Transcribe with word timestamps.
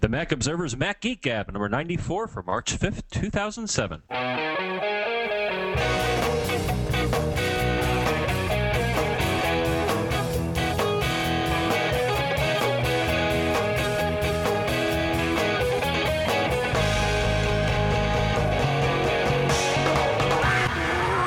The 0.00 0.08
Mac 0.08 0.32
Observer's 0.32 0.76
Mac 0.76 1.00
Geek 1.00 1.22
Gab, 1.22 1.52
number 1.52 1.68
94 1.68 2.28
for 2.28 2.42
March 2.42 2.78
5th, 2.78 3.02
2007. 3.10 4.02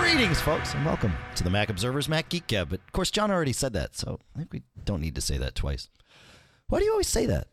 Greetings, 0.02 0.42
folks, 0.42 0.74
and 0.74 0.84
welcome 0.84 1.14
to 1.36 1.44
the 1.44 1.50
Mac 1.50 1.70
Observer's 1.70 2.10
Mac 2.10 2.30
Geek 2.30 2.48
Gab. 2.48 2.70
But 2.70 2.80
of 2.80 2.92
course, 2.92 3.12
John 3.12 3.30
already 3.30 3.54
said 3.54 3.74
that, 3.74 3.96
so 3.96 4.20
I 4.36 4.39
think 4.39 4.52
we 4.52 4.64
don't 4.84 5.02
need 5.02 5.16
to 5.16 5.21
say 5.21 5.38
that 5.38 5.54
twice. 5.54 5.89
Why 6.68 6.80
do 6.80 6.86
you 6.86 6.92
always 6.92 7.08
say 7.08 7.26
that? 7.28 7.48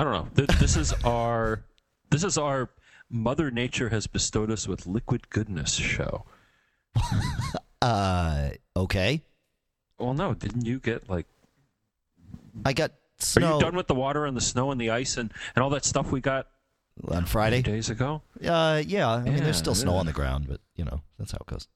I 0.00 0.04
don't 0.04 0.12
know. 0.14 0.28
This, 0.32 0.58
this 0.58 0.76
is 0.78 0.92
our 1.04 1.62
this 2.08 2.24
is 2.24 2.38
our 2.38 2.70
Mother 3.10 3.50
Nature 3.50 3.90
has 3.90 4.06
bestowed 4.06 4.50
us 4.50 4.66
with 4.66 4.86
liquid 4.86 5.28
goodness 5.28 5.74
show. 5.74 6.24
Uh, 7.82 8.50
okay. 8.76 9.22
Well, 9.98 10.12
no, 10.12 10.34
didn't 10.34 10.66
you 10.66 10.80
get 10.80 11.08
like? 11.08 11.24
I 12.62 12.74
got 12.74 12.92
Snow. 13.16 13.46
Are 13.46 13.54
you 13.54 13.60
done 13.60 13.74
with 13.74 13.86
the 13.86 13.94
water 13.94 14.26
and 14.26 14.36
the 14.36 14.42
snow 14.42 14.70
and 14.70 14.78
the 14.78 14.90
ice 14.90 15.16
and, 15.16 15.32
and 15.56 15.62
all 15.62 15.70
that 15.70 15.86
stuff 15.86 16.12
we 16.12 16.20
got 16.20 16.48
on 17.08 17.24
Friday. 17.24 17.62
days 17.62 17.88
ago? 17.88 18.20
Uh, 18.44 18.82
yeah. 18.86 19.08
I 19.08 19.22
mean, 19.22 19.42
there's 19.42 19.56
still 19.56 19.74
snow 19.74 19.94
yeah. 19.94 20.00
on 20.00 20.04
the 20.04 20.12
ground, 20.12 20.44
but 20.46 20.60
you 20.76 20.84
know 20.84 21.00
that's 21.18 21.32
how 21.32 21.38
it 21.40 21.46
goes. 21.46 21.68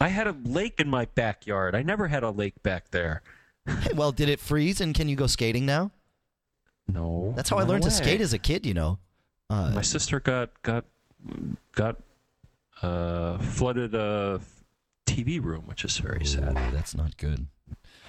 I 0.00 0.08
had 0.08 0.26
a 0.26 0.34
lake 0.44 0.80
in 0.80 0.88
my 0.88 1.04
backyard. 1.04 1.74
I 1.74 1.82
never 1.82 2.08
had 2.08 2.22
a 2.22 2.30
lake 2.30 2.62
back 2.62 2.90
there. 2.90 3.20
Hey, 3.66 3.92
well, 3.94 4.12
did 4.12 4.30
it 4.30 4.40
freeze, 4.40 4.80
and 4.80 4.94
can 4.94 5.10
you 5.10 5.16
go 5.16 5.26
skating 5.26 5.66
now? 5.66 5.90
No, 6.86 7.32
That's 7.36 7.48
how 7.50 7.58
I 7.58 7.64
no 7.64 7.70
learned 7.70 7.84
to 7.84 7.90
skate 7.90 8.20
as 8.20 8.32
a 8.32 8.38
kid. 8.38 8.66
You 8.66 8.74
know. 8.74 8.98
Uh, 9.50 9.70
My 9.74 9.82
sister 9.82 10.20
got 10.20 10.50
got 10.62 10.84
got 11.74 11.96
uh, 12.82 13.38
flooded 13.38 13.94
a 13.94 14.40
TV 15.06 15.42
room, 15.42 15.62
which 15.66 15.84
is 15.84 15.96
very 15.98 16.24
sad. 16.24 16.50
ooh, 16.50 16.70
that's 16.72 16.94
not 16.94 17.16
good. 17.16 17.46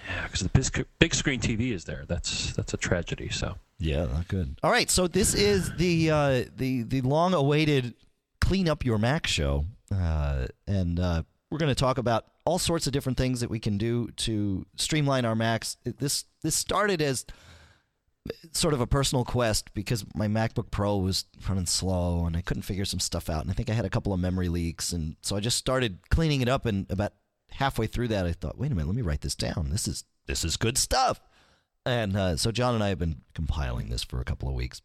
Yeah, 0.07 0.23
because 0.25 0.41
the 0.41 0.49
big, 0.49 0.85
big 0.99 1.15
screen 1.15 1.39
TV 1.39 1.71
is 1.71 1.85
there. 1.85 2.05
That's 2.07 2.53
that's 2.53 2.73
a 2.73 2.77
tragedy. 2.77 3.29
So 3.29 3.55
Yeah, 3.79 4.05
not 4.05 4.27
good. 4.27 4.55
All 4.61 4.71
right, 4.71 4.89
so 4.89 5.07
this 5.07 5.33
is 5.33 5.71
the 5.77 6.11
uh, 6.11 6.43
the 6.55 6.83
the 6.83 7.01
long 7.01 7.33
awaited 7.33 7.95
clean 8.41 8.69
up 8.69 8.85
your 8.85 8.97
Mac 8.97 9.25
show, 9.25 9.65
uh, 9.91 10.45
and 10.67 10.99
uh, 10.99 11.23
we're 11.49 11.57
going 11.57 11.71
to 11.73 11.79
talk 11.79 11.97
about 11.97 12.25
all 12.45 12.59
sorts 12.59 12.85
of 12.85 12.93
different 12.93 13.17
things 13.17 13.39
that 13.39 13.49
we 13.49 13.59
can 13.59 13.77
do 13.77 14.09
to 14.17 14.65
streamline 14.75 15.25
our 15.25 15.35
Macs. 15.35 15.77
This 15.83 16.25
this 16.43 16.55
started 16.55 17.01
as 17.01 17.25
sort 18.51 18.73
of 18.73 18.81
a 18.81 18.87
personal 18.87 19.23
quest 19.23 19.73
because 19.73 20.05
my 20.15 20.27
MacBook 20.27 20.71
Pro 20.71 20.97
was 20.97 21.25
running 21.47 21.65
slow 21.65 22.25
and 22.25 22.35
I 22.35 22.41
couldn't 22.41 22.63
figure 22.63 22.85
some 22.85 22.99
stuff 22.99 23.29
out, 23.29 23.41
and 23.41 23.51
I 23.51 23.53
think 23.53 23.69
I 23.69 23.73
had 23.73 23.85
a 23.85 23.89
couple 23.89 24.13
of 24.13 24.19
memory 24.19 24.49
leaks, 24.49 24.91
and 24.91 25.15
so 25.21 25.35
I 25.35 25.39
just 25.39 25.57
started 25.57 25.99
cleaning 26.09 26.41
it 26.41 26.49
up. 26.49 26.65
And 26.65 26.89
about 26.89 27.13
halfway 27.51 27.87
through 27.87 28.09
that, 28.09 28.25
I 28.25 28.31
thought, 28.33 28.57
wait 28.57 28.71
a 28.71 28.75
minute, 28.75 28.87
let 28.87 28.95
me 28.95 29.01
write 29.01 29.21
this 29.21 29.35
down. 29.35 29.69
This 29.69 29.87
is 29.87 30.03
this 30.27 30.43
is 30.43 30.57
good 30.57 30.77
stuff. 30.77 31.21
And 31.85 32.17
uh, 32.17 32.35
so 32.35 32.51
John 32.51 32.73
and 32.73 32.83
I 32.83 32.89
have 32.89 32.97
been 32.97 33.21
compiling 33.35 33.89
this 33.89 34.03
for 34.03 34.19
a 34.19 34.25
couple 34.25 34.49
of 34.49 34.55
weeks. 34.55 34.81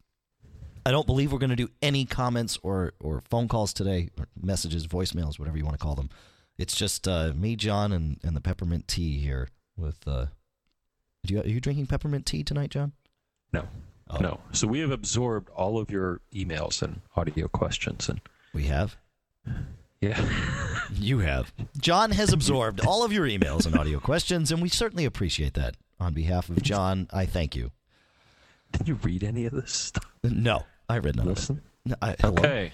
I 0.85 0.91
don't 0.91 1.07
believe 1.07 1.33
we're 1.33 1.39
going 1.39 1.51
to 1.51 1.57
do 1.57 1.71
any 1.83 2.05
comments 2.05 2.59
or, 2.63 2.95
or 3.01 3.23
phone 3.29 3.49
calls 3.49 3.73
today, 3.73 4.09
or 4.19 4.29
messages, 4.41 4.87
voicemails, 4.87 5.39
whatever 5.39 5.57
you 5.57 5.65
want 5.65 5.79
to 5.79 5.83
call 5.83 5.95
them. 5.95 6.11
It's 6.59 6.77
just 6.77 7.07
uh, 7.09 7.33
me, 7.35 7.57
John, 7.57 7.93
and, 7.93 8.19
and 8.23 8.37
the 8.37 8.41
peppermint 8.41 8.89
tea 8.89 9.19
here. 9.19 9.49
With 9.77 10.07
uh, 10.07 10.27
you, 11.23 11.41
are 11.41 11.47
you 11.47 11.61
drinking 11.61 11.87
peppermint 11.87 12.27
tea 12.27 12.43
tonight, 12.43 12.71
John? 12.71 12.93
No, 13.53 13.67
Oh. 14.11 14.19
no. 14.19 14.41
So 14.53 14.67
we 14.67 14.81
have 14.81 14.91
absorbed 14.91 15.51
all 15.51 15.79
of 15.79 15.91
your 15.91 16.21
emails 16.35 16.83
and 16.83 17.01
audio 17.17 17.47
questions, 17.49 18.09
and 18.09 18.21
We 18.53 18.65
have. 18.65 18.97
yeah, 20.01 20.21
You 20.95 21.21
have. 21.21 21.53
John 21.79 22.11
has 22.13 22.33
absorbed 22.33 22.81
all 22.85 23.05
of 23.05 23.13
your 23.13 23.27
emails 23.27 23.67
and 23.67 23.77
audio 23.79 24.01
questions, 24.01 24.51
and 24.51 24.61
we 24.61 24.69
certainly 24.69 25.05
appreciate 25.05 25.55
that. 25.55 25.77
On 26.01 26.13
behalf 26.15 26.49
of 26.49 26.63
John, 26.63 27.09
I 27.13 27.27
thank 27.27 27.55
you. 27.55 27.71
did 28.73 28.89
you 28.89 28.95
read 29.03 29.23
any 29.23 29.45
of 29.47 29.53
this 29.53 29.73
stuff? 29.73 30.07
No, 30.25 30.65
I 30.89 30.99
read 30.99 31.17
none 31.17 31.27
of 31.27 31.33
it. 31.33 31.41
Listen. 31.41 31.63
No, 31.85 31.95
I, 32.03 32.17
hello? 32.21 32.35
Okay. 32.39 32.73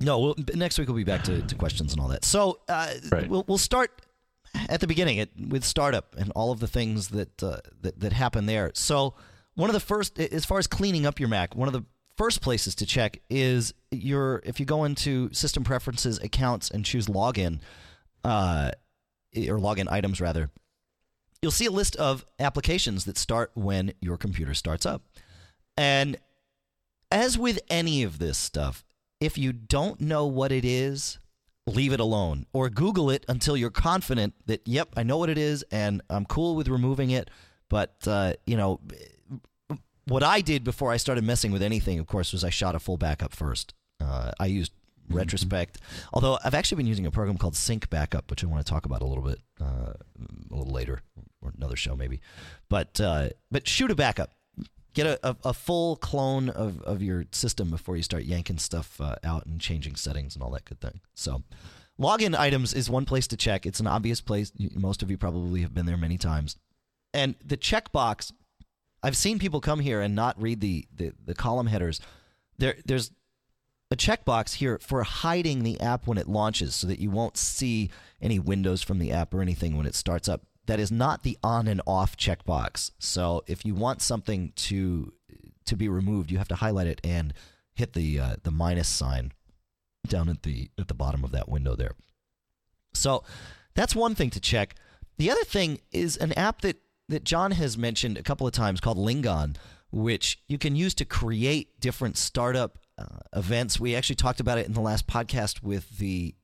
No, 0.00 0.18
we'll, 0.20 0.34
next 0.54 0.78
week 0.78 0.88
we'll 0.88 0.96
be 0.96 1.04
back 1.04 1.24
to, 1.24 1.42
to 1.42 1.54
questions 1.56 1.92
and 1.92 2.00
all 2.00 2.08
that. 2.08 2.24
So 2.24 2.60
uh, 2.68 2.92
Right. 3.10 3.28
we'll 3.28 3.44
we'll 3.48 3.56
start 3.58 3.90
at 4.68 4.80
the 4.80 4.86
beginning 4.86 5.18
it, 5.18 5.30
with 5.48 5.64
startup 5.64 6.14
and 6.16 6.30
all 6.36 6.52
of 6.52 6.60
the 6.60 6.66
things 6.68 7.08
that, 7.08 7.42
uh, 7.42 7.58
that 7.82 7.98
that 8.00 8.12
happen 8.12 8.46
there. 8.46 8.70
So 8.74 9.14
one 9.56 9.68
of 9.68 9.74
the 9.74 9.80
first, 9.80 10.18
as 10.18 10.44
far 10.44 10.58
as 10.58 10.66
cleaning 10.66 11.04
up 11.04 11.18
your 11.18 11.28
Mac, 11.28 11.56
one 11.56 11.66
of 11.66 11.72
the 11.72 11.84
first 12.16 12.40
places 12.40 12.74
to 12.76 12.86
check 12.86 13.20
is 13.28 13.74
your 13.90 14.40
if 14.44 14.60
you 14.60 14.66
go 14.66 14.84
into 14.84 15.32
System 15.32 15.64
Preferences, 15.64 16.18
Accounts, 16.18 16.70
and 16.70 16.84
choose 16.84 17.06
Login, 17.06 17.60
uh, 18.22 18.70
or 19.36 19.58
Login 19.58 19.90
items 19.90 20.20
rather. 20.20 20.50
You'll 21.42 21.52
see 21.52 21.66
a 21.66 21.70
list 21.70 21.96
of 21.96 22.24
applications 22.38 23.04
that 23.04 23.18
start 23.18 23.50
when 23.54 23.92
your 24.00 24.16
computer 24.16 24.54
starts 24.54 24.86
up. 24.86 25.02
And 25.76 26.16
as 27.10 27.38
with 27.38 27.60
any 27.68 28.02
of 28.02 28.18
this 28.18 28.38
stuff, 28.38 28.84
if 29.20 29.36
you 29.38 29.52
don't 29.52 30.00
know 30.00 30.26
what 30.26 30.50
it 30.50 30.64
is, 30.64 31.18
leave 31.66 31.92
it 31.92 32.00
alone 32.00 32.46
or 32.52 32.70
Google 32.70 33.10
it 33.10 33.24
until 33.28 33.56
you're 33.56 33.70
confident 33.70 34.34
that, 34.46 34.66
yep, 34.66 34.88
I 34.96 35.02
know 35.02 35.18
what 35.18 35.28
it 35.28 35.38
is 35.38 35.64
and 35.70 36.00
I'm 36.08 36.24
cool 36.24 36.56
with 36.56 36.68
removing 36.68 37.10
it. 37.10 37.30
But, 37.68 37.96
uh, 38.06 38.34
you 38.46 38.56
know, 38.56 38.80
what 40.06 40.22
I 40.22 40.40
did 40.40 40.64
before 40.64 40.92
I 40.92 40.96
started 40.96 41.24
messing 41.24 41.52
with 41.52 41.62
anything, 41.62 41.98
of 41.98 42.06
course, 42.06 42.32
was 42.32 42.44
I 42.44 42.50
shot 42.50 42.74
a 42.74 42.78
full 42.78 42.96
backup 42.96 43.34
first. 43.34 43.74
Uh, 44.00 44.32
I 44.38 44.46
used 44.46 44.72
Retrospect, 45.08 45.76
although 46.12 46.36
I've 46.44 46.54
actually 46.54 46.78
been 46.78 46.88
using 46.88 47.06
a 47.06 47.12
program 47.12 47.38
called 47.38 47.54
Sync 47.54 47.88
Backup, 47.88 48.28
which 48.28 48.42
I 48.42 48.48
want 48.48 48.66
to 48.66 48.68
talk 48.68 48.86
about 48.86 49.02
a 49.02 49.06
little 49.06 49.22
bit 49.22 49.38
uh, 49.60 49.92
a 49.92 50.54
little 50.54 50.72
later 50.72 51.00
or 51.40 51.52
another 51.56 51.76
show 51.76 51.94
maybe. 51.94 52.20
But 52.68 53.00
uh, 53.00 53.28
but 53.50 53.68
shoot 53.68 53.92
a 53.92 53.94
backup 53.94 54.32
get 54.96 55.06
a, 55.06 55.18
a, 55.22 55.36
a 55.44 55.52
full 55.52 55.96
clone 55.96 56.48
of, 56.48 56.80
of 56.82 57.02
your 57.02 57.26
system 57.30 57.70
before 57.70 57.96
you 57.96 58.02
start 58.02 58.24
yanking 58.24 58.58
stuff 58.58 58.98
uh, 59.00 59.16
out 59.22 59.44
and 59.44 59.60
changing 59.60 59.94
settings 59.94 60.34
and 60.34 60.42
all 60.42 60.50
that 60.50 60.64
good 60.64 60.80
thing. 60.80 61.00
So, 61.14 61.42
login 62.00 62.34
items 62.36 62.72
is 62.72 62.88
one 62.88 63.04
place 63.04 63.26
to 63.28 63.36
check. 63.36 63.66
It's 63.66 63.78
an 63.78 63.86
obvious 63.86 64.22
place. 64.22 64.50
Most 64.74 65.02
of 65.02 65.10
you 65.10 65.18
probably 65.18 65.60
have 65.60 65.74
been 65.74 65.84
there 65.84 65.98
many 65.98 66.16
times. 66.16 66.56
And 67.12 67.34
the 67.44 67.58
checkbox, 67.58 68.32
I've 69.06 69.16
seen 69.16 69.38
people 69.38 69.60
come 69.60 69.78
here 69.78 70.00
and 70.00 70.16
not 70.16 70.42
read 70.42 70.60
the, 70.60 70.84
the, 70.92 71.12
the 71.24 71.34
column 71.34 71.68
headers. 71.68 72.00
There, 72.58 72.74
there's 72.84 73.12
a 73.88 73.94
checkbox 73.94 74.54
here 74.54 74.80
for 74.80 75.04
hiding 75.04 75.62
the 75.62 75.80
app 75.80 76.08
when 76.08 76.18
it 76.18 76.28
launches 76.28 76.74
so 76.74 76.88
that 76.88 76.98
you 76.98 77.12
won't 77.12 77.36
see 77.36 77.88
any 78.20 78.40
windows 78.40 78.82
from 78.82 78.98
the 78.98 79.12
app 79.12 79.32
or 79.32 79.42
anything 79.42 79.76
when 79.76 79.86
it 79.86 79.94
starts 79.94 80.28
up. 80.28 80.42
That 80.66 80.80
is 80.80 80.90
not 80.90 81.22
the 81.22 81.38
on 81.44 81.68
and 81.68 81.80
off 81.86 82.16
checkbox. 82.16 82.90
So 82.98 83.44
if 83.46 83.64
you 83.64 83.76
want 83.76 84.02
something 84.02 84.52
to 84.56 85.12
to 85.66 85.76
be 85.76 85.88
removed, 85.88 86.32
you 86.32 86.38
have 86.38 86.48
to 86.48 86.56
highlight 86.56 86.88
it 86.88 87.00
and 87.04 87.32
hit 87.74 87.92
the 87.92 88.18
uh, 88.18 88.36
the 88.42 88.50
minus 88.50 88.88
sign 88.88 89.30
down 90.08 90.28
at 90.28 90.42
the 90.42 90.68
at 90.80 90.88
the 90.88 90.94
bottom 90.94 91.22
of 91.22 91.30
that 91.30 91.48
window 91.48 91.76
there. 91.76 91.92
So 92.92 93.22
that's 93.76 93.94
one 93.94 94.16
thing 94.16 94.30
to 94.30 94.40
check. 94.40 94.74
The 95.16 95.30
other 95.30 95.44
thing 95.44 95.78
is 95.92 96.16
an 96.16 96.32
app 96.32 96.62
that 96.62 96.80
that 97.08 97.24
John 97.24 97.52
has 97.52 97.78
mentioned 97.78 98.18
a 98.18 98.22
couple 98.22 98.46
of 98.46 98.52
times 98.52 98.80
called 98.80 98.98
Lingon, 98.98 99.56
which 99.90 100.40
you 100.48 100.58
can 100.58 100.76
use 100.76 100.94
to 100.94 101.04
create 101.04 101.80
different 101.80 102.16
startup 102.16 102.78
uh, 102.98 103.20
events. 103.34 103.78
We 103.78 103.94
actually 103.94 104.16
talked 104.16 104.40
about 104.40 104.58
it 104.58 104.66
in 104.66 104.72
the 104.72 104.80
last 104.80 105.06
podcast 105.06 105.62
with 105.62 105.98
the 105.98 106.34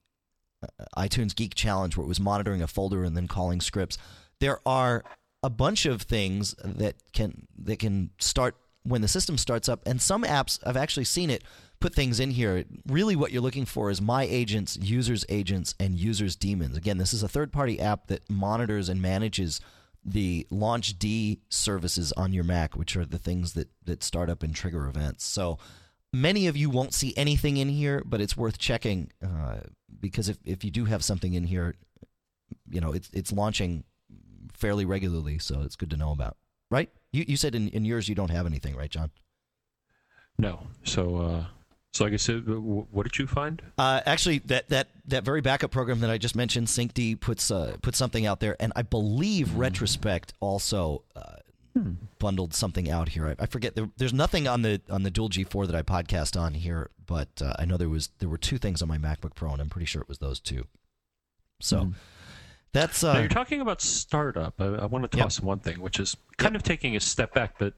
uh, 0.62 0.84
iTunes 0.96 1.34
Geek 1.34 1.54
Challenge, 1.54 1.96
where 1.96 2.04
it 2.04 2.08
was 2.08 2.20
monitoring 2.20 2.62
a 2.62 2.66
folder 2.66 3.04
and 3.04 3.16
then 3.16 3.26
calling 3.26 3.60
scripts. 3.60 3.98
There 4.40 4.60
are 4.66 5.02
a 5.42 5.50
bunch 5.50 5.86
of 5.86 6.02
things 6.02 6.54
that 6.64 6.94
can 7.12 7.48
that 7.64 7.78
can 7.78 8.10
start 8.18 8.56
when 8.84 9.00
the 9.00 9.08
system 9.08 9.38
starts 9.38 9.68
up, 9.68 9.80
and 9.86 10.00
some 10.00 10.22
apps 10.24 10.60
I've 10.64 10.76
actually 10.76 11.04
seen 11.04 11.30
it 11.30 11.42
put 11.80 11.94
things 11.94 12.20
in 12.20 12.30
here. 12.30 12.64
Really, 12.86 13.16
what 13.16 13.32
you're 13.32 13.42
looking 13.42 13.66
for 13.66 13.90
is 13.90 14.00
my 14.00 14.22
agents, 14.24 14.76
users 14.80 15.24
agents, 15.28 15.74
and 15.80 15.96
users 15.98 16.36
daemons. 16.36 16.76
Again, 16.76 16.98
this 16.98 17.12
is 17.12 17.24
a 17.24 17.28
third-party 17.28 17.80
app 17.80 18.06
that 18.06 18.28
monitors 18.30 18.88
and 18.88 19.02
manages 19.02 19.60
the 20.04 20.46
launch 20.50 20.98
D 20.98 21.40
services 21.48 22.12
on 22.12 22.32
your 22.32 22.44
Mac, 22.44 22.76
which 22.76 22.96
are 22.96 23.04
the 23.04 23.18
things 23.18 23.52
that 23.54 23.68
that 23.84 24.02
start 24.02 24.28
up 24.28 24.42
and 24.42 24.54
trigger 24.54 24.86
events. 24.86 25.24
So 25.24 25.58
many 26.12 26.46
of 26.46 26.56
you 26.56 26.70
won't 26.70 26.94
see 26.94 27.14
anything 27.16 27.56
in 27.56 27.68
here, 27.68 28.02
but 28.04 28.20
it's 28.20 28.36
worth 28.36 28.58
checking 28.58 29.10
uh, 29.24 29.60
because 30.00 30.28
if, 30.28 30.38
if 30.44 30.64
you 30.64 30.70
do 30.70 30.84
have 30.86 31.04
something 31.04 31.34
in 31.34 31.44
here, 31.44 31.74
you 32.68 32.80
know 32.80 32.92
it's 32.92 33.10
it's 33.12 33.32
launching 33.32 33.84
fairly 34.52 34.84
regularly, 34.84 35.38
so 35.38 35.62
it's 35.62 35.76
good 35.76 35.90
to 35.90 35.96
know 35.96 36.12
about. 36.12 36.36
Right? 36.70 36.90
You 37.12 37.24
you 37.28 37.36
said 37.36 37.54
in, 37.54 37.68
in 37.68 37.84
yours 37.84 38.08
you 38.08 38.14
don't 38.14 38.30
have 38.30 38.46
anything, 38.46 38.76
right, 38.76 38.90
John? 38.90 39.10
No. 40.38 40.66
So, 40.84 41.16
uh, 41.16 41.44
so 41.92 42.04
like 42.04 42.12
I 42.12 42.16
said, 42.16 42.44
what 42.48 43.02
did 43.04 43.18
you 43.18 43.26
find? 43.26 43.60
Uh, 43.76 44.00
actually, 44.06 44.38
that, 44.46 44.68
that, 44.70 44.88
that 45.06 45.24
very 45.24 45.40
backup 45.40 45.70
program 45.70 46.00
that 46.00 46.10
I 46.10 46.18
just 46.18 46.34
mentioned, 46.34 46.68
SyncD, 46.68 47.20
puts 47.20 47.50
uh, 47.50 47.76
puts 47.82 47.98
something 47.98 48.24
out 48.26 48.40
there, 48.40 48.56
and 48.60 48.72
I 48.76 48.82
believe 48.82 49.54
Retrospect 49.56 50.32
also 50.40 51.02
uh, 51.14 51.36
bundled 52.18 52.54
something 52.54 52.90
out 52.90 53.10
here. 53.10 53.28
I, 53.38 53.42
I 53.44 53.46
forget. 53.46 53.74
There, 53.76 53.88
there's 53.96 54.12
nothing 54.14 54.48
on 54.48 54.62
the 54.62 54.80
on 54.88 55.02
the 55.02 55.10
Dual 55.10 55.28
G4 55.28 55.66
that 55.66 55.76
I 55.76 55.82
podcast 55.82 56.40
on 56.40 56.54
here, 56.54 56.90
but 57.06 57.28
uh, 57.42 57.54
I 57.58 57.64
know 57.66 57.76
there 57.76 57.88
was 57.88 58.08
there 58.20 58.28
were 58.28 58.38
two 58.38 58.58
things 58.58 58.80
on 58.82 58.88
my 58.88 58.98
MacBook 58.98 59.34
Pro, 59.34 59.50
and 59.52 59.60
I'm 59.60 59.68
pretty 59.68 59.86
sure 59.86 60.00
it 60.02 60.08
was 60.08 60.18
those 60.18 60.40
two. 60.40 60.66
So 61.60 61.78
Mhm. 61.80 61.92
that's 62.72 63.02
Now 63.02 63.12
uh, 63.16 63.18
you're 63.20 63.28
talking 63.28 63.60
about 63.60 63.80
startup. 63.82 64.54
I, 64.60 64.64
I 64.66 64.86
want 64.86 65.10
to 65.10 65.16
Yep. 65.16 65.24
toss 65.24 65.40
one 65.40 65.58
thing, 65.60 65.80
which 65.80 66.00
is 66.00 66.16
kind 66.38 66.56
of 66.56 66.62
taking 66.62 66.96
a 66.96 67.00
step 67.00 67.34
back, 67.34 67.56
but 67.58 67.74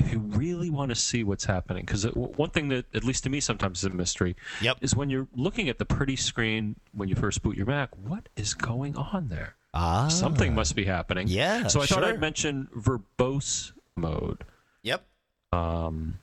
if 0.00 0.12
you 0.12 0.18
really 0.18 0.70
want 0.70 0.88
to 0.90 0.94
see 0.94 1.22
what's 1.24 1.44
happening, 1.44 1.84
because 1.84 2.04
one 2.14 2.50
thing 2.50 2.68
that, 2.68 2.86
at 2.94 3.04
least 3.04 3.22
to 3.24 3.30
me, 3.30 3.40
sometimes 3.40 3.78
is 3.80 3.84
a 3.84 3.90
mystery, 3.90 4.34
Yep. 4.60 4.78
is 4.80 4.94
when 4.96 5.10
you're 5.10 5.28
looking 5.34 5.68
at 5.68 5.78
the 5.78 5.84
pretty 5.84 6.16
screen 6.16 6.76
when 6.92 7.08
you 7.08 7.14
first 7.14 7.42
boot 7.42 7.56
your 7.56 7.66
Mac, 7.66 7.96
what 7.96 8.28
is 8.36 8.54
going 8.54 8.96
on 8.96 9.28
there? 9.28 9.54
ah, 9.72 10.08
Something 10.08 10.54
must 10.54 10.74
be 10.74 10.84
happening. 10.84 11.28
Yeah, 11.28 11.68
So 11.68 11.80
I 11.80 11.86
thought. 11.86 12.02
I'd 12.04 12.20
mention 12.20 12.68
verbose 12.76 13.72
mode. 13.96 14.44
Yep. 14.82 15.06
um, 15.52 16.18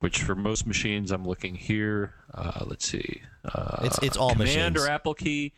which 0.00 0.22
for 0.22 0.34
most 0.34 0.66
machines 0.66 1.10
I'm 1.10 1.24
looking 1.24 1.54
here. 1.54 2.12
Uh, 2.34 2.64
let's 2.66 2.86
see. 2.86 3.22
Uh, 3.44 3.78
It's- 3.84 3.98
it's 4.02 4.16
all 4.18 4.32
Command 4.32 4.74
machines. 4.74 4.76
or 4.86 4.90
Apple 4.90 5.14
key. 5.14 5.52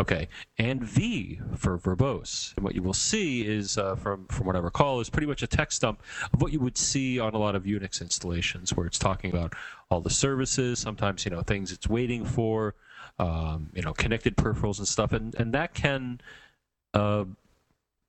Okay, 0.00 0.28
and 0.58 0.82
V 0.82 1.38
for 1.56 1.78
verbose. 1.78 2.56
And 2.56 2.64
what 2.64 2.74
you 2.74 2.82
will 2.82 2.94
see 2.94 3.42
is, 3.46 3.76
uh, 3.76 3.94
from 3.94 4.26
from 4.28 4.46
what 4.46 4.56
I 4.56 4.58
recall, 4.58 5.00
is 5.00 5.10
pretty 5.10 5.26
much 5.26 5.42
a 5.42 5.46
text 5.46 5.82
dump 5.82 6.02
of 6.32 6.40
what 6.40 6.50
you 6.50 6.60
would 6.60 6.78
see 6.78 7.20
on 7.20 7.34
a 7.34 7.38
lot 7.38 7.54
of 7.54 7.64
Unix 7.64 8.00
installations, 8.00 8.74
where 8.74 8.86
it's 8.86 8.98
talking 8.98 9.30
about 9.30 9.54
all 9.90 10.00
the 10.00 10.10
services, 10.10 10.78
sometimes 10.78 11.24
you 11.26 11.30
know 11.30 11.42
things 11.42 11.70
it's 11.72 11.88
waiting 11.88 12.24
for, 12.24 12.74
um, 13.18 13.68
you 13.74 13.82
know, 13.82 13.92
connected 13.92 14.34
peripherals 14.36 14.78
and 14.78 14.88
stuff, 14.88 15.12
and 15.12 15.34
and 15.34 15.52
that 15.52 15.74
can. 15.74 16.20
Uh, 16.94 17.24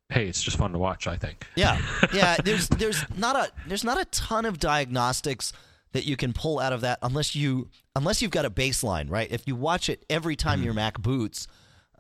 hey, 0.10 0.28
it's 0.28 0.42
just 0.42 0.58
fun 0.58 0.72
to 0.72 0.78
watch. 0.80 1.06
I 1.06 1.18
think. 1.18 1.46
Yeah, 1.56 1.80
yeah. 2.14 2.38
There's 2.44 2.70
there's 2.70 3.04
not 3.18 3.36
a 3.36 3.52
there's 3.68 3.84
not 3.84 4.00
a 4.00 4.06
ton 4.06 4.46
of 4.46 4.58
diagnostics 4.58 5.52
that 5.92 6.06
you 6.06 6.16
can 6.16 6.32
pull 6.34 6.60
out 6.60 6.72
of 6.74 6.82
that 6.82 6.98
unless 7.04 7.36
you 7.36 7.68
unless 7.94 8.22
you've 8.22 8.32
got 8.32 8.46
a 8.46 8.50
baseline, 8.50 9.10
right? 9.12 9.30
If 9.30 9.48
you 9.48 9.56
watch 9.58 9.90
it 9.90 10.06
every 10.10 10.38
time 10.38 10.60
Mm-hmm. 10.60 10.66
your 10.66 10.74
Mac 10.74 11.00
boots, 11.02 11.48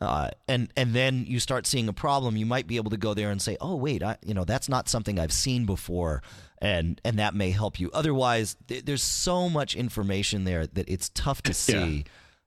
uh, 0.01 0.31
and 0.47 0.71
and 0.75 0.93
then 0.93 1.25
you 1.27 1.39
start 1.39 1.65
seeing 1.65 1.87
a 1.87 1.93
problem, 1.93 2.35
you 2.35 2.45
might 2.45 2.67
be 2.67 2.77
able 2.77 2.91
to 2.91 2.97
go 2.97 3.13
there 3.13 3.31
and 3.31 3.41
say, 3.41 3.57
oh 3.61 3.75
wait, 3.75 4.03
I, 4.03 4.17
you 4.25 4.33
know 4.33 4.43
that's 4.43 4.67
not 4.67 4.89
something 4.89 5.19
I've 5.19 5.31
seen 5.31 5.65
before, 5.65 6.21
and 6.59 6.99
and 7.05 7.19
that 7.19 7.35
may 7.35 7.51
help 7.51 7.79
you. 7.79 7.89
Otherwise, 7.93 8.57
th- 8.67 8.85
there's 8.85 9.03
so 9.03 9.49
much 9.49 9.75
information 9.75 10.43
there 10.43 10.67
that 10.67 10.89
it's 10.89 11.09
tough 11.09 11.41
to 11.43 11.53
see. 11.53 12.05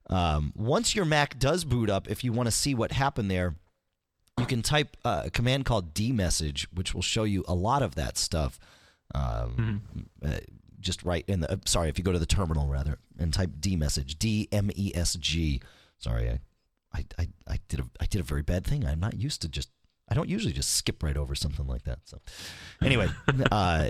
Um, 0.08 0.52
once 0.54 0.94
your 0.94 1.04
Mac 1.04 1.38
does 1.38 1.64
boot 1.64 1.90
up, 1.90 2.08
if 2.08 2.22
you 2.22 2.32
want 2.32 2.46
to 2.46 2.52
see 2.52 2.74
what 2.74 2.92
happened 2.92 3.30
there, 3.30 3.56
you 4.38 4.46
can 4.46 4.62
type 4.62 4.96
uh, 5.04 5.22
a 5.26 5.30
command 5.30 5.64
called 5.64 5.94
dmessage, 5.94 6.66
which 6.72 6.94
will 6.94 7.02
show 7.02 7.24
you 7.24 7.44
a 7.48 7.54
lot 7.54 7.82
of 7.82 7.94
that 7.94 8.18
stuff. 8.18 8.58
Um, 9.14 9.82
uh, 10.24 10.38
just 10.80 11.02
right 11.04 11.24
in 11.26 11.40
the 11.40 11.52
uh, 11.52 11.56
sorry, 11.64 11.88
if 11.88 11.98
you 11.98 12.04
go 12.04 12.12
to 12.12 12.18
the 12.18 12.26
terminal 12.26 12.68
rather 12.68 12.98
and 13.18 13.32
type 13.32 13.50
dmessage, 13.60 14.18
D 14.18 14.48
M 14.52 14.70
E 14.74 14.92
S 14.94 15.14
G. 15.14 15.60
Sorry, 15.98 16.28
I, 16.28 16.40
I, 16.96 17.04
I, 17.18 17.28
I 17.46 17.58
did 17.68 17.80
a 17.80 17.84
I 18.00 18.06
did 18.06 18.20
a 18.20 18.24
very 18.24 18.42
bad 18.42 18.66
thing. 18.66 18.86
I'm 18.86 19.00
not 19.00 19.14
used 19.14 19.42
to 19.42 19.48
just 19.48 19.70
I 20.08 20.14
don't 20.14 20.28
usually 20.28 20.52
just 20.52 20.74
skip 20.76 21.02
right 21.02 21.16
over 21.16 21.34
something 21.34 21.66
like 21.66 21.82
that. 21.84 21.98
So 22.04 22.20
anyway, 22.82 23.08
uh, 23.52 23.88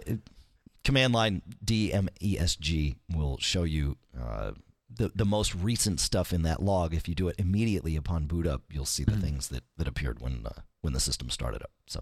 command 0.85 1.13
line 1.13 1.43
D 1.65 1.93
M 1.93 2.09
E 2.21 2.37
S 2.39 2.57
G 2.57 2.97
will 3.15 3.39
show 3.39 3.65
you. 3.65 3.97
Uh, 4.19 4.53
the, 4.89 5.11
the 5.15 5.27
most 5.27 5.55
recent 5.55 5.99
stuff 6.01 6.33
in 6.33 6.43
that 6.43 6.63
log, 6.63 6.95
if 6.95 7.09
you 7.09 7.15
do 7.15 7.29
it 7.29 7.35
immediately 7.39 7.97
upon 7.97 8.27
boot 8.27 8.47
up, 8.47 8.63
you'll 8.71 8.87
see 8.87 9.03
the 9.03 9.17
things 9.17 9.49
that, 9.49 9.65
that 9.77 9.89
appeared 9.89 10.21
when 10.21 10.47
uh, 10.47 10.61
when 10.81 10.93
the 10.93 11.01
system 11.01 11.29
started 11.29 11.61
up. 11.63 11.73
So 11.87 12.01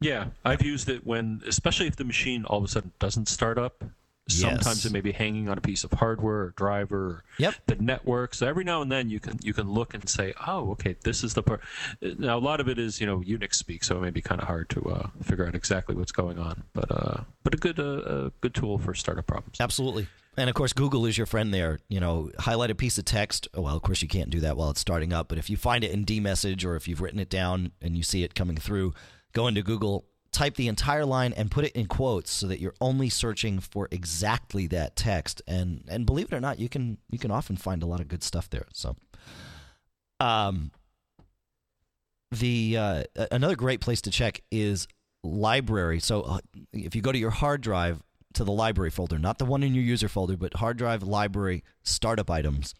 Yeah, 0.00 0.26
I've 0.44 0.62
used 0.62 0.88
it 0.88 1.06
when, 1.06 1.40
especially 1.46 1.86
if 1.86 1.96
the 1.96 2.04
machine 2.04 2.44
all 2.44 2.58
of 2.58 2.64
a 2.64 2.68
sudden 2.68 2.92
doesn't 2.98 3.28
start 3.28 3.56
up. 3.56 3.84
Sometimes 4.28 4.66
Yes. 4.66 4.84
it 4.86 4.92
may 4.92 5.00
be 5.00 5.12
hanging 5.12 5.48
on 5.48 5.56
a 5.58 5.60
piece 5.60 5.84
of 5.84 5.92
hardware 5.92 6.36
or 6.42 6.50
driver 6.56 6.96
or 7.06 7.24
Yep. 7.38 7.54
the 7.66 7.76
network. 7.76 8.34
So 8.34 8.46
every 8.46 8.62
now 8.64 8.82
and 8.82 8.92
then 8.92 9.08
you 9.10 9.20
can 9.20 9.38
you 9.42 9.54
can 9.54 9.70
look 9.70 9.94
and 9.94 10.08
say, 10.08 10.34
oh, 10.46 10.70
okay, 10.72 10.96
this 11.04 11.24
is 11.24 11.34
the 11.34 11.42
part. 11.42 11.60
Now 12.02 12.36
a 12.36 12.40
lot 12.40 12.60
of 12.60 12.68
it 12.68 12.78
is 12.78 13.00
you 13.00 13.06
know 13.06 13.20
Unix 13.20 13.54
speak, 13.54 13.84
so 13.84 13.96
it 13.96 14.00
may 14.02 14.10
be 14.10 14.20
kind 14.22 14.40
of 14.40 14.46
hard 14.46 14.68
to 14.70 14.82
uh, 14.82 15.08
figure 15.22 15.46
out 15.46 15.54
exactly 15.54 15.94
what's 15.94 16.12
going 16.12 16.38
on. 16.38 16.62
But 16.74 16.90
uh, 16.90 17.22
but 17.42 17.54
a 17.54 17.56
good 17.56 17.78
uh, 17.80 18.26
a 18.26 18.30
good 18.40 18.54
tool 18.54 18.78
for 18.78 18.94
startup 18.94 19.26
problems. 19.26 19.56
Absolutely. 19.60 20.06
And 20.36 20.48
of 20.48 20.54
course, 20.54 20.72
Google 20.72 21.04
is 21.06 21.18
your 21.18 21.26
friend 21.26 21.52
there. 21.52 21.80
You 21.88 21.98
know, 21.98 22.30
highlight 22.38 22.70
a 22.70 22.74
piece 22.76 22.96
of 22.98 23.04
text. 23.04 23.48
Oh, 23.54 23.62
well, 23.62 23.74
of 23.76 23.82
course, 23.82 24.02
you 24.02 24.08
can't 24.08 24.30
do 24.30 24.38
that 24.40 24.56
while 24.56 24.70
it's 24.70 24.78
starting 24.80 25.12
up. 25.12 25.28
But 25.28 25.38
if 25.38 25.50
you 25.50 25.56
find 25.56 25.82
it 25.82 25.90
in 25.90 26.04
dmessage 26.04 26.64
or 26.64 26.76
if 26.76 26.86
you've 26.86 27.00
written 27.00 27.18
it 27.18 27.28
down 27.28 27.72
and 27.82 27.96
you 27.96 28.04
see 28.04 28.22
it 28.22 28.36
coming 28.36 28.56
through, 28.56 28.94
go 29.32 29.48
into 29.48 29.62
Google, 29.64 30.04
type 30.32 30.56
the 30.56 30.68
entire 30.68 31.04
line, 31.04 31.32
and 31.32 31.50
put 31.50 31.64
it 31.64 31.72
in 31.72 31.86
quotes 31.86 32.30
so 32.30 32.46
that 32.46 32.60
you're 32.60 32.74
only 32.80 33.08
searching 33.08 33.60
for 33.60 33.88
exactly 33.90 34.66
that 34.68 34.96
text. 34.96 35.42
And 35.46 35.84
and 35.88 36.06
believe 36.06 36.32
it 36.32 36.36
or 36.36 36.40
not, 36.40 36.58
you 36.58 36.68
can 36.68 36.98
you 37.10 37.18
can 37.18 37.30
often 37.30 37.56
find 37.56 37.82
a 37.82 37.86
lot 37.86 38.00
of 38.00 38.08
good 38.08 38.22
stuff 38.22 38.48
there. 38.50 38.66
So, 38.72 38.96
um, 40.20 40.70
the 42.30 42.76
uh, 42.76 43.04
another 43.30 43.56
great 43.56 43.80
place 43.80 44.00
to 44.02 44.10
check 44.10 44.42
is 44.50 44.86
library. 45.22 46.00
So 46.00 46.22
uh, 46.22 46.38
if 46.72 46.94
you 46.94 47.02
go 47.02 47.12
to 47.12 47.18
your 47.18 47.30
hard 47.30 47.60
drive 47.60 48.02
to 48.34 48.44
the 48.44 48.52
library 48.52 48.90
folder, 48.90 49.18
not 49.18 49.38
the 49.38 49.44
one 49.44 49.62
in 49.62 49.74
your 49.74 49.84
user 49.84 50.08
folder, 50.08 50.36
but 50.36 50.54
hard 50.54 50.76
drive 50.76 51.02
library 51.02 51.64
startup 51.82 52.30
items. 52.30 52.74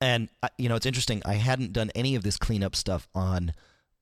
And 0.00 0.28
uh, 0.42 0.48
you 0.58 0.68
know, 0.68 0.76
it's 0.76 0.86
interesting. 0.86 1.22
I 1.24 1.34
hadn't 1.34 1.72
done 1.72 1.90
any 1.94 2.14
of 2.14 2.22
this 2.22 2.36
cleanup 2.36 2.76
stuff 2.76 3.08
on 3.14 3.52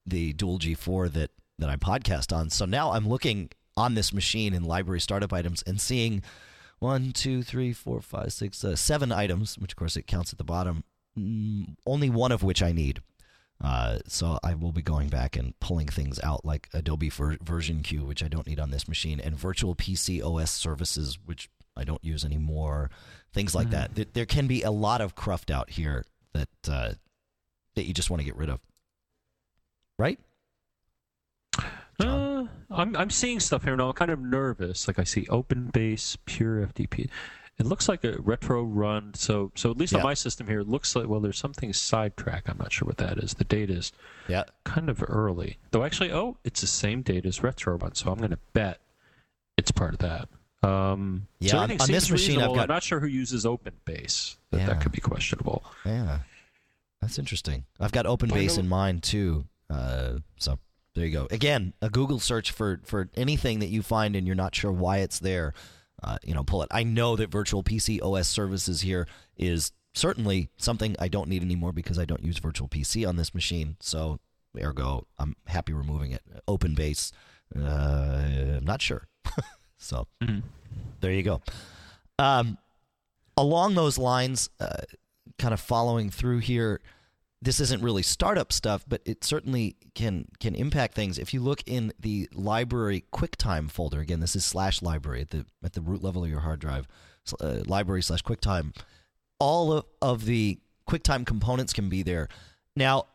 the 0.07 0.33
Dual 0.33 0.59
G4 0.59 1.13
that 1.13 1.31
that 1.59 1.69
I 1.69 1.77
podcast 1.77 2.35
on. 2.35 2.51
So 2.51 2.65
now 2.65 2.93
I'm 2.93 3.09
looking 3.09 3.51
on 3.77 3.95
this 3.95 4.13
machine 4.13 4.55
in 4.55 4.65
library 4.65 5.01
startup 5.01 5.33
items 5.33 5.63
and 5.67 5.81
seeing 5.81 6.23
one, 6.79 7.13
two, 7.13 7.43
three, 7.43 7.73
four, 7.73 8.01
five, 8.01 8.33
six, 8.33 8.65
uh, 8.65 8.77
seven 8.77 9.13
items, 9.13 9.59
which 9.59 9.73
of 9.73 9.77
course 9.77 9.97
it 9.97 10.07
counts 10.07 10.33
at 10.33 10.39
the 10.39 10.45
bottom. 10.45 10.85
Mm, 11.19 11.77
only 11.87 12.11
one 12.11 12.33
of 12.33 12.43
which 12.43 12.63
I 12.63 12.73
need. 12.73 13.01
Uh, 13.63 13.99
so 14.07 14.39
I 14.45 14.55
will 14.55 14.71
be 14.71 14.83
going 14.83 15.09
back 15.09 15.37
and 15.37 15.59
pulling 15.59 15.89
things 15.89 16.21
out 16.23 16.45
like 16.45 16.69
Adobe 16.73 17.09
ver- 17.09 17.39
Version 17.43 17.83
Cue, 17.83 18.05
which 18.05 18.23
I 18.23 18.29
don't 18.29 18.47
need 18.47 18.61
on 18.61 18.71
this 18.71 18.87
machine, 18.87 19.19
and 19.19 19.37
Virtual 19.37 19.75
PC 19.75 20.23
OS 20.23 20.53
services, 20.53 21.19
which 21.25 21.49
I 21.77 21.83
don't 21.83 22.03
use 22.05 22.25
anymore. 22.25 22.91
Things 23.33 23.55
like 23.55 23.71
that. 23.71 23.95
There, 23.97 24.07
there 24.13 24.27
can 24.27 24.47
be 24.47 24.63
a 24.63 24.71
lot 24.71 25.01
of 25.01 25.17
cruft 25.17 25.51
out 25.51 25.71
here 25.71 26.05
that 26.35 26.49
uh, 26.69 26.93
that 27.75 27.85
you 27.85 27.93
just 27.93 28.11
want 28.11 28.21
to 28.21 28.25
get 28.25 28.37
rid 28.37 28.49
of, 28.49 28.61
right? 29.99 30.21
Uh, 32.01 32.45
I'm 32.71 32.97
I'm 32.97 33.11
seeing 33.11 33.41
stuff 33.41 33.65
here 33.65 33.77
now. 33.77 33.89
I'm 33.89 33.95
kind 33.95 34.11
of 34.11 34.21
nervous. 34.21 34.87
Like 34.87 34.99
I 34.99 35.05
see 35.05 35.27
open 35.29 35.67
base, 35.69 36.17
pure 36.27 36.67
FTP. 36.67 37.09
It 37.59 37.67
looks 37.67 37.89
like 37.89 38.05
a 38.05 38.17
retro 38.21 38.63
run. 38.63 39.15
So 39.15 39.51
so 39.57 39.71
at 39.71 39.77
least 39.79 39.93
Yeah. 39.93 39.99
on 39.99 40.05
my 40.05 40.15
system 40.15 40.47
here, 40.47 40.61
it 40.61 40.69
looks 40.69 40.95
like 40.95 41.09
well, 41.09 41.19
there's 41.21 41.39
something 41.39 41.73
sidetrack. 41.73 42.49
I'm 42.49 42.59
not 42.59 42.73
sure 42.73 42.87
what 42.87 42.99
that 42.99 43.19
is. 43.19 43.35
The 43.35 43.45
date 43.45 43.71
is 43.71 43.93
Yeah. 44.29 44.45
kind 44.65 44.89
of 44.89 45.03
early. 45.07 45.59
Though 45.73 45.85
actually, 45.85 46.13
oh, 46.13 46.37
it's 46.45 46.61
the 46.61 46.67
same 46.69 47.03
date 47.03 47.27
as 47.27 47.43
retro 47.43 47.77
run. 47.79 47.95
So 47.95 48.13
I'm 48.13 48.19
going 48.19 48.31
to 48.31 48.39
bet 48.53 48.81
it's 49.57 49.73
part 49.73 49.95
of 49.95 49.99
that. 50.01 50.29
Um, 50.69 51.27
Yeah, 51.41 51.51
so 51.53 51.59
on- 51.59 51.81
on 51.81 51.87
this 51.91 52.11
machine, 52.11 52.41
I've 52.41 52.49
got... 52.55 52.63
I'm 52.63 52.69
not 52.69 52.83
sure 52.83 52.99
who 53.01 53.07
uses 53.07 53.47
open 53.47 53.75
base. 53.85 54.39
That, 54.51 54.59
Yeah. 54.59 54.67
that 54.67 54.81
could 54.81 54.91
be 54.93 55.01
questionable. 55.01 55.65
Yeah, 55.85 56.21
that's 57.01 57.19
interesting. 57.19 57.65
I've 57.81 57.93
got 57.93 58.07
open 58.07 58.29
base 58.29 58.57
in 58.57 58.69
mind 58.69 59.03
too. 59.05 59.47
Uh, 59.71 60.19
so 60.37 60.59
there 60.99 61.07
you 61.07 61.13
go. 61.13 61.29
Again, 61.31 61.75
a 61.81 61.89
Google 61.89 62.19
search 62.19 62.51
for 62.51 62.81
for 62.85 63.09
anything 63.15 63.61
that 63.61 63.69
you 63.69 63.83
find 63.83 64.17
and 64.17 64.27
you're 64.27 64.35
not 64.37 64.55
sure 64.55 64.73
why 64.73 64.99
it's 64.99 65.21
there. 65.21 65.55
Uh, 66.03 66.19
you 66.25 66.35
know, 66.35 66.43
pull 66.45 66.63
it. 66.63 66.69
I 66.73 66.83
know 66.83 67.15
that 67.17 67.31
Virtual 67.31 67.63
PC 67.63 68.01
OS 68.03 68.27
services 68.29 68.81
here 68.83 69.07
is 69.37 69.73
certainly 69.95 70.49
something 70.57 70.95
I 70.99 71.09
don't 71.09 71.29
need 71.29 71.43
anymore 71.43 71.73
because 71.73 71.99
I 71.99 72.05
don't 72.05 72.23
use 72.25 72.39
Virtual 72.39 72.69
PC 72.69 73.09
on 73.09 73.17
this 73.17 73.33
machine. 73.35 73.77
So 73.81 74.19
ergo, 74.61 75.07
I'm 75.19 75.37
happy 75.47 75.73
removing 75.73 76.11
it. 76.13 76.23
Open 76.47 76.75
base, 76.75 77.13
uh, 77.57 77.61
I'm 78.59 78.65
not 78.65 78.83
sure. 78.83 79.07
so 79.77 80.07
Mhm. 80.23 80.43
there 81.01 81.13
you 81.13 81.23
go. 81.23 81.43
Um, 82.19 82.59
along 83.37 83.75
those 83.75 83.99
lines, 83.99 84.51
uh, 84.61 84.83
kind 85.39 85.55
of 85.55 85.61
following 85.61 86.11
through 86.11 86.39
here, 86.39 86.81
this 87.41 87.61
isn't 87.61 87.83
really 87.83 88.03
startup 88.03 88.53
stuff, 88.53 88.85
but 88.89 89.01
it 89.05 89.23
certainly 89.23 89.77
can 89.95 90.27
can 90.41 90.55
impact 90.55 90.95
things. 90.95 91.19
If 91.19 91.33
you 91.33 91.41
look 91.41 91.63
in 91.67 91.93
the 91.99 92.29
library 92.35 93.05
QuickTime 93.13 93.71
folder, 93.71 94.01
again, 94.01 94.21
this 94.21 94.35
is 94.35 94.45
slash 94.45 94.83
library 94.83 95.21
at 95.21 95.31
the 95.31 95.47
at 95.63 95.75
the 95.75 95.81
root 95.81 96.03
level 96.03 96.25
of 96.25 96.31
your 96.31 96.41
hard 96.41 96.59
drive, 96.59 96.89
uh, 97.41 97.61
library 97.67 98.03
slash 98.03 98.23
QuickTime. 98.23 98.75
All 99.39 99.73
of, 99.73 99.85
of 100.03 100.25
the 100.25 100.59
QuickTime 100.89 101.25
components 101.25 101.73
can 101.73 101.89
be 101.89 102.03
there. 102.03 102.29
Now, 102.75 103.07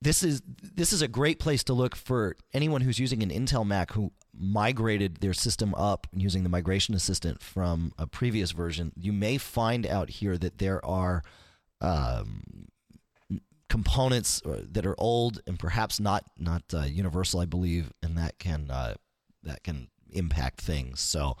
this 0.00 0.22
is 0.22 0.42
this 0.46 0.92
is 0.92 1.02
a 1.02 1.08
great 1.08 1.40
place 1.40 1.64
to 1.64 1.72
look 1.72 1.96
for 1.96 2.36
anyone 2.52 2.80
who's 2.80 3.00
using 3.00 3.24
an 3.24 3.30
Intel 3.30 3.66
Mac 3.66 3.92
who 3.92 4.12
migrated 4.32 5.16
their 5.16 5.34
system 5.34 5.74
up 5.74 6.06
using 6.14 6.44
the 6.44 6.48
migration 6.48 6.94
assistant 6.94 7.42
from 7.42 7.92
a 7.98 8.06
previous 8.06 8.52
version. 8.52 8.92
You 8.96 9.12
may 9.12 9.36
find 9.36 9.84
out 9.86 10.10
here 10.10 10.38
that 10.38 10.58
there 10.58 10.84
are 10.84 11.22
um, 11.80 12.68
components 13.72 14.42
uh, 14.44 14.60
that 14.70 14.84
are 14.84 14.94
old 14.98 15.40
and 15.46 15.58
perhaps 15.58 15.98
not 15.98 16.24
not 16.38 16.62
uh, 16.74 16.82
universal, 16.82 17.40
I 17.40 17.46
believe, 17.46 17.90
and 18.02 18.18
that 18.18 18.38
can 18.38 18.70
uh, 18.70 18.94
that 19.44 19.64
can 19.64 19.88
impact 20.10 20.60
things. 20.60 21.00
So 21.00 21.38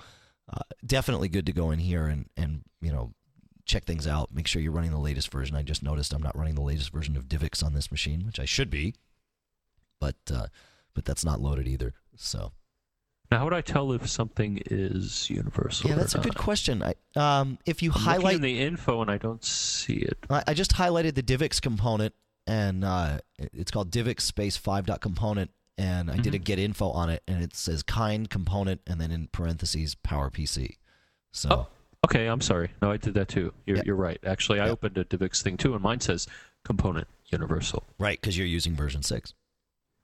uh, 0.50 0.62
definitely 0.86 1.28
good 1.28 1.44
to 1.44 1.52
go 1.52 1.70
in 1.72 1.78
here 1.78 2.06
and 2.06 2.30
and 2.38 2.62
you 2.80 2.90
know 2.90 3.12
check 3.66 3.84
things 3.84 4.06
out. 4.06 4.34
Make 4.34 4.46
sure 4.46 4.62
you're 4.62 4.72
running 4.72 4.92
the 4.92 4.98
latest 4.98 5.30
version. 5.30 5.54
I 5.56 5.62
just 5.62 5.82
noticed 5.82 6.14
I'm 6.14 6.22
not 6.22 6.34
running 6.34 6.54
the 6.54 6.62
latest 6.62 6.90
version 6.90 7.18
of 7.18 7.28
DivX 7.28 7.62
on 7.62 7.74
this 7.74 7.90
machine, 7.90 8.24
which 8.24 8.40
I 8.40 8.46
should 8.46 8.70
be, 8.70 8.94
but 10.00 10.16
uh, 10.32 10.46
but 10.94 11.04
that's 11.04 11.26
not 11.26 11.38
loaded 11.38 11.68
either. 11.68 11.92
So 12.16 12.52
Now, 13.30 13.40
how 13.40 13.44
would 13.44 13.52
I 13.54 13.60
tell 13.60 13.92
if 13.92 14.08
something 14.08 14.62
is 14.70 15.28
universal? 15.28 15.90
yeah, 15.90 15.96
that's 15.96 16.14
a 16.14 16.18
good 16.18 16.36
question. 16.36 16.82
I, 16.82 16.94
um, 17.14 17.58
if 17.66 17.82
you 17.82 17.92
I'm 17.94 18.00
highlight 18.00 18.36
in 18.36 18.40
the 18.42 18.58
info 18.62 19.02
and 19.02 19.10
I 19.10 19.18
don't 19.18 19.44
see 19.44 19.98
it. 19.98 20.16
I 20.30 20.42
I 20.46 20.54
just 20.54 20.72
highlighted 20.76 21.14
the 21.14 21.22
DivX 21.22 21.60
component, 21.60 22.14
and 22.46 22.84
uh, 22.84 23.18
it's 23.38 23.70
called 23.70 23.90
DivX 23.90 24.20
space 24.22 24.56
five 24.56 24.86
dot 24.86 25.00
component, 25.00 25.50
and 25.78 26.10
I 26.10 26.16
did 26.16 26.34
a 26.34 26.38
Mhm. 26.38 26.44
get 26.44 26.58
info 26.58 26.90
on 26.90 27.08
it, 27.10 27.22
and 27.28 27.42
it 27.42 27.54
says 27.54 27.82
kind 27.82 28.28
component, 28.28 28.80
and 28.86 29.00
then 29.00 29.10
in 29.10 29.28
parentheses 29.28 29.94
PowerPC. 29.94 30.76
So 31.32 31.48
Oh. 31.50 31.66
Okay, 32.04 32.26
I'm 32.26 32.40
sorry. 32.40 32.72
No, 32.82 32.90
I 32.90 32.96
did 32.96 33.14
that 33.14 33.28
too. 33.28 33.54
You're, 33.64 33.76
Yeah. 33.76 33.82
you're 33.86 33.94
right. 33.94 34.18
Actually, 34.24 34.58
I 34.58 34.66
Yeah. 34.66 34.72
opened 34.72 34.98
a 34.98 35.04
DivX 35.04 35.40
thing 35.40 35.56
too, 35.56 35.72
and 35.74 35.80
mine 35.82 36.00
says 36.00 36.26
component 36.64 37.06
universal. 37.30 37.84
right, 37.98 38.20
because 38.20 38.36
you're 38.36 38.46
using 38.46 38.74
version 38.74 39.02
six. 39.04 39.34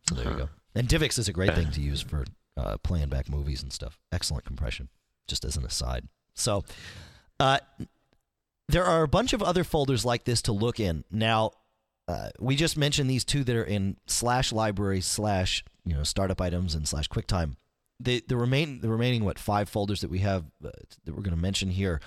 So 0.09 0.14
there 0.14 0.25
you 0.25 0.30
Uh-huh. 0.30 0.38
go. 0.47 0.49
And 0.76 0.88
DivX 0.88 1.18
is 1.18 1.26
a 1.28 1.33
great 1.33 1.54
thing 1.57 1.71
to 1.73 1.80
use 1.80 2.00
for 2.00 2.25
uh, 2.57 2.76
playing 2.78 3.09
back 3.09 3.28
movies 3.28 3.62
and 3.62 3.73
stuff. 3.73 3.99
Excellent 4.12 4.45
compression. 4.45 4.88
Just 5.26 5.45
as 5.45 5.57
an 5.57 5.64
aside. 5.64 6.09
So 6.35 6.64
uh, 7.40 7.59
there 8.68 8.85
are 8.85 9.02
a 9.02 9.09
bunch 9.09 9.33
of 9.33 9.42
other 9.42 9.64
folders 9.64 10.04
like 10.04 10.25
this 10.25 10.40
to 10.42 10.52
look 10.52 10.78
in. 10.80 11.04
Now, 11.11 11.52
uh, 12.09 12.31
we 12.41 12.57
just 12.57 12.77
mentioned 12.77 13.09
these 13.09 13.25
two 13.25 13.45
that 13.45 13.55
are 13.55 13.65
in 13.65 13.97
slash 14.07 14.53
library 14.53 15.00
slash 15.00 15.62
you 15.85 15.95
know 15.95 16.03
startup 16.03 16.41
items 16.41 16.75
and 16.75 16.88
slash 16.88 17.09
QuickTime. 17.09 17.55
The 18.00 18.25
the 18.27 18.37
remain 18.37 18.81
the 18.81 18.88
remaining 18.88 19.25
what 19.25 19.38
five 19.38 19.69
folders 19.69 20.00
that 20.00 20.11
we 20.11 20.21
have 20.21 20.45
uh, 20.65 20.71
that 21.05 21.15
we're 21.15 21.23
going 21.23 21.37
to 21.37 21.41
mention 21.41 21.71
here 21.71 22.00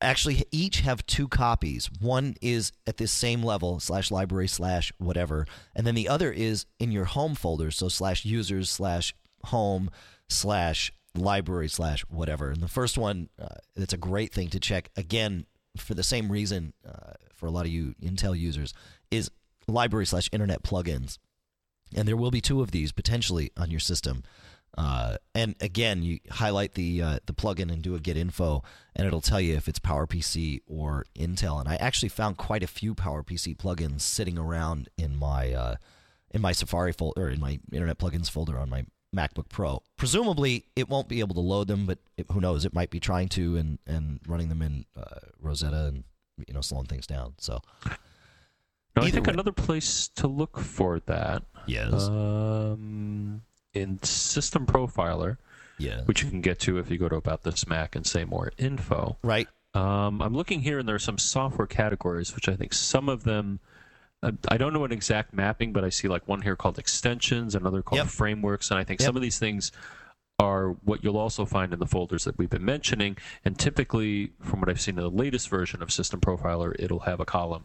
actually 0.00 0.44
each 0.50 0.80
have 0.80 1.06
two 1.06 1.28
copies. 1.28 1.90
One 2.00 2.34
is 2.40 2.72
at 2.86 2.96
this 2.96 3.12
same 3.12 3.42
level 3.42 3.80
slash 3.80 4.10
library 4.10 4.48
slash 4.48 4.92
whatever, 4.98 5.46
and 5.76 5.86
then 5.86 5.94
the 5.94 6.08
other 6.08 6.32
is 6.32 6.66
in 6.78 6.90
your 6.90 7.04
home 7.04 7.34
folder. 7.34 7.70
So 7.70 7.88
slash 7.88 8.24
users 8.24 8.70
slash 8.70 9.14
home 9.44 9.90
slash 10.28 10.92
library 11.14 11.68
slash 11.68 12.02
whatever. 12.08 12.50
And 12.50 12.62
the 12.62 12.68
first 12.68 12.96
one, 12.96 13.28
uh, 13.40 13.56
it's 13.76 13.92
a 13.92 13.98
great 13.98 14.32
thing 14.32 14.48
to 14.48 14.60
check 14.60 14.90
again 14.96 15.46
for 15.76 15.94
the 15.94 16.02
same 16.02 16.30
reason 16.30 16.72
uh, 16.86 17.12
for 17.34 17.46
a 17.46 17.50
lot 17.50 17.66
of 17.66 17.72
you 17.72 17.94
Intel 18.02 18.38
users 18.38 18.74
is 19.10 19.30
library 19.66 20.06
slash 20.06 20.28
internet 20.32 20.62
plugins. 20.62 21.18
And 21.94 22.06
there 22.06 22.16
will 22.16 22.30
be 22.30 22.40
two 22.40 22.60
of 22.60 22.70
these 22.70 22.92
potentially 22.92 23.50
on 23.56 23.70
your 23.70 23.80
system. 23.80 24.22
Uh, 24.78 25.16
and 25.34 25.56
again, 25.60 26.02
you 26.02 26.20
highlight 26.30 26.74
the 26.74 27.02
uh, 27.02 27.18
the 27.26 27.32
plugin 27.32 27.72
and 27.72 27.82
do 27.82 27.96
a 27.96 28.00
get 28.00 28.16
info, 28.16 28.62
and 28.94 29.04
it'll 29.06 29.20
tell 29.20 29.40
you 29.40 29.56
if 29.56 29.66
it's 29.66 29.80
PowerPC 29.80 30.60
or 30.68 31.04
Intel. 31.18 31.58
And 31.58 31.68
I 31.68 31.74
actually 31.76 32.08
found 32.08 32.36
quite 32.36 32.62
a 32.62 32.68
few 32.68 32.94
PowerPC 32.94 33.56
plugins 33.56 34.02
sitting 34.02 34.38
around 34.38 34.88
in 34.96 35.16
my 35.16 35.52
uh, 35.52 35.74
in 36.30 36.40
my 36.40 36.52
Safari 36.52 36.92
folder 36.92 37.22
or 37.22 37.30
in 37.30 37.40
my 37.40 37.58
Internet 37.72 37.98
Plugins 37.98 38.30
folder 38.30 38.58
on 38.58 38.70
my 38.70 38.84
MacBook 39.14 39.48
Pro. 39.48 39.82
Presumably, 39.96 40.66
it 40.76 40.88
won't 40.88 41.08
be 41.08 41.18
able 41.18 41.34
to 41.34 41.40
load 41.40 41.66
them, 41.66 41.86
but 41.86 41.98
it, 42.16 42.26
who 42.30 42.40
knows? 42.40 42.64
It 42.64 42.72
might 42.72 42.90
be 42.90 43.00
trying 43.00 43.28
to 43.30 43.56
and 43.56 43.78
and 43.86 44.20
running 44.26 44.48
them 44.48 44.62
in 44.62 44.84
uh, 44.96 45.20
Rosetta 45.40 45.86
and 45.86 46.04
you 46.46 46.54
know 46.54 46.60
slowing 46.60 46.86
things 46.86 47.06
down. 47.08 47.34
So 47.38 47.60
No, 48.96 49.02
I 49.02 49.10
think 49.10 49.26
way. 49.26 49.32
another 49.32 49.52
place 49.52 50.08
to 50.16 50.26
look 50.26 50.58
for 50.58 51.00
that 51.06 51.42
yes, 51.66 51.92
um, 52.08 53.42
in 53.72 54.02
System 54.02 54.66
Profiler, 54.66 55.36
yes, 55.78 56.06
which 56.06 56.22
you 56.22 56.30
can 56.30 56.40
get 56.40 56.58
to 56.60 56.78
if 56.78 56.90
you 56.90 56.98
go 56.98 57.08
to 57.08 57.16
About 57.16 57.42
This 57.44 57.66
Mac 57.66 57.94
and 57.94 58.06
say 58.06 58.24
more 58.24 58.52
info. 58.58 59.16
right. 59.22 59.48
Um, 59.72 60.20
I'm 60.20 60.34
looking 60.34 60.62
here, 60.62 60.80
and 60.80 60.88
there 60.88 60.96
are 60.96 60.98
some 60.98 61.16
software 61.18 61.68
categories, 61.68 62.34
which 62.34 62.48
I 62.48 62.56
think 62.56 62.72
some 62.72 63.08
of 63.08 63.22
them. 63.22 63.60
uh, 64.22 64.32
I 64.48 64.56
don't 64.58 64.72
know 64.74 64.84
an 64.84 64.90
exact 64.92 65.32
mapping, 65.32 65.72
but 65.72 65.84
I 65.84 65.88
see 65.88 66.08
like 66.08 66.26
one 66.26 66.42
here 66.42 66.56
called 66.56 66.78
extensions, 66.78 67.54
another 67.54 67.80
called 67.80 67.98
Yep. 68.00 68.08
frameworks, 68.08 68.70
and 68.72 68.78
I 68.80 68.84
think 68.84 68.98
Yep. 69.00 69.06
some 69.06 69.16
of 69.16 69.22
these 69.22 69.38
things 69.38 69.70
are 70.40 70.70
what 70.84 71.04
you'll 71.04 71.16
also 71.16 71.44
find 71.46 71.72
in 71.72 71.78
the 71.78 71.86
folders 71.86 72.24
that 72.24 72.36
we've 72.36 72.50
been 72.50 72.64
mentioning. 72.64 73.16
And 73.44 73.56
typically, 73.58 74.32
from 74.42 74.58
what 74.60 74.68
I've 74.68 74.80
seen 74.80 74.98
in 74.98 75.04
the 75.04 75.10
latest 75.10 75.48
version 75.48 75.80
of 75.82 75.92
System 75.92 76.20
Profiler, 76.20 76.74
it'll 76.78 77.00
have 77.00 77.20
a 77.20 77.24
column, 77.24 77.64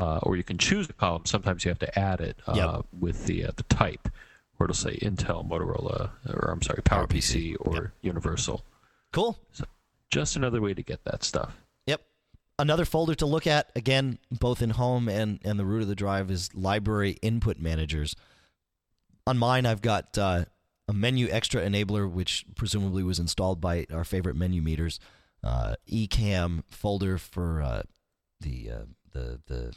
uh, 0.00 0.18
or 0.22 0.36
you 0.36 0.42
can 0.44 0.58
choose 0.58 0.88
a 0.88 0.92
column. 0.94 1.26
Sometimes 1.26 1.64
you 1.64 1.68
have 1.70 1.78
to 1.80 1.98
add 1.98 2.20
it 2.20 2.36
uh, 2.46 2.54
Yep. 2.56 2.86
with 2.98 3.26
the 3.26 3.44
uh, 3.46 3.50
the 3.56 3.62
type, 3.64 4.08
where 4.56 4.64
it'll 4.66 4.74
say 4.74 4.96
Intel, 4.98 5.46
Motorola, 5.48 6.10
or 6.28 6.50
I'm 6.50 6.62
sorry, 6.62 6.82
PowerPC, 6.82 7.56
PowerPC. 7.56 7.66
or 7.66 7.92
Universal. 8.02 8.64
Cool. 9.12 9.38
Just 10.10 10.36
another 10.36 10.60
way 10.60 10.74
to 10.74 10.82
get 10.82 11.04
that 11.04 11.22
stuff. 11.24 11.56
Yep. 11.86 12.00
Another 12.58 12.84
folder 12.84 13.14
to 13.16 13.26
look 13.26 13.46
at, 13.46 13.70
again, 13.76 14.18
both 14.30 14.60
in 14.62 14.70
home 14.70 15.08
and, 15.08 15.38
and 15.44 15.58
the 15.58 15.64
root 15.64 15.82
of 15.82 15.88
the 15.88 15.94
drive, 15.94 16.30
is 16.30 16.54
library 16.54 17.16
input 17.22 17.58
managers. 17.58 18.14
On 19.26 19.38
mine, 19.38 19.66
I've 19.66 19.82
got 19.82 20.16
uh, 20.18 20.44
a 20.88 20.92
menu 20.92 21.28
extra 21.30 21.62
enabler, 21.62 22.10
which 22.10 22.44
presumably 22.56 23.02
was 23.02 23.18
installed 23.18 23.60
by 23.60 23.86
our 23.92 24.04
favorite 24.04 24.36
menu 24.36 24.62
meters, 24.62 24.98
uh, 25.44 25.74
Ecamm 25.90 26.62
folder 26.68 27.16
for 27.18 27.62
uh, 27.62 27.82
the, 28.40 28.70
uh, 28.70 28.84
the, 29.12 29.40
the, 29.46 29.74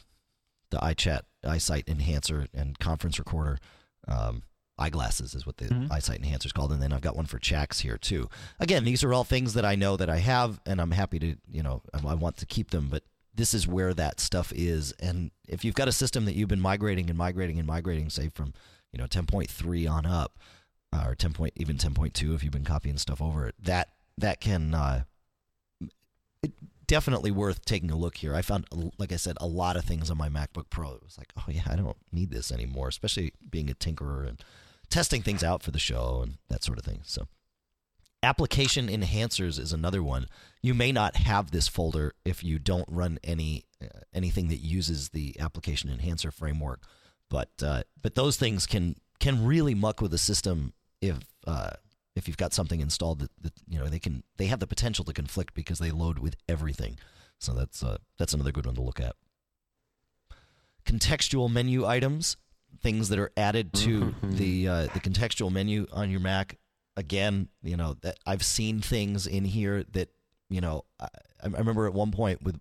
the 0.73 0.79
iChat, 0.79 1.21
iSight 1.45 1.87
enhancer, 1.87 2.47
and 2.53 2.77
conference 2.79 3.17
recorder. 3.19 3.59
Um, 4.07 4.43
iGlasses 4.79 5.35
is 5.35 5.45
what 5.45 5.57
the 5.57 5.65
Mhm. 5.65 5.87
iSight 5.89 6.17
enhancer 6.17 6.47
is 6.47 6.51
called 6.51 6.71
and 6.71 6.81
then 6.81 6.91
i've 6.91 6.99
got 7.01 7.15
one 7.15 7.27
for 7.27 7.37
Chax 7.37 7.81
here 7.81 7.95
too 7.95 8.27
again 8.59 8.83
these 8.83 9.03
are 9.03 9.13
all 9.13 9.23
things 9.23 9.53
that 9.53 9.63
i 9.63 9.75
know 9.75 9.95
that 9.95 10.09
i 10.09 10.17
have 10.17 10.59
and 10.65 10.81
i'm 10.81 10.89
happy 10.89 11.19
to 11.19 11.35
you 11.51 11.61
know 11.61 11.83
i, 11.93 11.99
I 12.07 12.15
want 12.15 12.37
to 12.37 12.47
keep 12.47 12.71
them 12.71 12.87
but 12.89 13.03
this 13.35 13.53
is 13.53 13.67
where 13.67 13.93
that 13.93 14.19
stuff 14.19 14.51
is 14.55 14.91
and 14.93 15.29
if 15.47 15.63
you've 15.63 15.75
got 15.75 15.87
a 15.87 15.91
system 15.91 16.25
that 16.25 16.33
you've 16.33 16.49
been 16.49 16.59
migrating 16.59 17.07
and 17.07 17.17
migrating 17.17 17.59
and 17.59 17.67
migrating 17.67 18.09
say 18.09 18.29
from 18.29 18.51
you 18.91 18.97
know 18.97 19.05
10.3 19.05 19.87
on 19.89 20.07
up 20.07 20.39
uh, 20.91 21.03
or 21.05 21.13
10 21.13 21.33
point 21.33 21.53
even 21.55 21.77
10.2 21.77 22.33
if 22.33 22.43
you've 22.43 22.51
been 22.51 22.65
copying 22.65 22.97
stuff 22.97 23.21
over 23.21 23.47
it 23.47 23.53
that 23.61 23.89
that 24.17 24.41
can 24.41 24.73
uh 24.73 25.03
definitely 26.93 27.31
worth 27.31 27.65
taking 27.65 27.89
a 27.89 27.95
look 27.95 28.17
here. 28.17 28.35
I 28.35 28.43
found 28.43 28.67
like 28.97 29.11
i 29.11 29.15
said 29.15 29.35
a 29.41 29.47
lot 29.47 29.77
of 29.77 29.83
things 29.83 30.11
on 30.11 30.17
my 30.17 30.29
macbook 30.29 30.69
pro. 30.69 30.91
It 30.91 31.03
was 31.03 31.17
like 31.17 31.33
oh 31.37 31.45
yeah 31.49 31.63
i 31.67 31.75
don't 31.75 31.97
need 32.11 32.29
this 32.29 32.51
anymore 32.51 32.87
especially 32.87 33.33
being 33.49 33.69
a 33.69 33.73
tinkerer 33.73 34.27
and 34.27 34.43
testing 34.89 35.23
things 35.23 35.43
out 35.43 35.63
for 35.63 35.71
the 35.71 35.79
show 35.79 36.21
and 36.21 36.37
that 36.49 36.63
sort 36.63 36.77
of 36.77 36.85
thing. 36.85 36.99
So 37.03 37.27
application 38.21 38.89
enhancers 38.89 39.59
is 39.59 39.73
another 39.73 40.03
one. 40.03 40.27
You 40.61 40.75
may 40.75 40.91
not 40.91 41.15
have 41.15 41.49
this 41.49 41.67
folder 41.67 42.13
if 42.23 42.43
you 42.43 42.59
don't 42.59 42.87
run 42.87 43.17
any 43.23 43.65
uh, 43.81 44.01
anything 44.13 44.49
that 44.49 44.59
uses 44.59 45.09
the 45.09 45.39
application 45.39 45.89
enhancer 45.89 46.31
framework 46.31 46.85
but 47.33 47.49
uh, 47.63 47.81
but 47.99 48.13
those 48.13 48.37
things 48.37 48.67
can 48.67 48.95
can 49.19 49.43
really 49.43 49.73
muck 49.73 50.01
with 50.01 50.11
the 50.11 50.17
system 50.19 50.71
if 51.01 51.17
uh, 51.47 51.71
if 52.15 52.27
you've 52.27 52.37
got 52.37 52.53
something 52.53 52.79
installed 52.79 53.19
that, 53.19 53.31
that 53.41 53.53
you 53.67 53.79
know 53.79 53.87
they 53.87 53.99
can 53.99 54.23
they 54.37 54.45
have 54.45 54.59
the 54.59 54.67
potential 54.67 55.03
to 55.05 55.13
conflict 55.13 55.53
because 55.53 55.79
they 55.79 55.91
load 55.91 56.19
with 56.19 56.35
everything. 56.47 56.97
So 57.39 57.53
that's 57.53 57.83
uh, 57.83 57.97
that's 58.17 58.33
another 58.33 58.51
good 58.51 58.65
one 58.65 58.75
to 58.75 58.81
look 58.81 58.99
at. 58.99 59.15
Contextual 60.85 61.51
menu 61.51 61.85
items 61.85 62.37
things 62.81 63.09
that 63.09 63.19
are 63.19 63.31
added 63.37 63.71
to 63.71 64.01
Mhm. 64.21 64.37
the 64.37 64.67
uh, 64.67 64.81
the 64.87 64.99
contextual 64.99 65.51
menu 65.51 65.87
on 65.93 66.09
your 66.09 66.19
Mac. 66.19 66.57
Again 66.97 67.47
you 67.63 67.75
know 67.77 67.95
that 68.01 68.19
I've 68.25 68.43
seen 68.43 68.79
things 68.81 69.25
in 69.25 69.45
here 69.45 69.83
that 69.93 70.09
you 70.49 70.61
know 70.61 70.85
I, 70.99 71.07
I 71.43 71.47
remember 71.47 71.87
at 71.87 71.93
one 71.93 72.11
point 72.11 72.43
with 72.43 72.59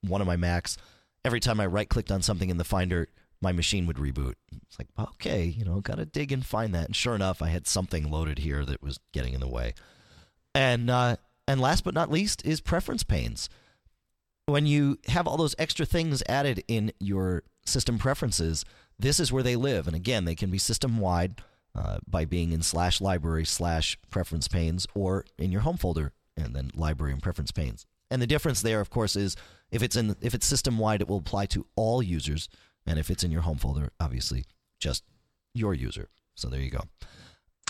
one 0.00 0.20
of 0.20 0.26
my 0.26 0.36
Macs 0.36 0.76
every 1.24 1.38
time 1.40 1.60
I 1.60 1.66
right 1.66 1.88
clicked 1.88 2.10
on 2.10 2.22
something 2.22 2.48
in 2.50 2.56
the 2.56 2.64
Finder 2.64 3.08
my 3.40 3.52
machine 3.52 3.86
would 3.86 3.96
reboot. 3.96 4.34
It's 4.66 4.78
like 4.78 4.88
okay 4.98 5.44
you 5.44 5.64
know 5.64 5.80
gotta 5.80 6.06
dig 6.06 6.32
and 6.32 6.44
find 6.44 6.74
that. 6.74 6.86
And 6.86 6.96
sure 6.96 7.14
enough 7.14 7.42
I 7.42 7.48
had 7.48 7.66
something 7.66 8.10
loaded 8.10 8.40
here 8.40 8.64
that 8.64 8.82
was 8.82 8.98
getting 9.12 9.34
in 9.34 9.40
the 9.40 9.48
way. 9.48 9.74
And 10.54 10.90
uh, 10.90 11.16
and 11.46 11.60
last 11.60 11.84
but 11.84 11.94
not 11.94 12.10
least 12.10 12.44
is 12.44 12.60
preference 12.60 13.02
panes. 13.02 13.48
When 14.46 14.66
you 14.66 14.98
have 15.08 15.26
all 15.26 15.36
those 15.36 15.54
extra 15.58 15.86
things 15.86 16.22
added 16.28 16.64
in 16.66 16.92
your 16.98 17.44
system 17.64 17.98
preferences, 17.98 18.64
this 18.98 19.20
is 19.20 19.32
where 19.32 19.42
they 19.42 19.56
live. 19.56 19.86
And 19.86 19.96
again, 19.96 20.24
they 20.24 20.34
can 20.34 20.50
be 20.50 20.58
system 20.58 20.98
wide 20.98 21.40
uh, 21.74 21.98
by 22.06 22.24
being 22.24 22.52
in 22.52 22.62
slash 22.62 23.00
library 23.00 23.44
slash 23.44 23.98
preference 24.10 24.48
panes 24.48 24.86
or 24.94 25.24
in 25.38 25.52
your 25.52 25.60
home 25.62 25.76
folder 25.76 26.12
and 26.36 26.54
then 26.54 26.70
library 26.74 27.12
and 27.12 27.22
preference 27.22 27.52
panes. 27.52 27.86
And 28.10 28.20
the 28.20 28.26
difference 28.26 28.62
there, 28.62 28.80
of 28.80 28.90
course, 28.90 29.14
is 29.14 29.36
if 29.70 29.82
it's 29.82 29.94
in 29.94 30.16
if 30.20 30.34
it's 30.34 30.46
system 30.46 30.78
wide, 30.78 31.00
it 31.00 31.08
will 31.08 31.18
apply 31.18 31.46
to 31.46 31.66
all 31.76 32.02
users, 32.02 32.48
and 32.90 32.98
if 32.98 33.08
it's 33.08 33.22
in 33.22 33.30
your 33.30 33.42
home 33.42 33.56
folder, 33.56 33.92
obviously 34.00 34.44
just 34.80 35.04
your 35.54 35.72
user. 35.74 36.08
So 36.34 36.48
there 36.48 36.60
you 36.60 36.70
go. 36.70 36.82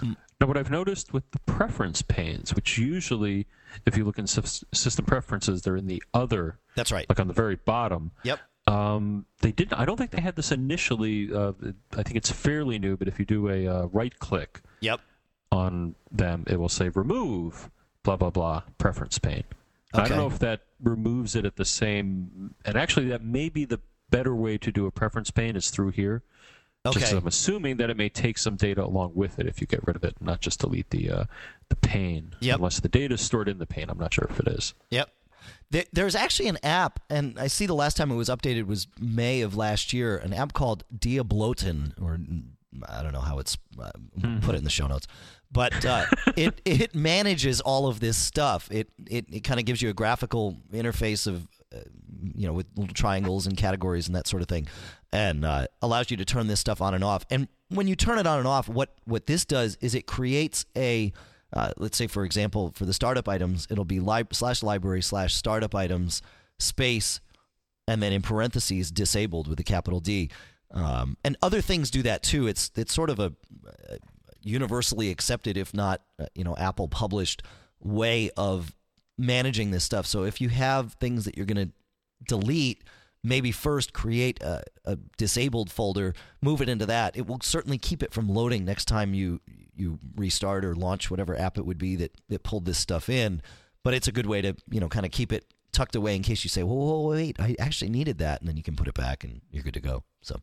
Now, 0.03 0.47
what 0.47 0.57
I've 0.57 0.71
noticed 0.71 1.13
with 1.13 1.31
the 1.33 1.39
preference 1.41 2.01
panes, 2.01 2.55
which 2.55 2.79
usually, 2.79 3.47
if 3.85 3.99
you 3.99 4.05
look 4.05 4.19
in 4.19 4.27
system 4.27 5.05
preferences, 5.05 5.61
they're 5.61 5.77
in 5.77 5.87
the 5.89 6.03
other, 6.15 6.59
That's 6.75 6.91
right. 6.91 7.05
like 7.07 7.21
on 7.21 7.29
the 7.29 7.35
very 7.35 7.57
bottom. 7.57 8.13
Yep. 8.23 8.41
Um, 8.67 9.27
they 9.43 9.53
didn't. 9.53 9.75
I 9.79 9.85
don't 9.85 9.99
think 9.99 10.11
they 10.13 10.23
had 10.23 10.37
this 10.37 10.53
initially. 10.53 11.31
Uh, 11.35 11.53
I 11.99 12.03
think 12.03 12.17
it's 12.17 12.31
fairly 12.31 12.79
new, 12.79 12.97
but 12.97 13.09
if 13.09 13.19
you 13.19 13.27
do 13.27 13.51
a 13.51 13.67
uh, 13.67 13.87
right 13.87 14.19
click, 14.19 14.63
Yep. 14.81 15.01
on 15.53 15.97
them, 16.11 16.45
it 16.47 16.59
will 16.59 16.71
say 16.71 16.89
remove 16.89 17.69
blah 18.03 18.17
blah 18.17 18.31
blah 18.31 18.63
preference 18.79 19.19
pane. 19.19 19.45
I 19.93 20.09
don't 20.09 20.17
know 20.17 20.27
if 20.29 20.39
that 20.39 20.63
removes 20.83 21.35
it 21.37 21.45
at 21.45 21.57
the 21.57 21.65
same. 21.67 22.55
And 22.65 22.79
actually, 22.79 23.09
that 23.09 23.23
may 23.23 23.51
be 23.51 23.67
the 23.67 23.81
better 24.11 24.35
way 24.35 24.59
to 24.59 24.73
do 24.73 24.87
a 24.87 24.91
preference 24.91 25.31
pane 25.31 25.57
is 25.57 25.71
through 25.71 25.91
here. 25.91 26.23
Just 26.87 27.13
Okay. 27.13 27.17
I'm 27.17 27.27
assuming 27.27 27.77
that 27.77 27.91
it 27.91 27.97
may 27.97 28.09
take 28.09 28.39
some 28.39 28.57
data 28.57 28.83
along 28.83 29.13
with 29.15 29.39
it 29.39 29.47
if 29.47 29.61
you 29.61 29.67
get 29.67 29.87
rid 29.87 29.97
of 29.97 30.05
it, 30.05 30.17
not 30.21 30.41
just 30.41 30.61
delete 30.61 30.89
the 30.91 31.11
uh, 31.11 31.25
the 31.69 31.77
pane. 31.77 32.35
Yep. 32.41 32.57
Unless 32.57 32.81
the 32.81 32.89
data 32.89 33.15
is 33.15 33.21
stored 33.21 33.49
in 33.49 33.59
the 33.59 33.67
pane, 33.67 33.91
I'm 33.91 33.99
not 33.99 34.15
sure 34.15 34.27
if 34.31 34.41
it 34.41 34.49
is. 34.49 34.75
Yep. 34.91 35.11
There's 35.93 36.17
actually 36.17 36.49
an 36.49 36.59
app, 36.65 36.99
and 37.09 37.39
I 37.39 37.47
see 37.47 37.67
the 37.67 37.75
last 37.75 37.97
time 37.97 38.11
it 38.11 38.17
was 38.17 38.29
updated 38.29 38.67
was 38.67 38.89
May 38.99 39.43
of 39.43 39.57
last 39.57 39.93
year. 39.93 40.17
An 40.17 40.33
app 40.33 40.53
called 40.53 40.83
Diablotin, 40.97 41.93
or 42.01 42.19
I 42.89 43.03
don't 43.03 43.13
know 43.13 43.21
how 43.21 43.39
it's 43.39 43.57
uh, 43.81 43.91
put 44.41 44.55
it 44.55 44.59
in 44.59 44.65
the 44.65 44.71
show 44.71 44.87
notes, 44.89 45.07
but 45.53 45.85
uh, 45.85 46.07
it 46.37 46.61
it 46.65 46.95
manages 46.95 47.61
all 47.61 47.87
of 47.87 48.01
this 48.01 48.17
stuff. 48.17 48.69
It 48.73 48.89
it, 49.07 49.27
it 49.31 49.41
kind 49.41 49.61
of 49.61 49.67
gives 49.67 49.81
you 49.81 49.91
a 49.91 49.95
graphical 49.95 50.57
interface 50.73 51.27
of 51.27 51.47
uh, 51.75 51.79
you 52.35 52.47
know 52.47 52.53
with 52.53 52.67
little 52.77 52.95
triangles 52.95 53.47
and 53.47 53.57
categories 53.57 54.07
and 54.07 54.17
that 54.17 54.27
sort 54.27 54.43
of 54.43 54.49
thing, 54.49 54.67
and 55.13 55.45
uh, 55.45 55.67
allows 55.83 56.11
you 56.11 56.17
to 56.17 56.25
turn 56.25 56.47
this 56.47 56.61
stuff 56.61 56.81
on 56.81 56.95
and 56.95 57.05
off. 57.05 57.25
And 57.31 57.49
when 57.69 57.87
you 57.87 57.97
turn 57.97 58.19
it 58.19 58.27
on 58.27 58.39
and 58.39 58.49
off, 58.49 58.69
what 58.69 58.95
what 59.05 59.27
this 59.27 59.45
does 59.45 59.77
is 59.81 59.95
it 59.95 60.07
creates 60.07 60.67
a 60.77 61.13
uh, 61.53 61.73
let's 61.77 61.97
say 61.97 62.07
for 62.07 62.25
example 62.25 62.73
for 62.75 62.85
the 62.85 62.95
startup 62.95 63.29
items 63.29 63.67
it'll 63.71 63.85
be 63.85 64.01
li- 64.01 64.25
slash 64.33 64.63
library 64.63 65.03
slash 65.03 65.35
startup 65.35 65.75
items 65.75 66.23
space 66.59 67.21
and 67.89 68.01
then 68.03 68.13
in 68.13 68.23
parentheses 68.23 68.91
disabled 68.91 69.49
with 69.49 69.59
a 69.59 69.65
capital 69.65 69.99
D. 69.99 70.31
Um, 70.73 71.17
and 71.25 71.37
other 71.43 71.61
things 71.61 71.91
do 71.91 72.03
that 72.03 72.23
too. 72.23 72.47
It's 72.47 72.71
it's 72.77 72.95
sort 72.95 73.11
of 73.11 73.19
a 73.19 73.33
uh, 73.67 73.97
universally 74.43 75.11
accepted, 75.11 75.57
if 75.57 75.75
not 75.75 76.01
uh, 76.19 76.27
you 76.35 76.45
know 76.45 76.57
Apple 76.57 76.87
published 76.87 77.43
way 77.81 78.31
of 78.37 78.77
managing 79.19 79.73
this 79.73 79.85
stuff. 79.85 80.07
So 80.07 80.25
if 80.25 80.41
you 80.41 80.49
have 80.51 80.95
things 80.95 81.25
that 81.25 81.37
you're 81.37 81.47
going 81.47 81.69
to 81.69 81.73
delete, 82.27 82.83
maybe 83.23 83.53
first 83.53 83.93
create 83.93 84.43
a, 84.43 84.63
a 84.85 84.97
disabled 85.17 85.71
folder, 85.71 86.15
move 86.43 86.61
it 86.61 86.69
into 86.69 86.87
that. 86.87 87.17
It 87.17 87.27
will 87.27 87.41
certainly 87.43 87.79
keep 87.79 88.03
it 88.03 88.13
from 88.13 88.29
loading 88.29 88.65
next 88.65 88.87
time 88.87 89.15
you 89.15 89.41
you 89.77 89.99
restart 90.17 90.65
or 90.65 90.75
launch 90.75 91.11
whatever 91.11 91.39
app 91.39 91.57
it 91.57 91.65
would 91.65 91.79
be 91.79 91.97
that 91.97 92.13
that 92.29 92.43
pulled 92.43 92.65
this 92.65 92.79
stuff 92.79 93.09
in. 93.09 93.43
But 93.83 93.95
it's 93.95 94.09
a 94.09 94.13
good 94.13 94.27
way 94.27 94.43
to 94.43 94.55
you 94.71 94.81
know 94.81 94.89
kind 94.89 95.07
of 95.07 95.13
keep 95.13 95.33
it 95.33 95.47
tucked 95.73 95.95
away 95.95 96.17
in 96.17 96.23
case 96.23 96.45
you 96.45 96.51
say, 96.51 96.63
"Whoa, 96.63 96.75
whoa, 96.75 97.09
wait, 97.09 97.41
I 97.41 97.57
actually 97.59 97.91
needed 97.91 98.19
that," 98.19 98.41
and 98.41 98.49
then 98.49 98.57
you 98.57 98.63
can 98.63 98.77
put 98.77 98.89
it 98.89 98.95
back 98.95 99.25
and 99.25 99.41
you're 99.51 99.63
good 99.63 99.75
to 99.75 99.81
go. 99.81 100.05
So, 100.23 100.41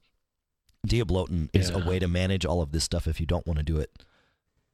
Diablotin 0.87 1.49
is 1.53 1.69
a 1.69 1.79
way 1.79 1.99
to 1.99 2.07
manage 2.07 2.45
all 2.45 2.61
of 2.61 2.71
this 2.71 2.83
stuff 2.83 3.07
if 3.07 3.19
you 3.19 3.25
don't 3.25 3.45
want 3.45 3.57
to 3.59 3.63
do 3.63 3.77
it 3.77 4.03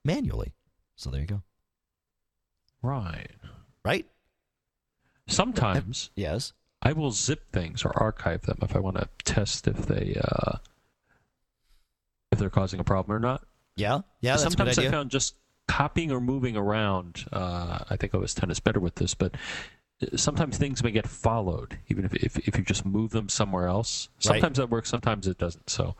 manually. 0.05 0.53
So 0.95 1.09
there 1.09 1.21
you 1.21 1.27
go. 1.27 1.41
Right. 2.81 3.31
Right? 3.83 4.05
Sometimes 5.27 6.11
Yes. 6.15 6.53
I 6.83 6.91
will 6.93 7.11
zip 7.11 7.51
things 7.51 7.85
or 7.85 7.97
archive 7.97 8.41
them 8.41 8.59
if 8.61 8.75
I 8.75 8.79
want 8.79 8.97
to 8.97 9.07
test 9.23 9.67
if 9.67 9.85
they 9.87 10.19
uh, 10.21 10.57
if 12.31 12.39
they're 12.39 12.49
causing 12.49 12.79
a 12.79 12.83
problem 12.83 13.15
or 13.15 13.19
not. 13.19 13.43
Yeah. 13.75 14.01
Yeah. 14.19 14.33
That's 14.33 14.43
a 14.43 14.51
Sometimes 14.51 14.77
I 14.77 14.91
found 14.91 15.09
just 15.09 15.35
copying 15.67 16.11
or 16.11 16.19
moving 16.19 16.57
around. 16.57 17.25
Uh, 17.31 17.79
I 17.89 17.95
think 17.95 18.13
OS 18.13 18.33
10 18.33 18.51
is 18.51 18.59
better 18.59 18.79
with 18.79 18.95
this, 18.95 19.13
but 19.13 19.35
sometimes 20.15 20.57
things 20.57 20.83
may 20.83 20.91
get 20.91 21.07
followed, 21.07 21.77
even 21.87 22.05
if 22.05 22.13
if, 22.15 22.37
if 22.47 22.57
you 22.57 22.63
just 22.63 22.85
move 22.85 23.11
them 23.11 23.29
somewhere 23.29 23.67
else. 23.67 24.09
Right. 24.17 24.23
Sometimes 24.23 24.57
that 24.57 24.69
works, 24.69 24.89
sometimes 24.89 25.27
it 25.27 25.37
doesn't. 25.37 25.69
So, 25.69 25.95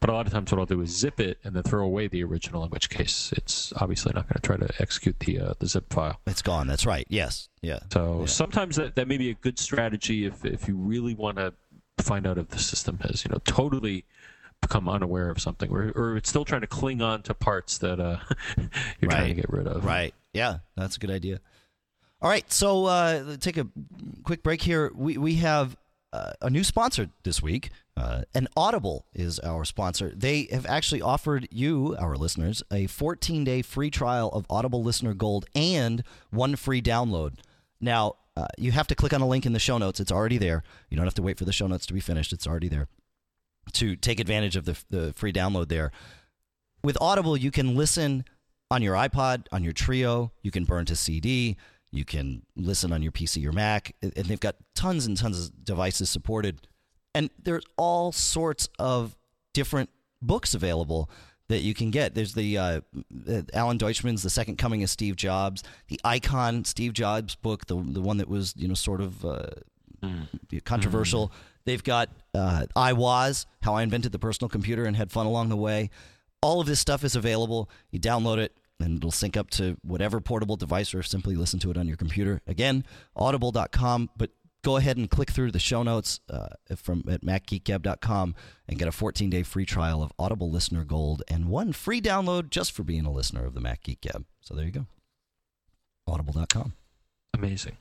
but 0.00 0.10
a 0.10 0.12
lot 0.12 0.26
of 0.26 0.32
times 0.32 0.50
what 0.52 0.58
I'll 0.58 0.66
do 0.66 0.80
is 0.80 0.90
zip 0.96 1.20
it 1.20 1.38
and 1.44 1.54
then 1.54 1.62
throw 1.62 1.84
away 1.84 2.08
the 2.08 2.22
original. 2.24 2.64
In 2.64 2.70
which 2.70 2.90
case, 2.90 3.32
it's 3.36 3.72
obviously 3.76 4.12
not 4.14 4.28
going 4.28 4.40
to 4.40 4.42
try 4.42 4.56
to 4.56 4.82
execute 4.82 5.18
the 5.20 5.40
uh, 5.40 5.54
the 5.58 5.66
zip 5.66 5.92
file. 5.92 6.20
It's 6.26 6.42
gone. 6.42 6.66
That's 6.66 6.86
right. 6.86 7.06
Yes. 7.08 7.48
Yeah. 7.60 7.80
So 7.92 8.20
Yeah. 8.20 8.26
sometimes 8.26 8.76
that, 8.76 8.94
that 8.96 9.08
may 9.08 9.18
be 9.18 9.30
a 9.30 9.34
good 9.34 9.58
strategy 9.58 10.24
if 10.24 10.44
if 10.44 10.68
you 10.68 10.76
really 10.76 11.14
want 11.14 11.36
to 11.36 11.52
find 11.98 12.26
out 12.26 12.38
if 12.38 12.48
the 12.48 12.58
system 12.58 12.98
has 13.02 13.24
you 13.24 13.30
know 13.30 13.38
totally 13.44 14.04
become 14.60 14.88
unaware 14.88 15.28
of 15.28 15.40
something 15.40 15.70
or, 15.72 15.90
or 15.96 16.16
it's 16.16 16.28
still 16.28 16.44
trying 16.44 16.60
to 16.60 16.66
cling 16.68 17.02
on 17.02 17.20
to 17.22 17.34
parts 17.34 17.78
that 17.78 17.98
uh, 17.98 18.16
you're 19.00 19.10
trying 19.10 19.28
to 19.28 19.34
get 19.34 19.50
rid 19.50 19.66
of. 19.66 19.84
Right. 19.84 20.14
Yeah, 20.32 20.58
that's 20.76 20.96
a 20.96 21.00
good 21.00 21.10
idea. 21.10 21.40
All 22.22 22.30
right, 22.30 22.50
so 22.52 22.84
uh, 22.84 23.36
take 23.38 23.56
a 23.56 23.66
quick 24.22 24.44
break 24.44 24.62
here. 24.62 24.92
We 24.94 25.18
we 25.18 25.34
have 25.36 25.76
uh, 26.12 26.34
a 26.40 26.50
new 26.50 26.62
sponsor 26.62 27.10
this 27.24 27.42
week, 27.42 27.70
uh, 27.96 28.22
and 28.32 28.46
Audible 28.56 29.06
is 29.12 29.40
our 29.40 29.64
sponsor. 29.64 30.12
They 30.14 30.46
have 30.52 30.64
actually 30.64 31.02
offered 31.02 31.48
you, 31.50 31.96
our 31.98 32.14
listeners, 32.14 32.62
a 32.70 32.86
14 32.86 33.42
day 33.42 33.60
free 33.60 33.90
trial 33.90 34.28
of 34.28 34.46
Audible 34.48 34.84
Listener 34.84 35.14
Gold 35.14 35.46
and 35.56 36.04
one 36.30 36.54
free 36.54 36.80
download. 36.80 37.38
Now, 37.80 38.14
uh, 38.36 38.46
you 38.56 38.70
have 38.70 38.86
to 38.86 38.94
click 38.94 39.12
on 39.12 39.20
a 39.20 39.26
link 39.26 39.44
in 39.44 39.52
the 39.52 39.58
show 39.58 39.76
notes. 39.78 39.98
It's 39.98 40.12
already 40.12 40.38
there. 40.38 40.62
You 40.90 40.96
don't 40.96 41.06
have 41.06 41.14
to 41.14 41.22
wait 41.22 41.38
for 41.38 41.44
the 41.44 41.52
show 41.52 41.66
notes 41.66 41.86
to 41.86 41.92
be 41.92 41.98
finished. 41.98 42.32
It's 42.32 42.46
already 42.46 42.68
there 42.68 42.86
to 43.72 43.96
take 43.96 44.20
advantage 44.20 44.54
of 44.54 44.64
the, 44.64 44.78
the 44.90 45.12
free 45.14 45.32
download 45.32 45.66
there. 45.66 45.90
With 46.84 46.96
Audible, 47.00 47.36
you 47.36 47.50
can 47.50 47.74
listen 47.74 48.24
on 48.70 48.80
your 48.80 48.94
iPod, 48.94 49.46
on 49.50 49.64
your 49.64 49.72
Treo. 49.72 50.30
You 50.42 50.52
can 50.52 50.64
burn 50.64 50.84
to 50.84 50.94
CD. 50.94 51.56
You 51.92 52.04
can 52.04 52.42
listen 52.56 52.92
on 52.92 53.02
your 53.02 53.12
PC 53.12 53.46
or 53.46 53.52
Mac. 53.52 53.94
And 54.02 54.12
they've 54.12 54.40
got 54.40 54.56
tons 54.74 55.06
and 55.06 55.16
tons 55.16 55.46
of 55.46 55.64
devices 55.64 56.08
supported. 56.10 56.66
And 57.14 57.30
there's 57.40 57.64
all 57.76 58.12
sorts 58.12 58.68
of 58.78 59.16
different 59.52 59.90
books 60.22 60.54
available 60.54 61.10
that 61.48 61.60
you 61.60 61.74
can 61.74 61.90
get. 61.90 62.14
There's 62.14 62.32
the 62.32 62.56
uh, 62.56 62.80
Alan 63.52 63.78
Deutschman's 63.78 64.22
The 64.22 64.30
Second 64.30 64.56
Coming 64.56 64.82
of 64.82 64.88
Steve 64.88 65.16
Jobs, 65.16 65.62
the 65.88 66.00
Icon 66.02 66.64
Steve 66.64 66.94
Jobs 66.94 67.34
book, 67.34 67.66
the 67.66 67.74
the 67.74 68.00
one 68.00 68.16
that 68.16 68.28
was 68.28 68.54
you 68.56 68.68
know 68.68 68.74
sort 68.74 69.02
of 69.02 69.24
uh, 69.24 69.46
controversial. 70.64 71.30
They've 71.64 71.82
got 71.84 72.08
uh, 72.34 72.66
iWoz 72.74 73.46
How 73.62 73.74
I 73.74 73.82
Invented 73.82 74.12
the 74.12 74.18
Personal 74.18 74.48
Computer 74.48 74.84
and 74.84 74.96
Had 74.96 75.12
Fun 75.12 75.26
Along 75.26 75.48
the 75.50 75.56
Way. 75.56 75.90
All 76.40 76.60
of 76.60 76.66
this 76.66 76.80
stuff 76.80 77.04
is 77.04 77.14
available. 77.14 77.70
You 77.90 78.00
download 78.00 78.38
it 78.38 78.56
and 78.82 78.98
it'll 78.98 79.10
sync 79.10 79.36
up 79.36 79.48
to 79.50 79.76
whatever 79.82 80.20
portable 80.20 80.56
device 80.56 80.94
or 80.94 81.02
simply 81.02 81.36
listen 81.36 81.58
to 81.60 81.70
it 81.70 81.76
on 81.76 81.86
your 81.88 81.96
computer. 81.96 82.40
Again, 82.46 82.84
audible.com, 83.16 84.10
but 84.16 84.30
go 84.62 84.76
ahead 84.76 84.96
and 84.96 85.10
click 85.10 85.30
through 85.30 85.50
the 85.50 85.58
show 85.58 85.82
notes 85.82 86.20
uh, 86.28 86.48
from 86.76 87.04
at 87.08 87.22
macgeekgab.com 87.22 88.34
and 88.68 88.78
get 88.78 88.88
a 88.88 88.92
14-day 88.92 89.42
free 89.42 89.64
trial 89.64 90.02
of 90.02 90.12
Audible 90.18 90.50
Listener 90.50 90.84
Gold 90.84 91.22
and 91.28 91.46
one 91.48 91.72
free 91.72 92.00
download 92.00 92.50
just 92.50 92.72
for 92.72 92.82
being 92.82 93.06
a 93.06 93.12
listener 93.12 93.44
of 93.44 93.54
the 93.54 93.60
Mac 93.60 93.82
Geek 93.82 94.00
Gab. 94.02 94.24
So 94.40 94.54
there 94.54 94.64
you 94.64 94.72
go. 94.72 94.86
Audible.com. 96.06 96.74
Amazing. 97.34 97.76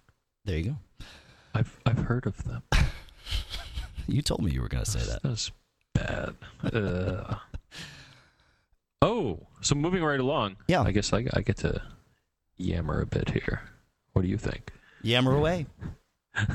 There 0.46 0.58
you 0.58 0.64
go. 0.64 1.06
I've 1.54 1.78
I've 1.86 2.00
heard 2.00 2.26
of 2.26 2.44
them. 2.46 2.64
You 4.08 4.22
told 4.22 4.42
me 4.44 4.52
you 4.52 4.62
were 4.62 4.68
going 4.68 4.84
to 4.84 4.90
say 4.92 5.00
that. 5.00 5.24
That's 5.24 5.52
bad. 5.94 6.36
Uh, 6.64 7.36
oh, 9.02 9.48
so 9.62 9.76
moving 9.76 10.04
right 10.04 10.20
along. 10.20 10.58
Yeah. 10.68 10.82
I 10.82 10.92
guess 10.92 11.14
I, 11.14 11.26
I 11.34 11.42
get 11.42 11.58
to 11.58 11.82
yammer 12.58 13.02
a 13.02 13.06
bit 13.06 13.32
here. 13.32 13.62
What 14.14 14.24
do 14.24 14.28
you 14.28 14.38
think? 14.38 14.72
Yammer 15.02 15.36
away. 15.36 15.68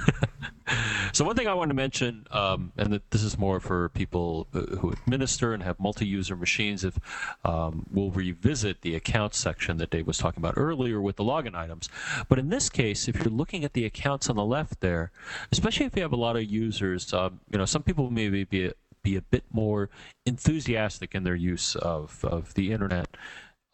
So 1.16 1.24
one 1.24 1.34
thing 1.34 1.48
I 1.48 1.54
want 1.54 1.70
to 1.70 1.74
mention, 1.74 2.26
um, 2.30 2.72
and 2.76 2.92
that 2.92 3.10
this 3.10 3.22
is 3.22 3.38
more 3.38 3.58
for 3.58 3.88
people 3.88 4.48
uh, 4.52 4.76
who 4.76 4.90
administer 4.90 5.54
and 5.54 5.62
have 5.62 5.80
multi-user 5.80 6.36
machines, 6.36 6.84
if 6.84 6.98
um, 7.42 7.86
we'll 7.90 8.10
revisit 8.10 8.82
the 8.82 8.94
accounts 8.94 9.38
section 9.38 9.78
that 9.78 9.88
Dave 9.88 10.06
was 10.06 10.18
talking 10.18 10.42
about 10.42 10.58
earlier 10.58 11.00
with 11.00 11.16
the 11.16 11.24
login 11.24 11.54
items. 11.54 11.88
But 12.28 12.38
in 12.38 12.50
this 12.50 12.68
case, 12.68 13.08
if 13.08 13.16
you're 13.16 13.32
looking 13.32 13.64
at 13.64 13.72
the 13.72 13.86
accounts 13.86 14.28
on 14.28 14.36
the 14.36 14.44
left 14.44 14.80
there, 14.80 15.10
especially 15.50 15.86
if 15.86 15.96
you 15.96 16.02
have 16.02 16.12
a 16.12 16.16
lot 16.16 16.36
of 16.36 16.44
users, 16.44 17.10
um, 17.14 17.40
you 17.50 17.56
know, 17.56 17.64
some 17.64 17.82
people 17.82 18.10
maybe 18.10 18.44
be 18.44 18.70
be 19.10 19.16
a 19.16 19.22
bit 19.22 19.44
more 19.52 19.88
enthusiastic 20.26 21.14
in 21.14 21.22
their 21.22 21.34
use 21.36 21.76
of, 21.76 22.24
of 22.24 22.54
the 22.54 22.72
internet 22.72 23.08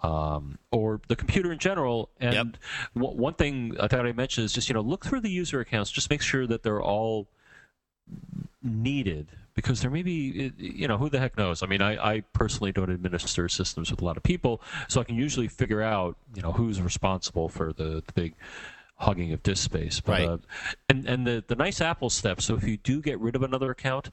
um, 0.01 0.59
or 0.71 1.01
the 1.09 1.17
computer 1.17 1.51
in 1.53 1.59
general. 1.59 2.11
And 2.21 2.35
Yep. 2.35 2.47
one 3.05 3.17
one 3.17 3.35
thing 3.35 3.77
I 3.81 3.89
thought 3.89 4.07
I 4.07 4.13
mentioned 4.13 4.45
is 4.45 4.53
just 4.53 4.69
you 4.69 4.75
know 4.75 4.83
look 4.83 5.05
through 5.07 5.21
the 5.21 5.31
user 5.31 5.61
accounts, 5.61 5.91
just 5.91 6.11
make 6.11 6.23
sure 6.23 6.47
that 6.47 6.63
they're 6.63 6.83
all 6.83 7.29
needed 8.63 9.29
because 9.55 9.81
there 9.81 9.91
may 9.91 10.03
be 10.03 10.53
you 10.59 10.87
know 10.89 10.97
who 10.99 11.09
the 11.09 11.19
heck 11.19 11.37
knows 11.37 11.63
i 11.63 11.67
mean 11.67 11.81
I, 11.83 11.93
I 12.15 12.21
personally 12.33 12.73
don't 12.73 12.91
administer 12.91 13.49
systems 13.49 13.91
with 13.91 14.01
a 14.03 14.05
lot 14.05 14.17
of 14.17 14.23
people 14.23 14.61
so 14.89 15.01
i 15.01 15.05
can 15.05 15.17
usually 15.17 15.49
figure 15.49 15.83
out 15.83 16.17
you 16.35 16.43
know 16.43 16.53
who's 16.53 16.81
responsible 16.81 17.49
for 17.49 17.73
the, 17.73 18.03
the 18.07 18.13
big 18.15 18.35
hogging 18.97 19.33
of 19.33 19.43
disk 19.43 19.65
space 19.65 20.01
but, 20.01 20.13
Right. 20.13 20.29
uh, 20.29 20.39
and 20.89 21.07
and 21.07 21.27
the, 21.27 21.45
the 21.47 21.57
nice 21.57 21.81
apple 21.81 22.11
step 22.11 22.41
so 22.41 22.55
if 22.57 22.65
you 22.65 22.77
do 22.77 23.01
get 23.01 23.19
rid 23.21 23.35
of 23.37 23.43
another 23.43 23.71
account 23.71 24.11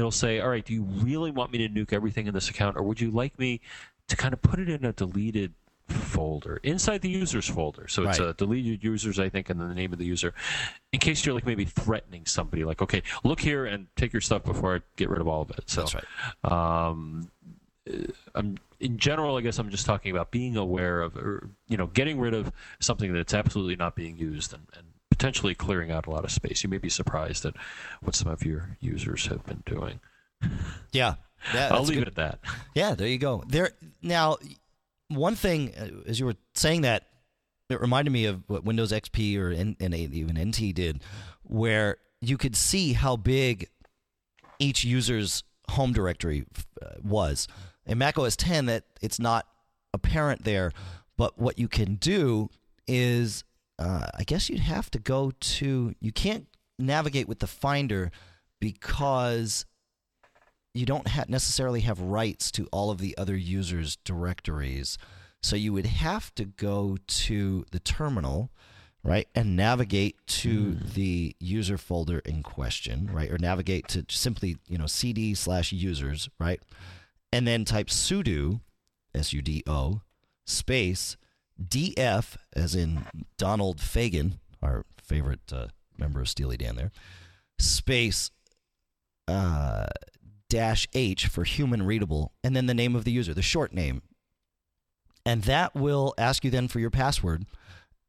it'll 0.00 0.10
say 0.10 0.40
all 0.40 0.48
right 0.48 0.64
do 0.64 0.72
you 0.72 0.82
really 0.82 1.30
want 1.30 1.52
me 1.52 1.58
to 1.58 1.68
nuke 1.68 1.92
everything 1.92 2.26
in 2.26 2.34
this 2.34 2.48
account 2.48 2.76
or 2.76 2.82
would 2.82 3.00
you 3.00 3.10
like 3.10 3.38
me 3.38 3.60
to 4.08 4.16
kind 4.16 4.32
of 4.34 4.42
put 4.42 4.58
it 4.58 4.68
in 4.68 4.84
a 4.84 4.92
deleted 4.92 5.52
folder 5.88 6.58
inside 6.62 7.00
the 7.02 7.08
users 7.08 7.48
folder 7.48 7.86
so 7.88 8.02
it's 8.04 8.18
Right. 8.20 8.28
a 8.28 8.32
deleted 8.34 8.82
users 8.82 9.18
i 9.18 9.28
think 9.28 9.50
and 9.50 9.60
then 9.60 9.68
the 9.68 9.74
name 9.74 9.92
of 9.92 9.98
the 9.98 10.04
user 10.06 10.32
in 10.92 11.00
case 11.00 11.24
you're 11.26 11.34
like 11.34 11.46
maybe 11.46 11.64
threatening 11.64 12.26
somebody 12.26 12.64
like 12.64 12.80
okay 12.80 13.02
look 13.24 13.40
here 13.40 13.66
and 13.66 13.86
take 13.96 14.12
your 14.12 14.20
stuff 14.22 14.44
before 14.44 14.76
i 14.76 14.80
get 14.96 15.08
rid 15.10 15.20
of 15.20 15.28
all 15.28 15.42
of 15.42 15.50
it 15.50 15.64
so 15.66 15.80
That's 15.82 15.94
right. 15.94 16.88
um, 16.88 17.30
uh, 17.92 18.06
I'm 18.34 18.58
in 18.78 18.96
general, 18.96 19.36
I 19.36 19.42
guess 19.42 19.58
I'm 19.58 19.68
just 19.68 19.84
talking 19.84 20.10
about 20.10 20.30
being 20.30 20.56
aware 20.56 21.02
of, 21.02 21.14
or 21.16 21.50
you 21.68 21.76
know, 21.76 21.88
getting 21.88 22.18
rid 22.18 22.32
of 22.32 22.50
something 22.78 23.12
that's 23.12 23.34
absolutely 23.34 23.76
not 23.76 23.94
being 23.94 24.16
used 24.16 24.54
and, 24.54 24.62
and 24.74 24.86
potentially 25.20 25.54
clearing 25.54 25.90
out 25.90 26.06
a 26.06 26.10
lot 26.10 26.24
of 26.24 26.30
space. 26.30 26.62
You 26.62 26.70
may 26.70 26.78
be 26.78 26.88
surprised 26.88 27.44
at 27.44 27.52
what 28.00 28.14
some 28.14 28.32
of 28.32 28.42
your 28.42 28.78
users 28.80 29.26
have 29.26 29.44
been 29.44 29.62
doing. 29.66 30.00
Yeah, 30.92 31.14
yeah 31.54 31.68
I'll 31.70 31.84
leave 31.84 31.98
good. 31.98 32.08
it 32.08 32.08
at 32.08 32.14
that. 32.16 32.38
Yeah, 32.74 32.94
there 32.94 33.06
you 33.06 33.18
go. 33.18 33.44
There 33.46 33.70
now, 34.02 34.38
one 35.08 35.36
thing 35.36 35.72
uh, 35.78 36.08
as 36.08 36.18
you 36.18 36.26
were 36.26 36.36
saying 36.54 36.80
that, 36.80 37.06
it 37.68 37.80
reminded 37.80 38.10
me 38.10 38.24
of 38.24 38.42
what 38.48 38.64
Windows 38.64 38.90
XP 38.90 39.38
or 39.38 39.52
N, 39.52 39.76
even 39.78 40.36
NT 40.36 40.74
did, 40.74 41.02
where 41.42 41.98
you 42.20 42.36
could 42.38 42.56
see 42.56 42.94
how 42.94 43.16
big 43.16 43.68
each 44.58 44.84
user's 44.84 45.44
home 45.68 45.92
directory 45.92 46.46
uh, 46.82 46.94
was. 47.04 47.46
In 47.86 47.98
Mac 47.98 48.18
OS 48.18 48.36
10, 48.36 48.66
that 48.66 48.84
it's 49.00 49.20
not 49.20 49.46
apparent 49.92 50.44
there, 50.44 50.72
but 51.16 51.38
what 51.38 51.58
you 51.58 51.68
can 51.68 51.96
do 51.96 52.48
is, 52.88 53.44
uh, 53.80 54.06
I 54.14 54.24
guess 54.24 54.48
you'd 54.48 54.60
have 54.60 54.90
to 54.92 54.98
go 54.98 55.32
to. 55.40 55.94
You 55.98 56.12
can't 56.12 56.46
navigate 56.78 57.28
with 57.28 57.40
the 57.40 57.46
Finder 57.46 58.10
because 58.60 59.64
you 60.74 60.86
don't 60.86 61.08
ha- 61.08 61.24
necessarily 61.28 61.80
have 61.80 62.00
rights 62.00 62.50
to 62.52 62.68
all 62.70 62.90
of 62.90 62.98
the 62.98 63.16
other 63.18 63.36
users' 63.36 63.96
directories. 63.96 64.98
So 65.42 65.56
you 65.56 65.72
would 65.72 65.86
have 65.86 66.34
to 66.34 66.44
go 66.44 66.98
to 67.06 67.64
the 67.72 67.80
terminal, 67.80 68.50
right, 69.02 69.26
and 69.34 69.56
navigate 69.56 70.16
to 70.26 70.72
mm. 70.72 70.92
the 70.92 71.34
user 71.40 71.78
folder 71.78 72.18
in 72.20 72.42
question, 72.42 73.08
right, 73.10 73.30
or 73.30 73.38
navigate 73.38 73.88
to 73.88 74.04
simply, 74.10 74.58
you 74.68 74.76
know, 74.76 74.86
cd 74.86 75.34
slash 75.34 75.72
users, 75.72 76.28
right, 76.38 76.60
and 77.32 77.46
then 77.46 77.64
type 77.64 77.88
sudo, 77.88 78.60
s 79.14 79.32
u 79.32 79.40
d 79.40 79.62
o, 79.66 80.02
space 80.46 81.16
df, 81.62 82.36
as 82.54 82.74
in 82.74 83.06
Donald 83.38 83.78
Fagen, 83.78 84.38
our 84.62 84.84
favorite 85.02 85.52
uh, 85.52 85.68
member 85.98 86.20
of 86.20 86.28
Steely 86.28 86.56
Dan, 86.56 86.76
there, 86.76 86.92
space. 87.58 88.30
Uh, 89.28 89.86
dash 90.50 90.86
H 90.92 91.28
for 91.28 91.44
human 91.44 91.82
readable, 91.82 92.32
and 92.44 92.54
then 92.54 92.66
the 92.66 92.74
name 92.74 92.94
of 92.94 93.04
the 93.04 93.12
user, 93.12 93.32
the 93.32 93.40
short 93.40 93.72
name. 93.72 94.02
And 95.24 95.44
that 95.44 95.74
will 95.74 96.12
ask 96.18 96.44
you 96.44 96.50
then 96.50 96.68
for 96.68 96.80
your 96.80 96.90
password 96.90 97.46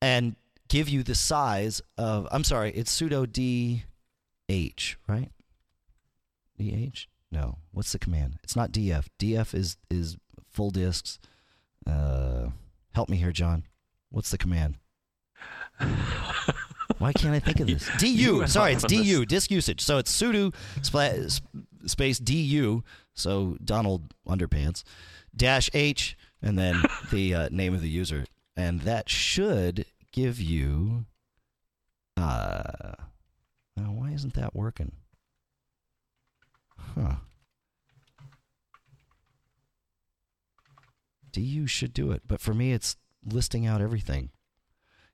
and 0.01 0.35
give 0.67 0.89
you 0.89 1.03
the 1.03 1.15
size 1.15 1.81
of, 1.97 2.27
I'm 2.31 2.43
sorry, 2.43 2.71
it's 2.71 2.99
sudo 2.99 3.25
DH, 3.27 4.95
right? 5.07 5.31
DH? 6.59 7.07
No. 7.31 7.57
What's 7.71 7.91
the 7.91 7.99
command? 7.99 8.39
It's 8.43 8.55
not 8.55 8.71
DF. 8.71 9.05
DF 9.19 9.53
is, 9.53 9.77
is 9.89 10.17
full 10.49 10.71
disks. 10.71 11.19
Uh, 11.85 12.47
help 12.93 13.09
me 13.09 13.17
here, 13.17 13.31
John. 13.31 13.63
What's 14.09 14.31
the 14.31 14.37
command? 14.37 14.75
Why 16.97 17.13
can't 17.13 17.33
I 17.33 17.39
think 17.39 17.59
of 17.59 17.67
this? 17.67 17.89
DU. 17.97 18.45
Sorry, 18.47 18.73
it's 18.73 18.83
DU, 18.83 19.25
disk 19.25 19.49
usage. 19.49 19.81
So 19.81 19.97
it's 19.97 20.11
sudo 20.15 20.53
space 21.85 22.19
DU, 22.19 22.83
so 23.13 23.57
Donald 23.63 24.13
Underpants, 24.27 24.83
dash 25.35 25.69
H, 25.73 26.15
and 26.41 26.57
then 26.59 26.81
the 27.11 27.33
uh, 27.33 27.49
name 27.51 27.73
of 27.73 27.81
the 27.81 27.89
user. 27.89 28.25
And 28.55 28.81
that 28.81 29.09
should 29.09 29.85
give 30.11 30.39
you. 30.39 31.05
Uh, 32.17 32.93
now, 33.77 33.91
why 33.93 34.11
isn't 34.11 34.33
that 34.35 34.53
working? 34.53 34.91
Huh. 36.77 37.15
DU 41.31 41.67
should 41.67 41.93
do 41.93 42.11
it, 42.11 42.23
but 42.27 42.41
for 42.41 42.53
me, 42.53 42.73
it's 42.73 42.95
listing 43.25 43.65
out 43.65 43.81
everything. 43.81 44.29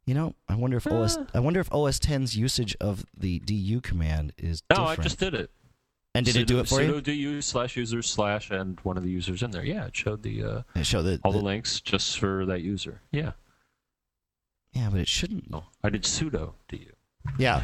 You 0.06 0.14
know, 0.14 0.36
I 0.48 0.56
wonder 0.56 0.78
if 0.78 0.88
uh. 0.88 0.96
OS 0.96 1.18
I 1.34 1.40
wonder 1.40 1.60
if 1.60 1.72
OS 1.72 2.00
10's 2.00 2.36
usage 2.36 2.76
of 2.80 3.06
the 3.16 3.40
du 3.40 3.82
command 3.82 4.34
is 4.38 4.64
no. 4.70 4.78
Different. 4.78 5.00
I 5.00 5.04
just 5.04 5.20
did 5.20 5.34
it. 5.34 5.52
And 6.16 6.26
did 6.26 6.36
sudo, 6.36 6.42
it 6.42 6.48
do 6.48 6.60
it 6.60 6.68
for 6.68 6.80
sudo 6.80 6.96
you? 6.96 7.02
du 7.02 7.42
slash 7.42 7.76
user 7.78 8.02
slash 8.02 8.50
and 8.50 8.80
one 8.80 8.98
of 8.98 9.04
the 9.04 9.10
users 9.10 9.44
in 9.44 9.52
there. 9.52 9.66
Yeah, 9.66 9.86
it 9.86 9.96
showed 9.96 10.24
the 10.24 10.44
uh, 10.44 10.62
it 10.76 10.86
showed 10.86 11.04
the, 11.04 11.20
all 11.24 11.32
the, 11.32 11.40
the, 11.40 11.44
links 11.44 11.82
just 11.82 12.18
for 12.18 12.46
that 12.46 12.62
user. 12.62 13.02
Yeah. 13.12 13.34
Yeah, 14.72 14.90
but 14.92 15.00
it 15.00 15.08
shouldn't. 15.08 15.52
No, 15.52 15.66
I 15.84 15.90
did 15.90 16.04
sudo 16.04 16.54
du. 16.70 16.80
Yeah. 17.38 17.64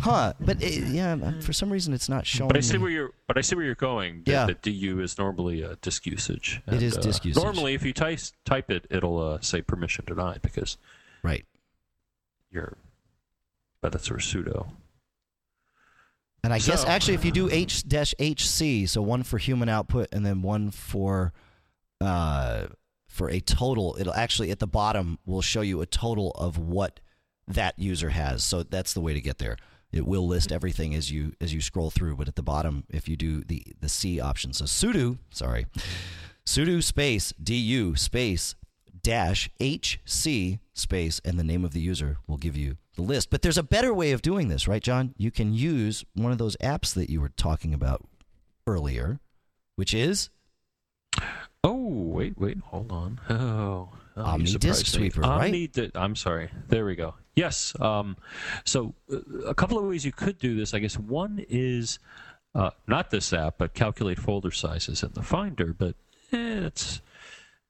Huh. 0.00 0.32
But 0.40 0.62
it, 0.62 0.84
yeah, 0.88 1.40
for 1.40 1.52
some 1.52 1.70
reason 1.70 1.92
it's 1.92 2.08
not 2.08 2.26
showing. 2.26 2.48
But 2.48 2.56
I 2.56 2.60
see 2.60 2.78
where 2.78 2.90
you're. 2.90 3.10
But 3.26 3.36
I 3.36 3.40
see 3.40 3.56
where 3.56 3.64
you're 3.64 3.74
going. 3.74 4.22
Yeah. 4.26 4.46
That 4.46 4.62
du 4.62 5.00
is 5.00 5.18
normally 5.18 5.62
a 5.62 5.76
disk 5.76 6.06
usage. 6.06 6.62
And, 6.66 6.76
it 6.76 6.82
is 6.82 6.96
uh, 6.96 7.00
disk 7.00 7.24
usage. 7.24 7.42
Normally, 7.42 7.74
if 7.74 7.84
you 7.84 7.92
type 7.92 8.20
type 8.44 8.70
it, 8.70 8.86
it'll 8.90 9.20
uh, 9.20 9.40
say 9.40 9.62
permission 9.62 10.04
denied 10.06 10.40
because. 10.42 10.78
Right 11.22 11.44
You're. 12.52 12.76
but 13.80 13.90
that's 13.92 14.06
sort 14.06 14.20
of 14.20 14.26
sudo. 14.26 14.68
And 16.44 16.52
I 16.52 16.58
so, 16.58 16.70
guess 16.72 16.84
actually, 16.84 17.14
if 17.14 17.24
you 17.24 17.32
do 17.32 17.50
H 17.50 17.86
dash 17.88 18.14
HC, 18.20 18.88
so 18.88 19.02
one 19.02 19.24
for 19.24 19.38
human 19.38 19.68
output 19.68 20.08
and 20.12 20.24
then 20.24 20.42
one 20.42 20.70
for 20.70 21.32
uh, 22.00 22.66
for 23.08 23.28
a 23.30 23.40
total, 23.40 23.96
it'll 23.98 24.14
actually 24.14 24.52
at 24.52 24.60
the 24.60 24.68
bottom 24.68 25.18
will 25.26 25.42
show 25.42 25.60
you 25.60 25.80
a 25.80 25.86
total 25.86 26.30
of 26.32 26.56
what 26.56 27.00
that 27.48 27.78
user 27.78 28.10
has. 28.10 28.42
So 28.44 28.62
that's 28.62 28.92
the 28.94 29.00
way 29.00 29.14
to 29.14 29.20
get 29.20 29.38
there. 29.38 29.56
It 29.90 30.06
will 30.06 30.26
list 30.26 30.52
everything 30.52 30.94
as 30.94 31.10
you 31.10 31.32
as 31.40 31.54
you 31.54 31.60
scroll 31.60 31.90
through, 31.90 32.16
but 32.16 32.28
at 32.28 32.36
the 32.36 32.42
bottom, 32.42 32.84
if 32.90 33.08
you 33.08 33.16
do 33.16 33.42
the 33.42 33.62
the 33.80 33.88
C 33.88 34.20
option, 34.20 34.52
so 34.52 34.64
sudo, 34.66 35.18
sorry, 35.30 35.66
sudo 36.44 36.82
space 36.82 37.32
du 37.42 37.96
space 37.96 38.54
dash 39.02 39.48
HC 39.60 40.58
space 40.74 41.20
and 41.24 41.38
the 41.38 41.44
name 41.44 41.64
of 41.64 41.72
the 41.72 41.80
user 41.80 42.18
will 42.26 42.36
give 42.36 42.56
you 42.56 42.76
the 42.96 43.02
list. 43.02 43.30
But 43.30 43.40
there's 43.40 43.56
a 43.56 43.62
better 43.62 43.94
way 43.94 44.12
of 44.12 44.20
doing 44.20 44.48
this, 44.48 44.68
right, 44.68 44.82
John? 44.82 45.14
You 45.16 45.30
can 45.30 45.54
use 45.54 46.04
one 46.14 46.32
of 46.32 46.38
those 46.38 46.56
apps 46.58 46.92
that 46.94 47.08
you 47.08 47.20
were 47.22 47.30
talking 47.30 47.72
about 47.72 48.06
earlier, 48.66 49.20
which 49.76 49.94
is. 49.94 50.28
Oh, 51.64 51.86
wait, 51.88 52.38
wait, 52.38 52.58
hold 52.58 52.92
on. 52.92 53.20
Oh. 53.30 53.88
Oh, 54.16 54.24
Omni 54.24 54.50
Disk 54.54 54.86
Sweeper, 54.86 55.20
right? 55.20 55.44
Omni 55.46 55.68
di- 55.68 55.92
I'm 55.94 56.16
sorry. 56.16 56.50
There 56.66 56.84
we 56.84 56.96
go. 56.96 57.14
Yes. 57.38 57.72
Um, 57.80 58.16
so 58.64 58.94
uh, 59.12 59.18
a 59.46 59.54
couple 59.54 59.78
of 59.78 59.84
ways 59.84 60.04
you 60.04 60.10
could 60.10 60.38
do 60.40 60.56
this. 60.56 60.74
I 60.74 60.80
guess 60.80 60.98
one 60.98 61.44
is 61.48 62.00
uh, 62.52 62.70
not 62.88 63.10
this 63.10 63.32
app, 63.32 63.54
but 63.58 63.74
calculate 63.74 64.18
folder 64.18 64.50
sizes 64.50 65.04
in 65.04 65.10
the 65.12 65.22
Finder. 65.22 65.72
But 65.72 65.94
eh, 66.32 66.66
it's 66.66 67.00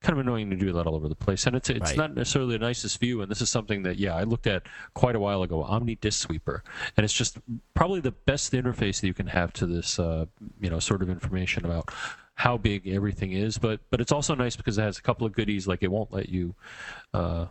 kind 0.00 0.18
of 0.18 0.24
annoying 0.24 0.48
to 0.48 0.56
do 0.56 0.72
that 0.72 0.86
all 0.86 0.94
over 0.94 1.06
the 1.06 1.14
place. 1.14 1.46
And 1.46 1.54
it's 1.54 1.68
it's 1.68 1.90
right. 1.90 1.96
not 1.98 2.14
necessarily 2.14 2.56
the 2.56 2.64
nicest 2.64 2.98
view. 2.98 3.20
And 3.20 3.30
this 3.30 3.42
is 3.42 3.50
something 3.50 3.82
that 3.82 3.98
yeah 3.98 4.14
I 4.14 4.22
looked 4.22 4.46
at 4.46 4.62
quite 4.94 5.14
a 5.14 5.20
while 5.20 5.42
ago. 5.42 5.62
Omni 5.62 5.96
Disk 5.96 6.26
Sweeper, 6.26 6.64
and 6.96 7.04
it's 7.04 7.12
just 7.12 7.36
probably 7.74 8.00
the 8.00 8.12
best 8.12 8.54
interface 8.54 9.02
that 9.02 9.06
you 9.06 9.14
can 9.14 9.26
have 9.26 9.52
to 9.54 9.66
this 9.66 9.98
uh, 9.98 10.24
you 10.60 10.70
know 10.70 10.78
sort 10.78 11.02
of 11.02 11.10
information 11.10 11.66
about 11.66 11.92
how 12.36 12.56
big 12.56 12.88
everything 12.88 13.32
is. 13.32 13.58
But 13.58 13.80
but 13.90 14.00
it's 14.00 14.12
also 14.12 14.34
nice 14.34 14.56
because 14.56 14.78
it 14.78 14.82
has 14.82 14.96
a 14.96 15.02
couple 15.02 15.26
of 15.26 15.34
goodies 15.34 15.66
like 15.66 15.82
it 15.82 15.90
won't 15.90 16.10
let 16.10 16.30
you. 16.30 16.54
Uh, 17.12 17.46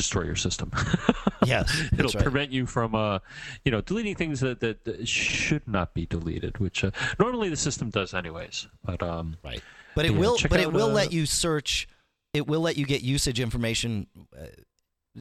destroy 0.00 0.24
your 0.24 0.36
system. 0.36 0.72
yes, 1.44 1.82
it'll 1.92 2.10
right. 2.12 2.22
prevent 2.22 2.50
you 2.50 2.64
from, 2.64 2.94
uh, 2.94 3.18
you 3.64 3.70
know, 3.70 3.82
deleting 3.82 4.14
things 4.14 4.40
that, 4.40 4.60
that, 4.60 4.84
that 4.84 5.06
should 5.06 5.66
not 5.68 5.92
be 5.92 6.06
deleted, 6.06 6.58
which 6.58 6.82
uh, 6.84 6.90
normally 7.18 7.50
the 7.50 7.56
system 7.56 7.90
does 7.90 8.14
anyways. 8.14 8.66
But 8.82 9.02
um, 9.02 9.36
right. 9.44 9.62
But 9.94 10.06
it 10.06 10.12
yeah, 10.12 10.18
will. 10.18 10.38
But 10.48 10.60
it 10.60 10.72
will 10.72 10.90
uh, 10.90 10.94
let 10.94 11.12
you 11.12 11.26
search. 11.26 11.88
It 12.32 12.46
will 12.46 12.60
let 12.60 12.76
you 12.76 12.86
get 12.86 13.02
usage 13.02 13.40
information 13.40 14.06
uh, 14.38 14.46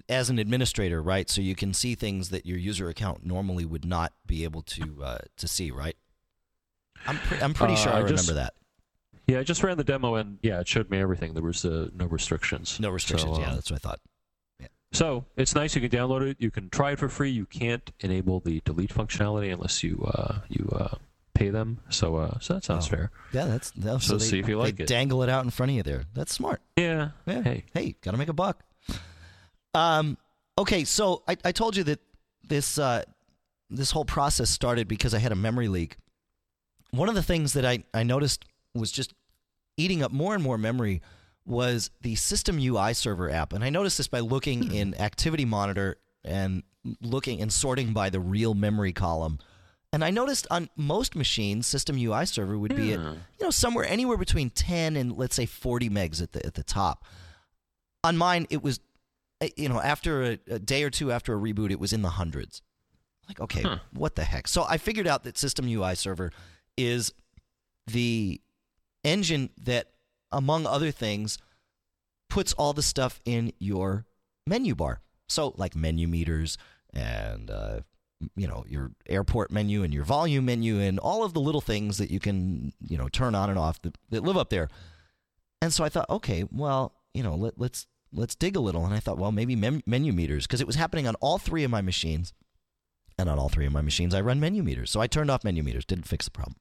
as 0.08 0.30
an 0.30 0.40
administrator, 0.40 1.02
right? 1.02 1.30
So 1.30 1.42
you 1.42 1.56
can 1.56 1.74
see 1.74 1.96
things 1.96 2.30
that 2.30 2.46
your 2.46 2.58
user 2.58 2.88
account 2.88 3.26
normally 3.26 3.66
would 3.66 3.86
not 3.86 4.14
be 4.26 4.44
able 4.46 4.62
to 4.62 5.04
uh, 5.04 5.18
to 5.38 5.48
see, 5.48 5.72
right? 5.72 5.98
I'm 7.06 7.18
pre- 7.18 7.42
I'm 7.42 7.54
pretty 7.54 7.76
sure 7.76 7.92
uh, 7.92 7.96
I, 7.96 7.98
I 7.98 8.02
remember 8.02 8.16
just, 8.16 8.36
that. 8.36 8.54
Yeah, 9.28 9.40
I 9.40 9.44
just 9.44 9.62
ran 9.62 9.78
the 9.78 9.84
demo 9.84 10.16
and 10.16 10.40
yeah, 10.42 10.60
it 10.60 10.68
showed 10.68 10.90
me 10.90 11.00
everything. 11.00 11.34
There 11.34 11.44
was 11.44 11.66
uh, 11.66 11.90
no 11.94 12.06
restrictions. 12.06 12.80
No 12.80 12.90
restrictions. 12.90 13.36
So, 13.36 13.42
yeah, 13.42 13.54
that's 13.54 13.72
what 13.72 13.84
I 13.84 13.90
thought. 13.90 14.00
So 14.92 15.26
it's 15.38 15.54
nice. 15.54 15.76
You 15.76 15.88
can 15.88 15.92
download 15.92 16.28
it. 16.30 16.38
You 16.40 16.50
can 16.50 16.70
try 16.70 16.92
it 16.92 17.00
for 17.00 17.10
free. 17.10 17.30
You 17.30 17.46
can't 17.46 17.92
enable 18.00 18.40
the 18.40 18.62
delete 18.66 18.94
functionality 18.94 19.54
unless 19.54 19.84
you 19.84 20.04
uh, 20.14 20.40
you 20.48 20.68
uh, 20.76 20.96
pay 21.36 21.50
them. 21.50 21.80
So 21.90 22.16
uh, 22.16 22.40
so 22.40 22.56
that 22.56 22.64
sounds 22.64 22.88
oh. 22.88 22.90
fair. 22.90 23.12
Yeah, 23.32 23.46
that's 23.46 23.72
so, 23.80 23.98
so 24.00 24.18
they, 24.18 24.26
see 24.26 24.40
if 24.40 24.48
you 24.48 24.58
like 24.58 24.78
they 24.78 24.84
it. 24.86 24.88
Dangle 24.88 25.22
it 25.22 25.30
out 25.30 25.44
in 25.44 25.52
front 25.52 25.72
of 25.72 25.76
you 25.76 25.84
there. 25.84 26.06
That's 26.14 26.34
smart. 26.34 26.62
Yeah. 26.76 27.10
Yeah. 27.28 27.44
Hey, 27.44 27.66
hey, 27.74 27.96
gotta 28.02 28.18
make 28.18 28.30
a 28.30 28.34
buck. 28.34 28.64
Um. 29.74 30.18
Okay, 30.58 30.84
so 30.84 31.24
I, 31.28 31.38
I 31.46 31.52
told 31.54 31.78
you 31.78 31.84
that 31.86 32.00
this 32.44 32.80
uh, 32.80 33.04
this 33.70 33.92
whole 33.92 34.06
process 34.06 34.50
started 34.50 34.88
because 34.88 35.14
I 35.14 35.20
had 35.20 35.32
a 35.32 35.36
memory 35.36 35.68
leak. 35.68 35.98
One 36.92 37.08
of 37.08 37.16
the 37.16 37.24
things 37.24 37.54
that 37.54 37.66
I, 37.66 37.84
I 37.94 38.04
noticed 38.04 38.46
was 38.74 38.92
just 38.92 39.14
eating 39.78 40.02
up 40.02 40.12
more 40.12 40.34
and 40.34 40.44
more 40.44 40.58
memory 40.58 41.02
was 41.50 41.90
the 42.02 42.16
System 42.16 42.60
UI 42.60 42.94
Server 42.94 43.30
app, 43.30 43.52
and 43.54 43.64
I 43.64 43.70
noticed 43.70 43.98
this 43.98 44.08
by 44.08 44.20
looking 44.20 44.68
hmm. 44.68 44.72
in 44.72 44.96
Activity 45.02 45.46
Monitor 45.46 45.98
and 46.24 46.64
looking 47.02 47.42
and 47.42 47.52
sorting 47.52 47.94
by 47.94 48.10
the 48.10 48.20
real 48.20 48.54
memory 48.54 48.94
column 48.94 49.40
And 49.92 50.04
I 50.04 50.12
noticed 50.12 50.48
on 50.52 50.70
most 50.76 51.16
machines, 51.16 51.68
System 51.68 51.98
UI 51.98 52.26
server 52.26 52.58
would 52.58 52.76
be 52.76 52.94
at 52.94 53.00
you 53.00 53.18
know 53.42 53.50
somewhere 53.50 53.86
anywhere 53.86 54.18
between 54.18 54.50
10 54.50 54.96
and 54.96 55.18
let's 55.18 55.36
say 55.36 55.46
40 55.46 55.90
megs 55.90 56.22
at 56.22 56.32
the 56.32 56.46
at 56.46 56.54
the 56.54 56.64
top. 56.64 57.06
On 58.04 58.16
mine, 58.16 58.48
it 58.50 58.64
was 58.64 58.80
uh, 59.42 59.48
you 59.58 59.68
know 59.68 59.82
after 59.82 60.24
a, 60.24 60.40
a 60.48 60.60
day 60.60 60.84
or 60.84 60.90
two 60.90 61.12
after 61.12 61.36
a 61.36 61.40
reboot, 61.40 61.72
it 61.72 61.80
was 61.80 61.92
in 61.92 62.02
the 62.02 62.12
hundreds. 62.12 62.62
Like 63.28 63.40
okay, 63.40 63.62
Huh. 63.62 63.80
what 63.94 64.16
the 64.16 64.24
heck? 64.24 64.48
So 64.48 64.66
I 64.68 64.78
figured 64.78 65.08
out 65.08 65.24
that 65.24 65.38
System 65.38 65.68
UI 65.68 65.96
server 65.96 66.32
is 66.78 67.12
the 67.88 68.40
engine 69.04 69.50
that, 69.64 69.88
among 70.32 70.66
other 70.66 70.92
things, 70.92 71.38
puts 72.30 72.54
all 72.54 72.74
the 72.74 72.82
stuff 72.82 73.20
in 73.26 73.54
your 73.60 74.06
menu 74.46 74.76
bar. 74.76 75.02
So, 75.28 75.54
like 75.58 75.76
menu 75.76 76.08
meters 76.08 76.58
and, 76.94 77.52
uh, 77.52 77.82
you 78.36 78.48
know, 78.48 78.66
your 78.68 78.92
airport 79.08 79.52
menu 79.52 79.84
and 79.84 79.94
your 79.94 80.04
volume 80.04 80.46
menu 80.46 80.80
and 80.80 81.00
all 81.00 81.24
of 81.24 81.34
the 81.34 81.40
little 81.40 81.62
things 81.62 81.98
that 82.00 82.12
you 82.12 82.20
can, 82.20 82.74
you 82.82 82.98
know, 82.98 83.08
turn 83.08 83.36
on 83.36 83.50
and 83.50 83.60
off 83.60 83.82
that, 83.84 83.98
that 84.10 84.24
live 84.24 84.38
up 84.38 84.50
there. 84.50 84.70
And 85.62 85.74
so 85.74 85.84
I 85.84 85.90
thought, 85.90 86.10
okay, 86.10 86.46
well, 86.52 86.94
you 87.14 87.24
know, 87.24 87.36
let, 87.36 87.60
let's 87.60 87.88
let's 88.12 88.36
dig 88.36 88.56
a 88.56 88.60
little. 88.60 88.86
And 88.86 88.94
I 88.94 89.00
thought, 89.00 89.18
well, 89.18 89.32
maybe 89.32 89.56
mem- 89.56 89.84
menu 89.86 90.14
meters 90.14 90.48
because 90.48 90.62
it 90.62 90.68
was 90.68 90.76
happening 90.76 91.08
on 91.08 91.16
all 91.16 91.38
three 91.38 91.64
of 91.64 91.72
my 91.72 91.82
machines. 91.82 92.34
And 93.18 93.30
on 93.30 93.38
all 93.38 93.50
three 93.50 93.66
of 93.66 93.74
my 93.74 93.82
machines, 93.82 94.16
I 94.16 94.22
run 94.22 94.40
menu 94.40 94.64
meters. 94.64 94.90
So 94.90 95.02
I 95.02 95.08
turned 95.08 95.30
off 95.30 95.44
menu 95.44 95.62
meters, 95.62 95.84
didn't 95.84 96.08
fix 96.08 96.26
the 96.26 96.32
problem. 96.32 96.56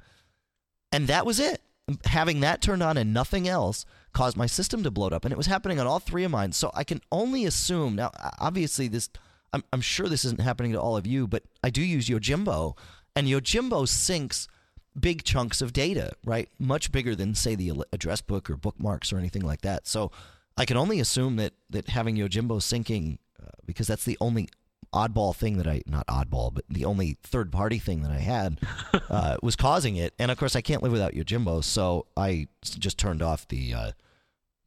And 0.92 1.08
that 1.08 1.26
was 1.26 1.40
it. 1.40 1.62
Having 2.06 2.42
that 2.42 2.62
turned 2.62 2.84
on 2.84 2.98
and 2.98 3.14
nothing 3.14 3.48
else 3.48 3.86
caused 4.18 4.36
my 4.36 4.48
system 4.48 4.82
to 4.82 4.90
bloat 4.90 5.14
up, 5.14 5.26
and 5.26 5.32
it 5.32 5.38
was 5.38 5.46
happening 5.46 5.80
on 5.80 5.86
all 5.86 6.00
three 6.00 6.24
of 6.24 6.32
mine. 6.32 6.52
So 6.52 6.72
I 6.74 6.84
can 6.84 7.02
only 7.12 7.46
assume 7.46 7.96
now. 7.96 8.10
Obviously, 8.40 8.88
this 8.88 9.10
I'm, 9.54 9.64
I'm 9.72 9.82
sure 9.82 10.10
this 10.10 10.26
isn't 10.26 10.42
happening 10.42 10.72
to 10.72 10.82
all 10.82 10.98
of 10.98 11.06
you, 11.06 11.28
but 11.28 11.44
I 11.64 11.70
do 11.70 11.84
use 11.84 12.10
Yojimbo, 12.10 12.76
and 13.16 13.28
Yojimbo 13.28 13.84
syncs 13.84 14.48
big 15.00 15.24
chunks 15.24 15.62
of 15.62 15.72
data, 15.72 16.14
right? 16.26 16.50
Much 16.58 16.92
bigger 16.92 17.16
than 17.16 17.36
say 17.36 17.54
the 17.54 17.84
address 17.94 18.22
book 18.22 18.50
or 18.50 18.58
bookmarks 18.58 19.14
or 19.14 19.20
anything 19.20 19.44
like 19.44 19.62
that. 19.62 19.86
So 19.86 20.12
I 20.58 20.66
can 20.66 20.78
only 20.78 21.00
assume 21.00 21.36
that 21.36 21.54
that 21.70 21.90
having 21.90 22.16
Yojimbo 22.16 22.58
syncing, 22.58 23.20
uh, 23.40 23.52
because 23.68 23.86
that's 23.86 24.04
the 24.04 24.18
only 24.20 24.50
oddball 24.92 25.36
thing 25.36 25.58
that 25.58 25.68
I 25.68 25.84
not 25.86 26.08
oddball, 26.08 26.52
but 26.52 26.66
the 26.68 26.86
only 26.86 27.18
third 27.22 27.52
party 27.52 27.78
thing 27.78 28.02
that 28.02 28.12
I 28.12 28.20
had 28.20 28.60
uh, 29.12 29.38
was 29.44 29.56
causing 29.56 29.96
it. 29.96 30.16
And 30.18 30.32
of 30.32 30.40
course, 30.40 30.56
I 30.56 30.62
can't 30.62 30.82
live 30.82 30.92
without 30.92 31.14
Yojimbo, 31.14 31.64
so 31.64 32.08
I 32.18 32.48
just 32.64 32.98
turned 32.98 33.22
off 33.22 33.48
the 33.48 33.76
uh, 33.76 33.92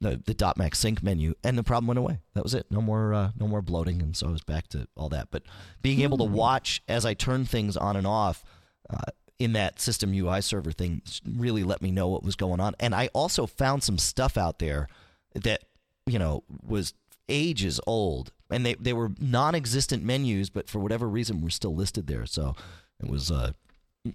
the 0.01 0.21
the 0.25 0.53
.mac 0.57 0.75
sync 0.75 1.01
menu, 1.01 1.35
and 1.43 1.57
the 1.57 1.63
problem 1.63 1.87
went 1.87 1.99
away. 1.99 2.19
That 2.33 2.43
was 2.43 2.53
it. 2.53 2.65
No 2.69 2.81
more 2.81 3.13
uh, 3.13 3.31
no 3.39 3.47
more 3.47 3.61
bloating, 3.61 4.01
and 4.01 4.17
so 4.17 4.27
I 4.27 4.31
was 4.31 4.43
back 4.43 4.67
to 4.69 4.87
all 4.97 5.09
that. 5.09 5.29
But 5.31 5.43
being 5.81 6.01
able 6.01 6.17
to 6.17 6.23
watch 6.25 6.81
as 6.87 7.05
I 7.05 7.13
turn 7.13 7.45
things 7.45 7.77
on 7.77 7.95
and 7.95 8.07
off. 8.07 8.43
Uh, 8.89 9.11
in 9.39 9.53
that 9.53 9.79
system 9.79 10.13
UI 10.13 10.39
server 10.39 10.71
thing 10.71 11.01
really 11.25 11.63
let 11.63 11.81
me 11.81 11.89
know 11.89 12.07
what 12.07 12.21
was 12.21 12.35
going 12.35 12.59
on. 12.59 12.75
And 12.79 12.93
I 12.93 13.07
also 13.07 13.47
found 13.47 13.81
some 13.81 13.97
stuff 13.97 14.37
out 14.37 14.59
there 14.59 14.87
that, 15.33 15.63
you 16.05 16.19
know, 16.19 16.43
was 16.61 16.93
ages 17.27 17.79
old. 17.87 18.31
And 18.51 18.63
they, 18.63 18.75
they 18.75 18.93
were 18.93 19.09
non 19.19 19.55
existent 19.55 20.03
menus, 20.03 20.51
but 20.51 20.69
for 20.69 20.77
whatever 20.77 21.09
reason 21.09 21.41
were 21.41 21.49
still 21.49 21.73
listed 21.73 22.05
there. 22.05 22.27
So 22.27 22.55
it 23.01 23.09
was 23.09 23.31
uh, 23.31 23.53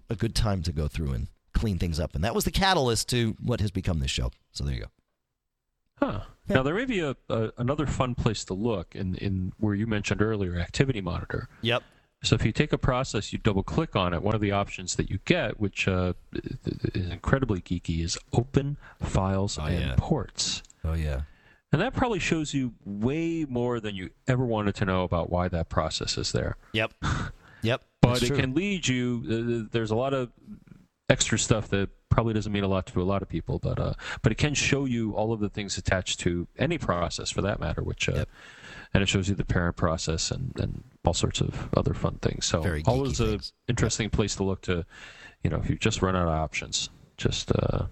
a 0.08 0.14
good 0.14 0.36
time 0.36 0.62
to 0.62 0.72
go 0.72 0.86
through 0.86 1.12
and 1.12 1.26
clean 1.54 1.78
things 1.78 1.98
up. 1.98 2.14
And 2.14 2.22
that 2.22 2.34
was 2.34 2.44
the 2.44 2.52
catalyst 2.52 3.08
to 3.08 3.34
what 3.42 3.60
has 3.60 3.72
become 3.72 3.98
this 3.98 4.12
show. 4.12 4.30
So 4.52 4.62
there 4.62 4.74
you 4.74 4.82
go. 4.82 4.90
Huh. 5.98 6.20
Now 6.48 6.62
there 6.62 6.74
may 6.74 6.84
be 6.84 7.00
a, 7.00 7.16
a 7.28 7.52
another 7.58 7.86
fun 7.86 8.14
place 8.14 8.44
to 8.44 8.54
look 8.54 8.94
in 8.94 9.14
in 9.16 9.52
where 9.58 9.74
you 9.74 9.86
mentioned 9.86 10.20
earlier, 10.22 10.58
Activity 10.58 11.00
Monitor. 11.00 11.48
Yep. 11.62 11.82
So 12.22 12.34
if 12.34 12.44
you 12.44 12.52
take 12.52 12.72
a 12.72 12.78
process, 12.78 13.32
you 13.32 13.38
double 13.38 13.62
click 13.62 13.94
on 13.94 14.12
it. 14.14 14.22
One 14.22 14.34
of 14.34 14.40
the 14.40 14.50
options 14.52 14.96
that 14.96 15.10
you 15.10 15.18
get, 15.26 15.60
which 15.60 15.86
uh, 15.86 16.14
is 16.94 17.10
incredibly 17.10 17.60
geeky, 17.60 18.02
is 18.02 18.18
Open 18.32 18.78
Files 19.00 19.58
Oh, 19.58 19.64
and 19.64 19.80
yeah. 19.80 19.94
Ports. 19.98 20.62
Oh, 20.82 20.94
yeah. 20.94 21.22
And 21.72 21.80
that 21.82 21.94
probably 21.94 22.18
shows 22.18 22.54
you 22.54 22.72
way 22.84 23.44
more 23.48 23.80
than 23.80 23.94
you 23.94 24.10
ever 24.26 24.44
wanted 24.44 24.74
to 24.76 24.84
know 24.86 25.02
about 25.04 25.30
why 25.30 25.48
that 25.48 25.68
process 25.68 26.16
is 26.16 26.32
there. 26.32 26.56
Yep. 26.72 26.92
Yep. 27.62 27.82
But 28.00 28.08
That's 28.10 28.22
it 28.22 28.26
true. 28.28 28.36
can 28.36 28.54
lead 28.54 28.86
you. 28.86 29.64
Uh, 29.66 29.68
there's 29.72 29.90
a 29.90 29.96
lot 29.96 30.14
of 30.14 30.30
extra 31.08 31.38
stuff 31.38 31.68
that 31.68 31.88
probably 32.08 32.34
doesn't 32.34 32.52
mean 32.52 32.64
a 32.64 32.68
lot 32.68 32.86
to 32.86 33.00
a 33.00 33.04
lot 33.04 33.22
of 33.22 33.28
people, 33.28 33.58
but 33.58 33.78
uh, 33.78 33.94
but 34.22 34.32
it 34.32 34.38
can 34.38 34.54
show 34.54 34.84
you 34.84 35.12
all 35.12 35.32
of 35.32 35.40
the 35.40 35.48
things 35.48 35.78
attached 35.78 36.20
to 36.20 36.46
any 36.58 36.78
process 36.78 37.30
for 37.30 37.42
that 37.42 37.60
matter. 37.60 37.82
Which 37.82 38.08
uh, 38.08 38.12
Yep. 38.14 38.28
and 38.94 39.02
it 39.02 39.08
shows 39.08 39.28
you 39.28 39.34
the 39.34 39.44
parent 39.44 39.76
process 39.76 40.30
and, 40.30 40.52
and 40.58 40.82
all 41.04 41.14
sorts 41.14 41.40
of 41.40 41.68
other 41.76 41.94
fun 41.94 42.16
things. 42.22 42.46
So 42.46 42.60
Very 42.62 42.82
always 42.86 43.20
an 43.20 43.40
interesting 43.68 44.10
place 44.10 44.36
to 44.36 44.44
look 44.44 44.62
to. 44.62 44.84
You 45.42 45.50
know, 45.50 45.58
if 45.58 45.70
you 45.70 45.76
just 45.76 46.02
run 46.02 46.16
out 46.16 46.26
of 46.26 46.34
options, 46.34 46.90
just 47.16 47.52
uh, 47.52 47.86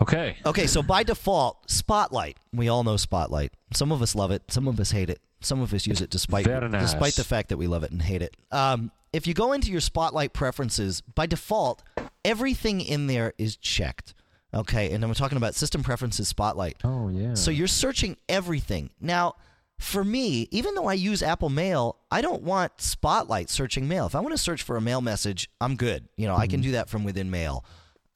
okay. 0.00 0.36
Okay, 0.44 0.66
so 0.66 0.82
by 0.82 1.02
default, 1.02 1.70
Spotlight. 1.70 2.38
We 2.52 2.68
all 2.68 2.84
know 2.84 2.96
Spotlight. 2.96 3.52
Some 3.72 3.92
of 3.92 4.02
us 4.02 4.14
love 4.14 4.30
it. 4.30 4.42
Some 4.50 4.68
of 4.68 4.78
us 4.80 4.90
hate 4.90 5.10
it. 5.10 5.20
Some 5.40 5.60
of 5.60 5.72
us 5.72 5.86
use 5.86 6.00
it 6.00 6.10
despite 6.10 6.46
nice. 6.46 6.92
despite 6.92 7.14
the 7.14 7.24
fact 7.24 7.50
that 7.50 7.56
we 7.56 7.66
love 7.66 7.84
it 7.84 7.90
and 7.90 8.02
hate 8.02 8.22
it. 8.22 8.36
Um, 8.50 8.90
if 9.12 9.26
you 9.26 9.34
go 9.34 9.52
into 9.52 9.70
your 9.70 9.80
Spotlight 9.80 10.32
preferences, 10.32 11.00
by 11.00 11.26
default, 11.26 11.82
everything 12.24 12.80
in 12.80 13.06
there 13.06 13.32
is 13.38 13.56
checked. 13.56 14.14
Okay, 14.54 14.92
and 14.92 15.04
I'm 15.04 15.12
talking 15.14 15.36
about 15.36 15.54
system 15.54 15.82
preferences 15.82 16.28
Spotlight. 16.28 16.76
Oh 16.84 17.08
yeah. 17.08 17.34
So 17.34 17.50
you're 17.50 17.66
searching 17.66 18.16
everything. 18.28 18.90
Now, 19.00 19.34
for 19.78 20.02
me, 20.02 20.48
even 20.50 20.74
though 20.74 20.86
I 20.86 20.94
use 20.94 21.22
Apple 21.22 21.50
Mail, 21.50 21.96
I 22.10 22.22
don't 22.22 22.42
want 22.42 22.80
Spotlight 22.80 23.50
searching 23.50 23.86
mail. 23.86 24.06
If 24.06 24.14
I 24.14 24.20
want 24.20 24.32
to 24.32 24.38
search 24.38 24.62
for 24.62 24.76
a 24.76 24.80
mail 24.80 25.00
message, 25.02 25.50
I'm 25.60 25.76
good. 25.76 26.08
You 26.16 26.26
know, 26.26 26.36
I 26.36 26.46
can 26.46 26.60
do 26.62 26.72
that 26.72 26.88
from 26.88 27.04
within 27.04 27.30
Mail. 27.30 27.64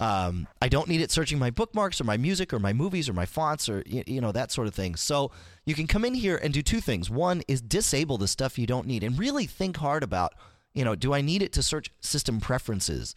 Um, 0.01 0.49
I 0.63 0.69
don't 0.69 0.89
need 0.89 1.03
it 1.03 1.11
searching 1.11 1.39
my 1.39 1.51
bookmarks 1.51 2.01
or 2.01 2.05
my 2.05 2.17
music 2.17 2.55
or 2.55 2.59
my 2.59 2.73
movies 2.73 3.09
or 3.09 3.13
my 3.13 3.27
fonts 3.27 3.69
or 3.69 3.85
y- 3.91 4.03
you 4.07 4.21
know 4.21 4.33
that 4.33 4.51
sort 4.51 4.67
of 4.67 4.75
thing. 4.75 4.97
So 4.97 5.31
you 5.67 5.75
can 5.75 5.87
come 5.87 6.07
in 6.07 6.15
here 6.15 6.37
and 6.37 6.55
do 6.55 6.63
two 6.63 6.81
things. 6.81 7.11
One 7.11 7.43
is 7.47 7.61
disable 7.61 8.17
the 8.17 8.27
stuff 8.27 8.59
you 8.59 8.67
don't 8.67 8.87
need 8.87 9.05
and 9.05 9.19
really 9.19 9.45
think 9.45 9.77
hard 9.77 10.03
about, 10.03 10.35
you 10.73 10.85
know, 10.85 10.95
do 10.95 11.13
I 11.13 11.21
need 11.21 11.43
it 11.43 11.53
to 11.53 11.63
search 11.63 11.91
system 12.01 12.41
preferences? 12.41 13.15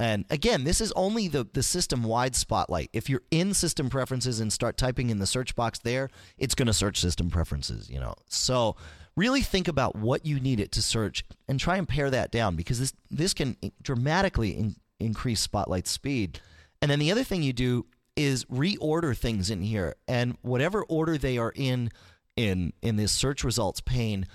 And 0.00 0.24
again, 0.28 0.64
this 0.64 0.80
is 0.80 0.92
only 0.96 1.28
the, 1.28 1.46
the 1.52 1.62
system 1.62 2.02
wide 2.02 2.34
spotlight. 2.34 2.90
If 2.92 3.08
you're 3.08 3.22
in 3.30 3.54
system 3.54 3.88
preferences 3.88 4.40
and 4.40 4.52
start 4.52 4.76
typing 4.76 5.10
in 5.10 5.20
the 5.20 5.26
search 5.26 5.54
box 5.54 5.78
there, 5.78 6.10
it's 6.36 6.56
going 6.56 6.66
to 6.66 6.72
search 6.72 7.00
system 7.00 7.30
preferences, 7.30 7.88
you 7.88 8.00
know. 8.00 8.14
So 8.28 8.74
really 9.16 9.42
think 9.42 9.68
about 9.68 9.94
what 9.94 10.26
you 10.26 10.40
need 10.40 10.58
it 10.58 10.72
to 10.72 10.82
search 10.82 11.24
and 11.46 11.60
try 11.60 11.76
and 11.76 11.88
pare 11.88 12.10
that 12.10 12.32
down 12.32 12.56
because 12.56 12.80
this 12.80 12.92
this 13.08 13.34
can 13.34 13.56
dramatically 13.80 14.50
in, 14.50 14.74
increase 15.04 15.40
spotlight 15.40 15.86
speed. 15.86 16.40
And 16.80 16.90
then 16.90 16.98
the 16.98 17.12
other 17.12 17.24
thing 17.24 17.42
you 17.42 17.52
do 17.52 17.86
is 18.16 18.44
reorder 18.46 19.16
things 19.16 19.50
in 19.50 19.62
here, 19.62 19.96
and 20.06 20.36
whatever 20.42 20.84
order 20.84 21.18
they 21.18 21.38
are 21.38 21.52
in 21.54 21.90
in 22.36 22.72
in 22.82 22.96
this 22.96 23.12
search 23.12 23.44
results 23.44 23.80
pane 23.80 24.26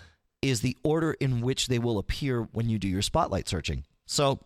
is 0.41 0.61
the 0.61 0.77
order 0.83 1.13
in 1.13 1.41
which 1.41 1.67
they 1.67 1.79
will 1.79 1.97
appear 1.97 2.43
when 2.51 2.69
you 2.69 2.79
do 2.79 2.87
your 2.87 3.01
spotlight 3.01 3.47
searching. 3.47 3.85
So 4.05 4.39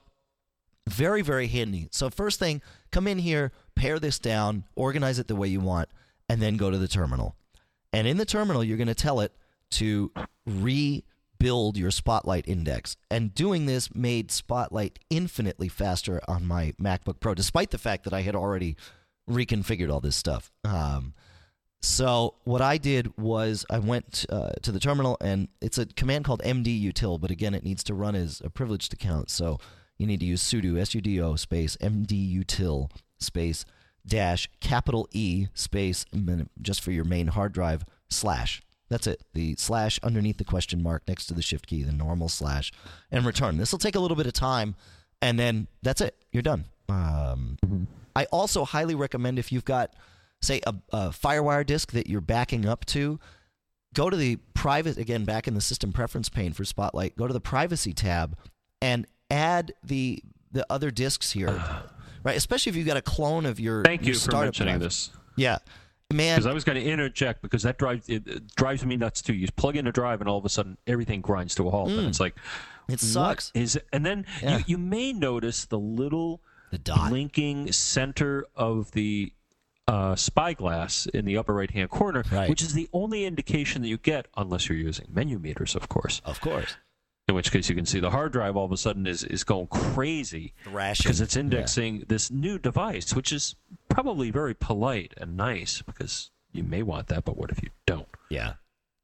very 0.88 1.22
very 1.22 1.48
handy. 1.48 1.88
So 1.92 2.10
first 2.10 2.40
thing, 2.40 2.62
come 2.92 3.08
in 3.08 3.20
here, 3.20 3.52
pare 3.76 4.00
this 4.00 4.20
down, 4.20 4.66
organize 4.76 5.20
it 5.20 5.28
the 5.28 5.36
way 5.36 5.48
you 5.48 5.60
want, 5.60 5.90
and 6.30 6.42
then 6.42 6.58
go 6.58 6.70
to 6.70 6.78
the 6.78 6.88
terminal. 6.88 7.36
And 7.92 8.08
in 8.08 8.18
the 8.18 8.26
terminal, 8.26 8.64
you're 8.64 8.78
going 8.78 8.88
to 8.88 8.96
tell 8.96 9.20
it 9.20 9.34
to 9.72 10.12
rebuild 11.44 11.78
your 11.78 11.92
Spotlight 11.92 12.48
index. 12.48 12.96
And 13.12 13.36
doing 13.36 13.66
this 13.66 13.94
made 13.94 14.32
Spotlight 14.32 15.00
infinitely 15.10 15.68
faster 15.68 16.22
on 16.28 16.46
my 16.46 16.74
MacBook 16.82 17.20
Pro, 17.20 17.34
despite 17.34 17.72
the 17.72 17.78
fact 17.78 18.06
that 18.06 18.14
I 18.14 18.22
had 18.22 18.36
already 18.36 18.78
reconfigured 19.30 19.92
all 19.92 20.00
this 20.00 20.16
stuff. 20.16 20.52
Um, 20.64 21.14
so 21.82 22.36
what 22.46 22.62
I 22.62 22.78
did 22.78 23.18
was 23.18 23.66
I 23.70 23.80
went 23.80 24.26
uh, 24.30 24.52
to 24.62 24.72
the 24.72 24.80
terminal, 24.80 25.18
and 25.20 25.50
it's 25.62 25.78
a 25.78 25.86
command 25.86 26.24
called 26.24 26.42
mdutil, 26.44 27.20
but 27.20 27.30
again, 27.30 27.54
it 27.54 27.64
needs 27.64 27.84
to 27.86 27.94
run 27.94 28.16
as 28.16 28.42
a 28.44 28.50
privileged 28.50 28.94
account. 28.94 29.30
So 29.30 29.60
you 29.98 30.08
need 30.08 30.22
to 30.22 30.26
use 30.26 30.42
sudo 30.42 30.74
sudo 30.76 31.38
space 31.38 31.76
mdutil 31.82 32.90
space 33.20 33.66
dash 34.06 34.50
capital 34.62 35.10
E 35.12 35.48
space 35.54 36.06
just 36.62 36.82
for 36.82 36.92
your 36.92 37.06
main 37.06 37.28
hard 37.28 37.52
drive 37.52 37.84
slash. 38.10 38.62
That's 38.94 39.08
it. 39.08 39.24
The 39.34 39.56
slash 39.58 40.00
underneath 40.04 40.38
the 40.38 40.44
question 40.44 40.84
mark 40.84 41.02
next 41.08 41.26
to 41.26 41.34
the 41.34 41.42
shift 41.42 41.66
key, 41.66 41.82
the 41.82 41.92
normal 41.92 42.30
slash, 42.30 42.72
and 43.10 43.26
return. 43.26 43.58
This 43.58 43.72
will 43.72 43.80
take 43.80 43.96
a 43.96 44.00
little 44.00 44.16
bit 44.16 44.28
of 44.28 44.34
time, 44.34 44.76
and 45.20 45.40
then 45.40 45.66
that's 45.82 46.00
it. 46.00 46.16
You're 46.32 46.44
done. 46.44 46.66
Um, 46.90 47.58
I 48.16 48.26
also 48.26 48.66
highly 48.66 48.94
recommend 48.94 49.40
if 49.40 49.52
you've 49.52 49.66
got, 49.66 49.96
say, 50.44 50.62
a, 50.68 50.76
a 50.92 51.10
FireWire 51.10 51.66
disk 51.66 51.92
that 51.94 52.06
you're 52.06 52.22
backing 52.22 52.68
up 52.68 52.86
to, 52.86 53.20
go 53.96 54.12
to 54.12 54.16
the 54.16 54.36
private, 54.54 55.00
again, 55.00 55.26
back 55.26 55.48
in 55.48 55.56
the 55.56 55.62
system 55.62 55.92
preference 55.92 56.30
pane 56.30 56.54
for 56.54 56.64
Spotlight, 56.64 57.18
go 57.18 57.26
to 57.26 57.34
the 57.34 57.42
privacy 57.42 57.94
tab 57.94 58.38
and 58.80 59.08
add 59.32 59.74
the 59.84 60.22
the 60.52 60.68
other 60.70 60.92
disks 60.92 61.32
here. 61.32 61.48
right? 62.24 62.38
Especially 62.38 62.70
if 62.70 62.76
you've 62.76 62.86
got 62.86 62.98
a 62.98 63.02
clone 63.02 63.48
of 63.48 63.60
your. 63.60 63.84
Thank 63.84 64.02
your 64.02 64.10
you 64.10 64.14
for 64.14 64.20
startup 64.20 64.46
mentioning 64.46 64.74
drive. 64.74 64.82
this. 64.82 65.10
Yeah, 65.36 65.58
man. 66.14 66.36
Because 66.38 66.46
I 66.48 66.54
was 66.54 66.64
going 66.64 66.82
to 66.82 66.84
interject 66.90 67.42
because 67.42 67.64
that 67.64 67.78
drives 67.78 68.08
it, 68.10 68.28
it 68.28 68.56
drives 68.56 68.86
me 68.86 68.96
nuts 68.98 69.22
too. 69.22 69.34
You 69.34 69.48
plug 69.56 69.76
in 69.76 69.88
a 69.88 69.92
drive 69.92 70.22
and 70.22 70.30
all 70.30 70.38
of 70.38 70.46
a 70.46 70.50
sudden 70.50 70.78
everything 70.88 71.22
grinds 71.22 71.56
to 71.56 71.68
a 71.68 71.72
halt, 71.72 71.90
and 71.90 72.08
it's 72.08 72.20
like, 72.20 72.36
It 72.90 73.00
sucks. 73.00 73.52
Is 73.54 73.76
it? 73.78 73.88
And 73.92 74.06
then 74.06 74.26
Yeah. 74.42 74.58
you, 74.60 74.64
you 74.68 74.78
may 74.78 75.14
notice 75.14 75.66
the 75.66 75.80
little 75.80 76.42
The 76.72 76.78
dot. 76.78 77.10
blinking 77.10 77.72
center 77.72 78.46
of 78.56 78.92
the 78.92 79.34
uh, 79.88 80.16
spyglass 80.16 81.08
in 81.08 81.26
the 81.26 81.36
upper 81.38 81.54
right 81.54 81.72
hand 81.72 81.90
corner, 81.90 82.24
Right. 82.32 82.50
which 82.50 82.62
is 82.62 82.74
the 82.74 82.88
only 82.94 83.26
indication 83.26 83.82
that 83.82 83.90
you 83.90 83.98
get 83.98 84.28
unless 84.38 84.70
you're 84.70 84.78
using 84.78 85.08
menu 85.12 85.40
meters, 85.40 85.76
of 85.76 85.90
course. 85.90 86.22
Of 86.24 86.40
course. 86.40 86.78
In 87.34 87.36
which 87.36 87.52
case 87.52 87.68
you 87.68 87.74
can 87.74 87.88
see 87.88 88.00
the 88.00 88.12
hard 88.12 88.32
drive 88.32 88.56
all 88.56 88.64
of 88.64 88.72
a 88.72 88.78
sudden 88.78 89.08
is, 89.08 89.24
is 89.24 89.44
going 89.44 89.66
crazy 89.66 90.54
Thrashing. 90.66 91.04
because 91.04 91.20
it's 91.20 91.36
indexing 91.36 92.06
this 92.08 92.30
new 92.30 92.60
device, 92.60 93.16
which 93.16 93.32
is 93.32 93.56
probably 93.90 94.30
very 94.30 94.54
polite 94.54 95.16
and 95.18 95.36
nice 95.36 95.82
because 95.82 96.30
you 96.52 96.62
may 96.62 96.84
want 96.84 97.08
that, 97.08 97.26
but 97.26 97.36
what 97.36 97.50
if 97.50 97.64
you 97.64 97.70
don't? 97.88 98.08
Yeah. 98.30 98.54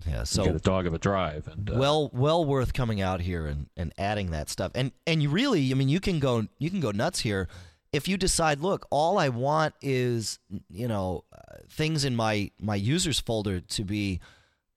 Yeah. 0.06 0.20
you 0.20 0.26
So 0.26 0.44
get 0.44 0.56
a 0.58 0.60
dog 0.60 0.86
of 0.86 0.94
a 0.94 1.00
drive, 1.00 1.48
and 1.48 1.72
uh, 1.72 1.74
well 1.76 2.12
well 2.14 2.46
worth 2.46 2.72
coming 2.72 3.02
out 3.02 3.20
here 3.20 3.48
and, 3.48 3.66
and 3.76 3.92
adding 3.98 4.30
that 4.30 4.48
stuff 4.48 4.74
and 4.76 4.92
and 5.08 5.24
you 5.24 5.30
really 5.30 5.72
i 5.72 5.74
mean 5.74 5.90
you 5.90 6.00
can 6.00 6.20
go 6.20 6.46
you 6.60 6.70
can 6.70 6.80
go 6.80 6.92
nuts 6.92 7.20
here 7.22 7.50
if 7.92 8.08
you 8.08 8.16
decide 8.16 8.62
look 8.62 8.86
all 8.92 9.18
i 9.18 9.28
want 9.28 9.74
is 9.82 10.38
you 10.70 10.88
know 10.88 11.26
uh, 11.34 11.58
things 11.68 12.06
in 12.06 12.16
my 12.16 12.52
my 12.62 12.76
users 12.76 13.20
folder 13.20 13.60
to 13.60 13.84
be 13.84 14.20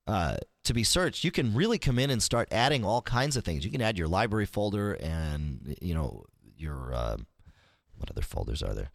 uh, 0.08 0.36
to 0.64 0.72
be 0.72 0.84
searched 0.84 1.24
you 1.24 1.30
can 1.30 1.54
really 1.54 1.78
come 1.78 1.98
in 1.98 2.10
and 2.10 2.22
start 2.22 2.48
adding 2.52 2.84
all 2.84 3.02
kinds 3.02 3.36
of 3.36 3.44
things. 3.44 3.64
You 3.64 3.70
can 3.70 3.82
add 3.82 3.98
your 3.98 4.08
library 4.08 4.46
folder 4.46 4.94
and 4.94 5.76
you 5.80 5.94
know 5.94 6.24
your 6.56 6.94
um, 6.94 7.26
what 7.96 8.10
other 8.10 8.22
folders 8.22 8.62
are 8.62 8.74
there? 8.74 8.90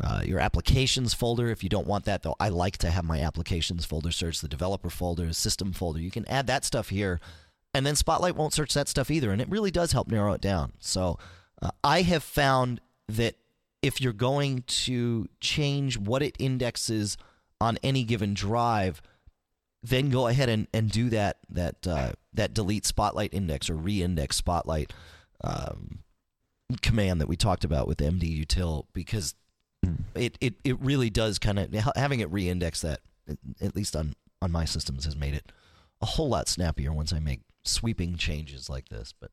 Uh, 0.00 0.22
your 0.24 0.40
applications 0.40 1.14
folder. 1.14 1.48
If 1.48 1.62
you 1.62 1.68
don't 1.68 1.86
want 1.86 2.04
that 2.06 2.22
though 2.22 2.34
i 2.40 2.48
like 2.48 2.78
to 2.78 2.90
have 2.90 3.04
my 3.04 3.20
applications 3.20 3.84
folder 3.84 4.10
search 4.10 4.40
the 4.40 4.48
developer 4.48 4.90
folder 4.90 5.32
system 5.32 5.72
folder. 5.72 6.00
You 6.00 6.10
can 6.10 6.28
add 6.28 6.46
that 6.48 6.64
stuff 6.64 6.88
here 6.88 7.20
and 7.72 7.86
then 7.86 7.96
spotlight 7.96 8.36
won't 8.36 8.52
search 8.52 8.74
that 8.74 8.88
stuff 8.88 9.10
either 9.10 9.30
and 9.30 9.40
it 9.40 9.48
really 9.48 9.70
does 9.70 9.92
help 9.92 10.08
narrow 10.08 10.32
it 10.32 10.40
down. 10.40 10.72
So 10.80 11.18
uh, 11.62 11.70
i 11.82 12.02
have 12.02 12.24
found 12.24 12.80
that 13.08 13.36
if 13.82 14.00
you're 14.00 14.14
going 14.14 14.62
to 14.62 15.28
change 15.40 15.98
what 15.98 16.22
it 16.22 16.36
indexes 16.38 17.18
on 17.60 17.78
any 17.82 18.02
given 18.02 18.32
drive 18.32 19.02
then 19.84 20.08
go 20.08 20.26
ahead 20.28 20.48
and, 20.48 20.66
and 20.72 20.90
do 20.90 21.10
that 21.10 21.36
that 21.50 21.86
uh, 21.86 22.12
that 22.32 22.54
delete 22.54 22.86
spotlight 22.86 23.32
index 23.34 23.68
or 23.68 23.74
re-index 23.74 24.34
spotlight 24.36 24.92
um, 25.42 26.00
command 26.82 27.20
that 27.20 27.28
we 27.28 27.36
talked 27.36 27.64
about 27.64 27.86
with 27.86 27.98
mdutil 27.98 28.86
because 28.94 29.34
it, 30.14 30.38
it, 30.40 30.54
it 30.64 30.80
really 30.80 31.10
does 31.10 31.38
kind 31.38 31.58
of 31.58 31.72
having 31.94 32.20
it 32.20 32.32
re-index 32.32 32.80
that 32.80 33.00
at 33.60 33.76
least 33.76 33.94
on 33.94 34.14
on 34.40 34.50
my 34.50 34.64
systems 34.64 35.04
has 35.04 35.14
made 35.14 35.34
it 35.34 35.52
a 36.00 36.06
whole 36.06 36.28
lot 36.28 36.48
snappier 36.48 36.92
once 36.92 37.12
I 37.12 37.18
make 37.18 37.40
sweeping 37.62 38.16
changes 38.16 38.68
like 38.68 38.88
this. 38.88 39.12
But 39.18 39.30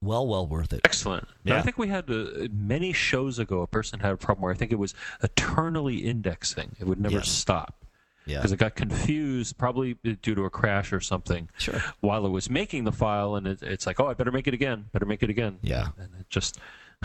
well, 0.00 0.26
well 0.26 0.46
worth 0.46 0.72
it. 0.74 0.80
Excellent. 0.84 1.26
Now, 1.44 1.54
Yeah. 1.54 1.60
I 1.60 1.62
think 1.62 1.78
we 1.78 1.88
had 1.88 2.10
uh, 2.10 2.48
many 2.52 2.92
shows 2.92 3.38
ago. 3.38 3.62
A 3.62 3.66
person 3.66 4.00
had 4.00 4.12
a 4.12 4.16
problem 4.18 4.42
where 4.42 4.52
I 4.52 4.56
think 4.56 4.70
it 4.72 4.78
was 4.78 4.94
eternally 5.22 5.98
indexing; 6.04 6.76
it 6.78 6.86
would 6.86 7.00
never 7.00 7.16
Yeah. 7.16 7.20
stop 7.22 7.83
Yeah, 8.26 8.38
because 8.38 8.52
it 8.52 8.58
got 8.58 8.74
confused, 8.74 9.58
probably 9.58 9.94
due 9.94 10.34
to 10.34 10.44
a 10.44 10.50
crash 10.50 10.92
or 10.92 11.00
something, 11.00 11.50
sure. 11.58 11.82
while 12.00 12.24
it 12.24 12.30
was 12.30 12.48
making 12.48 12.84
the 12.84 12.92
file, 12.92 13.36
and 13.36 13.46
it, 13.46 13.62
it's 13.62 13.86
like, 13.86 14.00
oh, 14.00 14.06
I 14.06 14.14
better 14.14 14.32
make 14.32 14.46
it 14.46 14.54
again, 14.54 14.86
better 14.92 15.04
make 15.04 15.22
it 15.22 15.30
again. 15.30 15.58
Yeah, 15.62 15.88
and 15.98 16.08
it 16.18 16.28
just. 16.30 16.58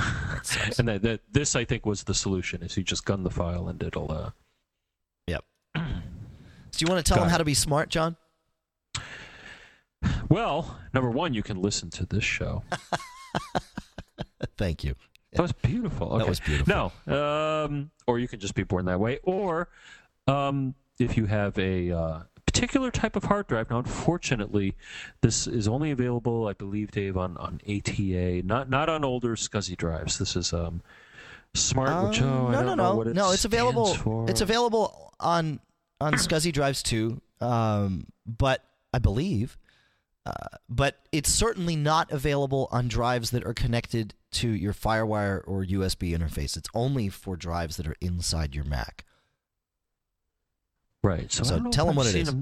and 0.78 0.88
that, 0.88 1.02
that 1.02 1.22
this, 1.30 1.58
I 1.58 1.66
think, 1.66 1.86
was 1.86 2.04
the 2.04 2.14
solution: 2.14 2.64
is 2.64 2.78
you 2.78 2.84
just 2.84 3.04
gun 3.04 3.24
the 3.24 3.30
file 3.30 3.68
and 3.68 3.82
it'll. 3.84 4.12
Uh, 4.12 4.32
yep. 5.28 5.44
Do 5.76 5.82
you 6.86 6.88
want 6.88 7.06
to 7.06 7.10
tell 7.10 7.18
Got 7.18 7.24
them 7.24 7.30
it. 7.30 7.32
how 7.32 7.38
to 7.40 7.46
be 7.46 7.54
smart, 7.54 7.90
John? 7.90 8.16
well, 10.30 10.80
number 10.94 11.10
one, 11.10 11.34
you 11.34 11.44
can 11.44 11.62
listen 11.62 11.90
to 11.92 12.06
this 12.06 12.24
show. 12.24 12.64
Thank 14.58 14.84
you. 14.84 14.96
That 15.34 15.42
was 15.42 15.52
beautiful. 15.52 16.18
That 16.18 16.28
was 16.28 16.40
beautiful. 16.40 16.92
No, 17.08 17.14
um, 17.66 17.92
or 18.08 18.20
you 18.20 18.28
can 18.28 18.40
just 18.40 18.56
be 18.56 18.64
born 18.64 18.86
that 18.86 19.00
way, 19.00 19.20
or 19.24 19.70
um, 20.28 20.74
if 21.00 21.18
you 21.18 21.26
have 21.26 21.58
a 21.58 21.92
uh, 21.92 22.20
particular 22.46 22.92
type 22.92 23.16
of 23.16 23.24
hard 23.26 23.48
drive. 23.48 23.70
Now, 23.70 23.80
unfortunately, 23.80 24.76
this 25.22 25.48
is 25.48 25.68
only 25.68 25.92
available, 25.92 26.48
I 26.48 26.54
believe, 26.54 26.92
Dave, 26.92 27.18
on, 27.18 27.38
on 27.38 27.62
ATA, 27.68 28.42
not 28.44 28.70
not 28.70 28.90
on 28.90 29.04
older 29.06 29.36
SCSI 29.36 29.78
drives. 29.78 30.18
This 30.20 30.36
is 30.36 30.52
um, 30.54 30.82
smart. 31.54 32.10
which, 32.10 32.22
Um, 32.22 32.30
oh, 32.30 32.48
I 32.48 32.52
no, 32.52 32.58
don't 32.64 32.66
no, 32.66 32.76
know 32.76 32.94
no, 33.04 33.10
it 33.10 33.14
no. 33.16 33.32
It's 33.32 33.46
available. 33.46 33.94
for. 33.96 34.30
It's 34.30 34.42
available 34.42 35.14
on 35.20 35.60
on 36.02 36.14
SCSI 36.14 36.52
drives 36.52 36.84
too. 36.84 37.22
Um, 37.42 38.08
but 38.26 38.64
I 38.94 39.00
believe, 39.00 39.58
uh, 40.26 40.32
but 40.68 40.98
it's 41.12 41.32
certainly 41.32 41.76
not 41.78 42.12
available 42.12 42.68
on 42.72 42.88
drives 42.90 43.32
that 43.32 43.46
are 43.46 43.54
connected 43.54 44.14
to 44.32 44.50
your 44.50 44.74
FireWire 44.74 45.42
or 45.48 45.64
USB 45.64 46.16
interface. 46.18 46.58
It's 46.58 46.70
only 46.74 47.10
for 47.10 47.36
drives 47.38 47.78
that 47.78 47.88
are 47.88 47.96
inside 48.02 48.54
your 48.54 48.66
Mac. 48.66 49.06
Right. 51.04 51.32
So, 51.32 51.44
So 51.44 51.60
tell 51.70 51.86
if 51.86 51.90
'em 51.90 51.90
I've 51.90 51.96
what 51.98 52.08
it 52.08 52.16
is. 52.16 52.36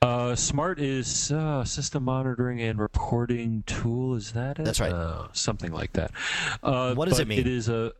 Uh, 0.00 0.36
Smart 0.36 0.78
is 0.78 1.32
uh, 1.32 1.64
system 1.64 2.04
monitoring 2.04 2.60
and 2.60 2.78
reporting 2.78 3.64
tool. 3.66 4.14
Is 4.14 4.32
that 4.32 4.58
it? 4.58 4.64
That's 4.64 4.78
right. 4.80 4.92
Uh, 4.92 5.28
something 5.32 5.72
like 5.72 5.92
that. 5.94 6.12
Uh, 6.62 6.94
What 6.94 7.08
does 7.08 7.18
it 7.18 7.26
mean? 7.26 7.40
It 7.40 7.46
is 7.48 7.68
a. 7.68 7.92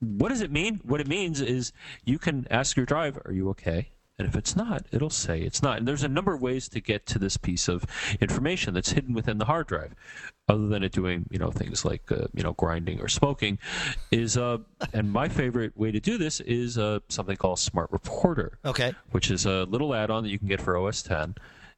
What 0.00 0.28
does 0.30 0.40
it 0.40 0.50
mean? 0.50 0.80
What 0.84 1.00
it 1.00 1.08
means 1.08 1.40
is 1.40 1.72
you 2.04 2.18
can 2.18 2.46
ask 2.50 2.76
your 2.76 2.86
drive, 2.86 3.18
"Are 3.26 3.32
you 3.32 3.48
okay?" 3.50 3.90
And 4.18 4.28
if 4.28 4.36
it's 4.36 4.54
not, 4.54 4.86
it'll 4.92 5.10
say 5.10 5.40
it's 5.40 5.60
not. 5.62 5.78
And 5.78 5.88
there's 5.88 6.04
a 6.04 6.08
number 6.08 6.32
of 6.32 6.40
ways 6.40 6.68
to 6.68 6.80
get 6.80 7.04
to 7.06 7.18
this 7.18 7.36
piece 7.36 7.68
of 7.68 7.84
information 8.20 8.72
that's 8.72 8.92
hidden 8.92 9.12
within 9.12 9.38
the 9.38 9.46
hard 9.46 9.66
drive, 9.66 9.94
other 10.48 10.66
than 10.68 10.82
it 10.82 10.92
doing 10.92 11.26
you 11.30 11.38
know 11.38 11.50
things 11.50 11.84
like 11.84 12.10
uh, 12.12 12.26
you 12.34 12.42
know 12.42 12.52
grinding 12.52 13.00
or 13.00 13.08
smoking. 13.08 13.58
Is 14.10 14.36
uh, 14.36 14.58
and 14.92 15.10
my 15.10 15.28
favorite 15.28 15.76
way 15.76 15.90
to 15.90 16.00
do 16.00 16.18
this 16.18 16.40
is 16.40 16.76
uh, 16.78 17.00
something 17.08 17.36
called 17.36 17.58
Smart 17.58 17.90
Reporter 17.90 18.58
Okay. 18.64 18.94
which 19.12 19.30
is 19.30 19.46
a 19.46 19.64
little 19.64 19.94
add-on 19.94 20.22
that 20.24 20.28
you 20.30 20.38
can 20.38 20.48
get 20.48 20.60
for 20.60 20.76
OS 20.76 21.02
10. 21.02 21.34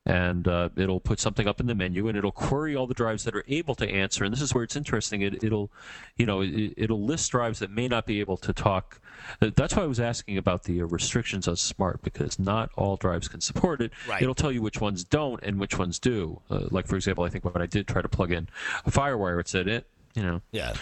And 0.09 0.47
uh, 0.47 0.69
it'll 0.77 1.01
put 1.01 1.19
something 1.19 1.49
up 1.49 1.59
in 1.59 1.67
the 1.67 1.75
menu, 1.75 2.07
and 2.07 2.17
it'll 2.17 2.31
query 2.31 2.77
all 2.77 2.87
the 2.87 2.95
drives 2.95 3.25
that 3.25 3.35
are 3.35 3.45
able 3.49 3.75
to 3.75 3.91
answer. 3.91 4.23
And 4.23 4.33
this 4.33 4.41
is 4.41 4.55
where 4.55 4.63
it's 4.63 4.77
interesting. 4.77 5.21
It, 5.21 5.43
it'll, 5.43 5.73
you 6.17 6.25
know, 6.25 6.43
it, 6.43 6.75
it'll 6.77 7.03
list 7.03 7.33
drives 7.33 7.59
that 7.59 7.73
may 7.73 7.89
not 7.89 8.07
be 8.07 8.21
able 8.21 8.37
to 8.37 8.53
talk. 8.53 9.01
That's 9.41 9.75
why 9.75 9.83
I 9.83 9.87
was 9.87 9.99
asking 9.99 10.39
about 10.39 10.63
the 10.63 10.81
uh, 10.81 10.85
restrictions 10.85 11.49
on 11.49 11.57
Smart 11.57 12.03
because 12.03 12.39
not 12.39 12.71
all 12.77 12.97
drives 12.97 13.27
can 13.27 13.41
support 13.41 13.81
it. 13.81 13.91
Right. 14.09 14.23
It'll 14.23 14.35
tell 14.35 14.53
you 14.53 14.63
which 14.63 14.81
ones 14.81 15.03
don't 15.03 15.43
and 15.43 15.59
which 15.59 15.77
ones 15.77 15.99
do. 15.99 16.41
Uh, 16.49 16.69
like 16.71 16.87
for 16.87 16.95
example, 16.95 17.25
I 17.25 17.29
think 17.29 17.45
when 17.45 17.61
I 17.61 17.67
did 17.67 17.89
try 17.89 18.01
to 18.01 18.09
plug 18.09 18.31
in 18.31 18.49
a 18.85 18.91
FireWire, 18.93 19.41
it 19.41 19.49
said 19.49 19.67
it, 19.67 19.89
you 20.15 20.23
know, 20.23 20.41
Yeah. 20.53 20.75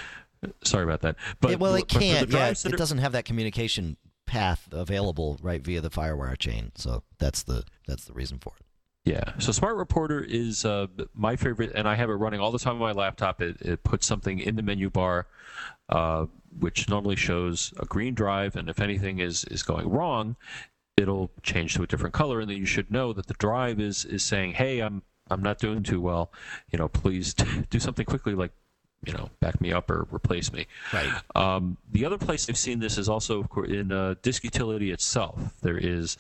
Sorry 0.62 0.85
about 0.85 1.01
that. 1.01 1.16
But 1.41 1.53
it, 1.53 1.59
well, 1.59 1.75
it 1.75 1.89
but 1.89 1.93
for 1.93 1.99
the 1.99 2.05
can't. 2.05 2.31
Yeah, 2.31 2.49
it 2.51 2.66
are- 2.66 2.77
doesn't 2.77 2.99
have 2.99 3.12
that 3.12 3.25
communication 3.25 3.97
path 4.27 4.68
available 4.72 5.39
right 5.43 5.62
via 5.62 5.81
the 5.81 5.91
FireWire 5.91 6.37
chain. 6.39 6.72
So 6.75 7.03
that's 7.18 7.43
the 7.43 7.64
that's 7.87 8.05
the 8.05 8.12
reason 8.12 8.39
for 8.39 8.53
it. 8.59 8.64
Yeah. 9.05 9.38
So 9.38 9.52
Smart 9.52 9.76
Reporter 9.76 10.24
is 10.26 10.64
uh, 10.64 10.86
my 11.14 11.36
favorite, 11.36 11.72
and 11.74 11.86
I 11.86 11.94
have 11.94 12.09
it 12.09 12.14
running 12.14 12.40
all 12.40 12.50
the 12.50 12.59
time 12.59 12.74
on 12.74 12.80
my 12.80 12.92
laptop. 12.92 13.42
It, 13.42 13.61
it 13.61 13.84
puts 13.84 14.07
something 14.07 14.38
in 14.38 14.57
the 14.57 14.62
menu 14.62 14.88
bar, 14.88 15.26
uh, 15.90 16.26
which 16.59 16.88
normally 16.88 17.16
shows 17.16 17.74
a 17.78 17.84
green 17.84 18.14
drive, 18.14 18.57
and 18.57 18.68
if 18.70 18.80
anything 18.80 19.18
is 19.18 19.44
is 19.44 19.62
going 19.62 19.90
wrong, 19.90 20.36
it'll 20.96 21.30
change 21.42 21.74
to 21.74 21.82
a 21.82 21.86
different 21.86 22.14
color, 22.14 22.40
and 22.40 22.48
then 22.48 22.57
you 22.57 22.66
should 22.66 22.90
know 22.90 23.12
that 23.12 23.26
the 23.26 23.34
drive 23.34 23.78
is 23.78 24.07
is 24.07 24.22
saying, 24.22 24.52
"Hey, 24.52 24.80
I'm 24.80 25.02
I'm 25.30 25.42
not 25.42 25.59
doing 25.59 25.82
too 25.82 26.00
well. 26.00 26.32
You 26.70 26.78
know, 26.78 26.88
please 26.88 27.34
do 27.70 27.78
something 27.78 28.07
quickly, 28.07 28.34
like." 28.34 28.52
You 29.07 29.12
know, 29.12 29.28
back 29.38 29.61
me 29.61 29.70
up 29.70 29.90
or 29.90 30.09
replace 30.11 30.50
me. 30.50 30.66
Right. 30.90 31.12
Um, 31.34 31.76
the 31.92 32.07
other 32.07 32.16
place 32.16 32.48
I've 32.48 32.57
seen 32.57 32.78
this 32.78 32.96
is 32.96 33.07
also 33.07 33.38
of 33.38 33.50
course, 33.50 33.68
in 33.68 33.92
uh, 33.92 34.14
Disk 34.22 34.42
Utility 34.44 34.92
itself. 34.92 35.61
There 35.61 35.76
is 35.76 36.16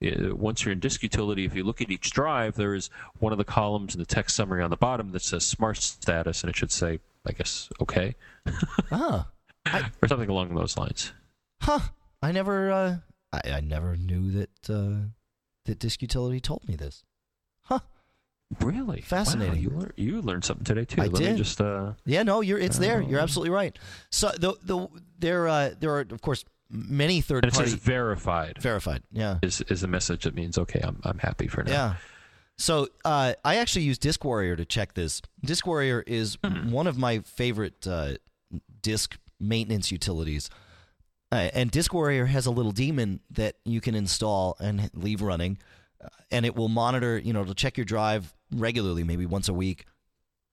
once 0.00 0.64
you're 0.64 0.72
in 0.72 0.80
disk 0.80 1.02
utility, 1.02 1.44
if 1.44 1.54
you 1.54 1.64
look 1.64 1.80
at 1.80 1.90
each 1.90 2.10
drive, 2.10 2.54
there 2.54 2.74
is 2.74 2.88
one 3.18 3.32
of 3.32 3.38
the 3.38 3.44
columns 3.44 3.94
in 3.94 3.98
the 4.00 4.06
text 4.06 4.36
summary 4.36 4.62
on 4.62 4.70
the 4.70 4.76
bottom 4.76 5.10
that 5.12 5.22
says 5.22 5.44
smart 5.44 5.76
status, 5.78 6.42
and 6.42 6.50
it 6.50 6.56
should 6.56 6.70
say, 6.72 7.00
I 7.26 7.32
guess, 7.32 7.68
okay, 7.80 8.14
Ah, 8.92 9.28
or 10.00 10.08
something 10.08 10.28
along 10.30 10.54
those 10.54 10.76
lines. 10.76 11.12
huh. 11.62 11.80
I 12.22 12.32
never 12.32 12.70
uh, 12.72 12.96
I, 13.32 13.40
I 13.54 13.60
never 13.60 13.96
knew 13.96 14.30
that 14.32 14.50
uh, 14.70 15.06
that 15.66 15.78
Disk 15.78 16.02
Utility 16.02 16.40
told 16.40 16.66
me 16.68 16.74
this. 16.74 17.04
Huh. 17.62 17.80
Really 18.60 19.02
Fascinating. 19.02 19.52
Wow, 19.54 19.60
you, 19.60 19.70
lear- 19.70 19.92
you 19.96 20.22
learned 20.22 20.44
something 20.44 20.64
today 20.64 20.84
too. 20.86 21.02
I 21.02 21.06
Let 21.06 21.14
did. 21.22 21.32
me 21.32 21.38
just. 21.38 21.60
Uh, 21.60 21.92
Yeah, 22.06 22.22
no, 22.22 22.40
you're 22.40 22.58
it's 22.58 22.78
there. 22.78 23.00
You're 23.02 23.20
Oh. 23.20 23.22
absolutely 23.22 23.50
right. 23.50 23.78
So 24.10 24.30
the 24.30 24.54
the 24.62 24.88
there 25.18 25.46
uh, 25.46 25.70
there 25.78 25.90
are 25.94 26.00
of 26.00 26.22
course 26.22 26.44
many 26.70 27.20
third 27.20 27.44
and 27.44 27.52
it 27.52 27.56
party 27.56 27.70
says 27.70 27.80
verified 27.80 28.58
verified. 28.60 29.02
Yeah. 29.10 29.38
is 29.42 29.60
is 29.62 29.82
a 29.82 29.88
message 29.88 30.24
that 30.24 30.34
means 30.34 30.58
okay, 30.58 30.80
I'm 30.82 31.00
I'm 31.04 31.18
happy 31.18 31.48
for 31.48 31.62
now. 31.64 31.72
Yeah. 31.72 31.94
So 32.56 32.88
uh, 33.04 33.34
I 33.44 33.56
actually 33.56 33.82
use 33.82 33.98
Disk 33.98 34.24
Warrior 34.24 34.56
to 34.56 34.64
check 34.64 34.94
this. 34.94 35.22
Disk 35.44 35.64
Warrior 35.66 36.02
is 36.06 36.36
one 36.42 36.88
of 36.88 36.98
my 36.98 37.20
favorite 37.20 37.86
uh, 37.86 38.14
disk 38.82 39.16
maintenance 39.38 39.92
utilities. 39.92 40.50
Uh, 41.30 41.50
and 41.54 41.70
Disk 41.70 41.92
Warrior 41.92 42.26
has 42.26 42.46
a 42.46 42.50
little 42.50 42.72
daemon 42.72 43.20
that 43.30 43.56
you 43.64 43.80
can 43.80 43.94
install 43.94 44.56
and 44.58 44.90
leave 44.94 45.20
running, 45.22 45.58
uh, 46.02 46.08
and 46.30 46.46
it 46.46 46.56
will 46.56 46.68
monitor. 46.68 47.18
You 47.18 47.32
know, 47.32 47.42
it'll 47.42 47.54
check 47.54 47.76
your 47.76 47.84
drive 47.84 48.34
regularly, 48.52 49.04
maybe 49.04 49.26
once 49.26 49.48
a 49.48 49.54
week, 49.54 49.84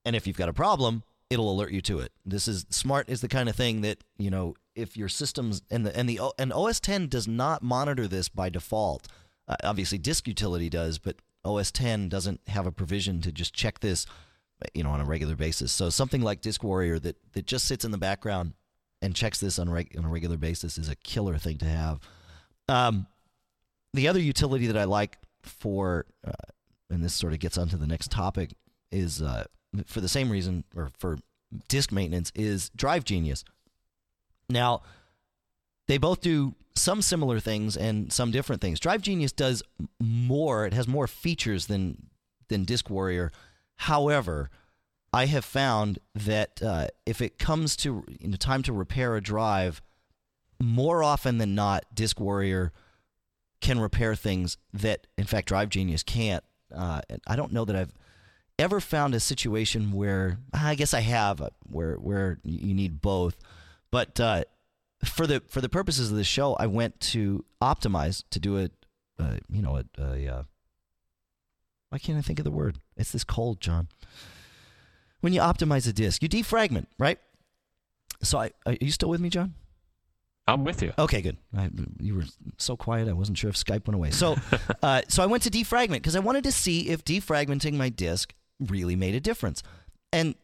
and 0.03 0.15
if 0.15 0.27
you've 0.27 0.37
got 0.37 0.49
a 0.49 0.53
problem, 0.53 1.03
it'll 1.29 1.51
alert 1.51 1.71
you 1.71 1.81
to 1.81 1.99
it. 1.99 2.11
This 2.25 2.47
is 2.47 2.65
smart. 2.69 3.09
Is 3.09 3.21
the 3.21 3.29
kind 3.29 3.49
of 3.49 3.55
thing 3.55 3.81
that 3.81 4.03
you 4.17 4.29
know 4.29 4.55
if 4.75 4.97
your 4.97 5.09
systems 5.09 5.61
and 5.71 5.85
the 5.85 5.95
and 5.97 6.07
the 6.07 6.19
and 6.37 6.51
OS 6.53 6.79
10 6.79 7.07
does 7.07 7.27
not 7.27 7.63
monitor 7.63 8.07
this 8.07 8.29
by 8.29 8.49
default. 8.49 9.07
Uh, 9.47 9.55
obviously, 9.63 9.97
Disk 9.97 10.27
Utility 10.27 10.69
does, 10.69 10.97
but 10.97 11.17
OS 11.43 11.71
10 11.71 12.09
doesn't 12.09 12.41
have 12.47 12.65
a 12.65 12.71
provision 12.71 13.21
to 13.21 13.31
just 13.31 13.53
check 13.53 13.79
this, 13.79 14.05
you 14.73 14.83
know, 14.83 14.89
on 14.89 15.01
a 15.01 15.05
regular 15.05 15.35
basis. 15.35 15.71
So 15.71 15.89
something 15.89 16.21
like 16.21 16.41
Disk 16.41 16.63
Warrior 16.63 16.99
that 16.99 17.17
that 17.33 17.45
just 17.45 17.65
sits 17.67 17.85
in 17.85 17.91
the 17.91 17.97
background 17.97 18.53
and 19.01 19.15
checks 19.15 19.39
this 19.39 19.59
on, 19.59 19.69
reg- 19.69 19.95
on 19.97 20.05
a 20.05 20.09
regular 20.09 20.37
basis 20.37 20.77
is 20.77 20.89
a 20.89 20.95
killer 20.95 21.37
thing 21.37 21.57
to 21.59 21.65
have. 21.65 21.99
Um, 22.67 23.07
the 23.93 24.07
other 24.07 24.19
utility 24.19 24.67
that 24.67 24.77
I 24.77 24.85
like 24.85 25.17
for, 25.43 26.05
uh, 26.25 26.31
and 26.89 27.03
this 27.03 27.13
sort 27.13 27.33
of 27.33 27.39
gets 27.39 27.57
onto 27.57 27.77
the 27.77 27.87
next 27.87 28.09
topic, 28.09 28.53
is 28.91 29.21
uh, 29.21 29.45
for 29.85 30.01
the 30.01 30.09
same 30.09 30.31
reason 30.31 30.63
or 30.75 30.89
for 30.97 31.19
disk 31.67 31.91
maintenance 31.91 32.31
is 32.35 32.69
Drive 32.69 33.03
Genius. 33.05 33.43
Now, 34.49 34.81
they 35.87 35.97
both 35.97 36.21
do 36.21 36.55
some 36.75 37.01
similar 37.01 37.39
things 37.39 37.77
and 37.77 38.11
some 38.11 38.31
different 38.31 38.61
things. 38.61 38.79
Drive 38.79 39.01
Genius 39.01 39.31
does 39.31 39.63
more; 39.99 40.65
it 40.65 40.73
has 40.73 40.87
more 40.87 41.07
features 41.07 41.67
than 41.67 42.07
than 42.47 42.63
Disk 42.63 42.89
Warrior. 42.89 43.31
However, 43.77 44.49
I 45.13 45.25
have 45.27 45.45
found 45.45 45.99
that 46.13 46.61
uh, 46.61 46.87
if 47.05 47.21
it 47.21 47.39
comes 47.39 47.75
to 47.77 48.03
you 48.19 48.27
know, 48.27 48.37
time 48.37 48.63
to 48.63 48.73
repair 48.73 49.15
a 49.15 49.21
drive, 49.21 49.81
more 50.61 51.03
often 51.03 51.37
than 51.37 51.55
not, 51.55 51.85
Disk 51.93 52.19
Warrior 52.19 52.71
can 53.61 53.79
repair 53.79 54.15
things 54.15 54.57
that, 54.73 55.07
in 55.17 55.25
fact, 55.25 55.47
Drive 55.47 55.69
Genius 55.69 56.03
can't. 56.03 56.43
Uh, 56.73 57.01
I 57.25 57.35
don't 57.35 57.53
know 57.53 57.65
that 57.65 57.75
I've 57.75 57.93
ever 58.59 58.79
found 58.79 59.15
a 59.15 59.19
situation 59.19 59.91
where 59.91 60.37
I 60.53 60.75
guess 60.75 60.93
I 60.93 61.01
have 61.01 61.41
uh, 61.41 61.49
where 61.63 61.95
where 61.95 62.39
you 62.43 62.73
need 62.73 63.01
both, 63.01 63.37
but 63.95 64.19
uh, 64.19 64.43
for 65.05 65.25
the 65.25 65.41
for 65.47 65.61
the 65.61 65.69
purposes 65.69 66.11
of 66.11 66.17
the 66.17 66.25
show, 66.25 66.53
I 66.55 66.67
went 66.67 66.99
to 66.99 67.45
Optimize 67.61 68.25
to 68.31 68.41
do 68.41 68.57
a 68.57 68.69
uh, 69.17 69.37
you 69.49 69.61
know 69.61 69.77
a, 69.77 69.85
a 69.97 70.27
uh, 70.27 70.43
why 71.91 71.99
can't 71.99 72.17
I 72.17 72.21
think 72.21 72.39
of 72.39 72.43
the 72.43 72.51
word? 72.51 72.79
It's 72.97 73.13
this 73.13 73.23
cold, 73.23 73.61
John. 73.61 73.87
When 75.21 75.31
you 75.31 75.39
optimize 75.39 75.87
a 75.87 75.93
disk, 75.93 76.21
you 76.21 76.27
defragment, 76.27 76.87
right? 76.99 77.19
So, 78.21 78.37
I, 78.37 78.51
are 78.65 78.75
you 78.81 78.91
still 78.91 79.07
with 79.07 79.21
me, 79.21 79.29
John? 79.29 79.53
I'm 80.45 80.65
with 80.65 80.83
you. 80.83 80.91
Okay, 80.99 81.21
good. 81.21 81.37
I, 81.57 81.69
you 82.01 82.15
were 82.15 82.25
so 82.57 82.75
quiet. 82.75 83.07
I 83.07 83.13
wasn't 83.13 83.37
sure 83.37 83.49
if 83.49 83.55
Skype 83.55 83.87
went 83.87 83.95
away. 83.95 84.11
So, 84.11 84.35
uh, 84.83 85.03
so 85.07 85.23
I 85.23 85.25
went 85.25 85.43
to 85.43 85.49
defragment 85.49 86.03
because 86.03 86.17
I 86.17 86.19
wanted 86.19 86.43
to 86.43 86.51
see 86.51 86.89
if 86.89 87.05
defragmenting 87.05 87.75
my 87.75 87.87
disk 87.87 88.35
really 88.59 88.97
made 88.97 89.15
a 89.15 89.21
difference. 89.21 89.63
And 90.11 90.35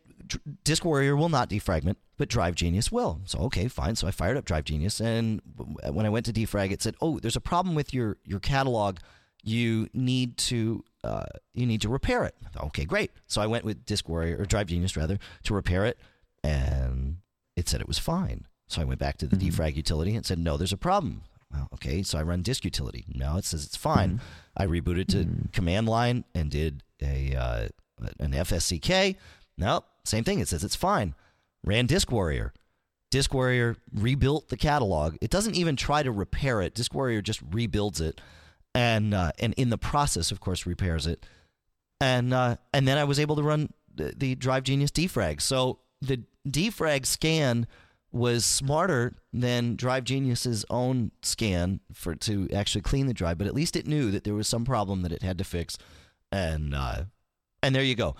Disk 0.64 0.86
Warrior 0.86 1.16
will 1.16 1.30
not 1.30 1.50
defragment, 1.50 1.96
but 2.18 2.30
Drive 2.30 2.56
Genius 2.56 2.92
will. 2.92 3.22
So, 3.26 3.40
okay, 3.40 3.68
fine. 3.68 3.96
So 3.96 4.08
I 4.08 4.12
fired 4.12 4.38
up 4.38 4.46
Drive 4.46 4.66
Genius, 4.66 5.00
and 5.00 5.42
when 5.90 6.06
I 6.06 6.10
went 6.10 6.26
to 6.28 6.34
defrag, 6.34 6.72
it 6.72 6.82
said, 6.82 6.96
"Oh, 7.02 7.20
there's 7.20 7.36
a 7.36 7.42
problem 7.42 7.76
with 7.76 7.94
your 7.94 8.18
your 8.24 8.40
catalog. 8.40 8.98
You 9.44 9.90
need 9.94 10.38
to 10.38 10.84
uh, 11.04 11.26
you 11.54 11.66
need 11.66 11.82
to 11.82 11.90
repair 11.90 12.24
it." 12.24 12.36
Okay, 12.58 12.86
great. 12.86 13.12
So 13.28 13.42
I 13.42 13.48
went 13.48 13.66
with 13.66 13.86
Disk 13.86 14.08
Warrior 14.08 14.38
or 14.38 14.46
Drive 14.46 14.68
Genius 14.68 14.96
rather 14.96 15.18
to 15.44 15.54
repair 15.54 15.86
it, 15.86 15.98
and 16.44 17.18
it 17.56 17.68
said 17.70 17.82
it 17.82 17.88
was 17.88 18.00
fine. 18.00 18.46
So 18.68 18.82
I 18.82 18.86
went 18.86 19.00
back 19.00 19.18
to 19.18 19.28
the 19.28 19.36
defrag 19.36 19.76
utility 19.76 20.16
and 20.16 20.26
said, 20.26 20.40
no, 20.40 20.56
there's 20.56 20.72
a 20.72 20.78
problem. 20.78 21.24
Well, 21.52 21.68
okay, 21.74 22.04
so 22.04 22.18
I 22.18 22.24
run 22.24 22.42
disk 22.42 22.64
utility. 22.64 23.04
Now 23.14 23.36
it 23.36 23.44
says 23.44 23.66
it's 23.66 23.76
fine. 23.76 24.22
I 24.56 24.66
rebooted 24.66 25.10
to 25.10 25.50
command 25.52 25.90
line 25.90 26.24
and 26.34 26.50
did 26.50 26.82
a 27.02 27.36
uh, 27.36 27.68
an 28.20 28.32
FSCK. 28.32 29.18
Nope, 29.62 29.86
same 30.04 30.24
thing. 30.24 30.40
It 30.40 30.48
says 30.48 30.64
it's 30.64 30.76
fine. 30.76 31.14
Ran 31.64 31.86
Disk 31.86 32.12
Warrior. 32.12 32.52
Disk 33.12 33.32
Warrior 33.32 33.78
rebuilt 33.94 34.50
the 34.50 34.58
catalog. 34.58 35.18
It 35.22 35.30
doesn't 35.30 35.56
even 35.56 35.76
try 35.76 36.02
to 36.02 36.12
repair 36.12 36.64
it. 36.64 36.74
Disk 36.74 36.96
Warrior 36.96 37.22
just 37.22 37.42
rebuilds 37.52 38.02
it, 38.02 38.20
and 38.74 39.14
uh, 39.14 39.34
and 39.38 39.54
in 39.54 39.70
the 39.70 39.78
process, 39.78 40.32
of 40.32 40.40
course, 40.40 40.66
repairs 40.66 41.06
it. 41.06 41.28
And 42.00 42.34
uh, 42.34 42.56
and 42.74 42.88
then 42.88 42.98
I 42.98 43.04
was 43.04 43.20
able 43.20 43.36
to 43.36 43.44
run 43.44 43.72
the, 43.94 44.16
the 44.18 44.34
Drive 44.34 44.64
Genius 44.64 44.90
defrag. 44.90 45.42
So 45.42 45.78
the 46.02 46.24
defrag 46.50 47.06
scan 47.06 47.68
was 48.12 48.44
smarter 48.46 49.14
than 49.32 49.76
Drive 49.76 50.06
Genius's 50.06 50.66
own 50.72 51.12
scan 51.22 51.82
for 51.94 52.16
to 52.16 52.50
actually 52.52 52.82
clean 52.82 53.06
the 53.06 53.14
drive, 53.14 53.38
but 53.38 53.46
at 53.46 53.54
least 53.54 53.76
it 53.76 53.86
knew 53.86 54.10
that 54.10 54.24
there 54.24 54.34
was 54.34 54.48
some 54.48 54.66
problem 54.66 55.04
that 55.04 55.12
it 55.12 55.22
had 55.22 55.38
to 55.38 55.44
fix, 55.44 55.78
and 56.32 56.74
uh, 56.74 57.04
and 57.62 57.76
there 57.76 57.84
you 57.84 57.94
go. 57.96 58.16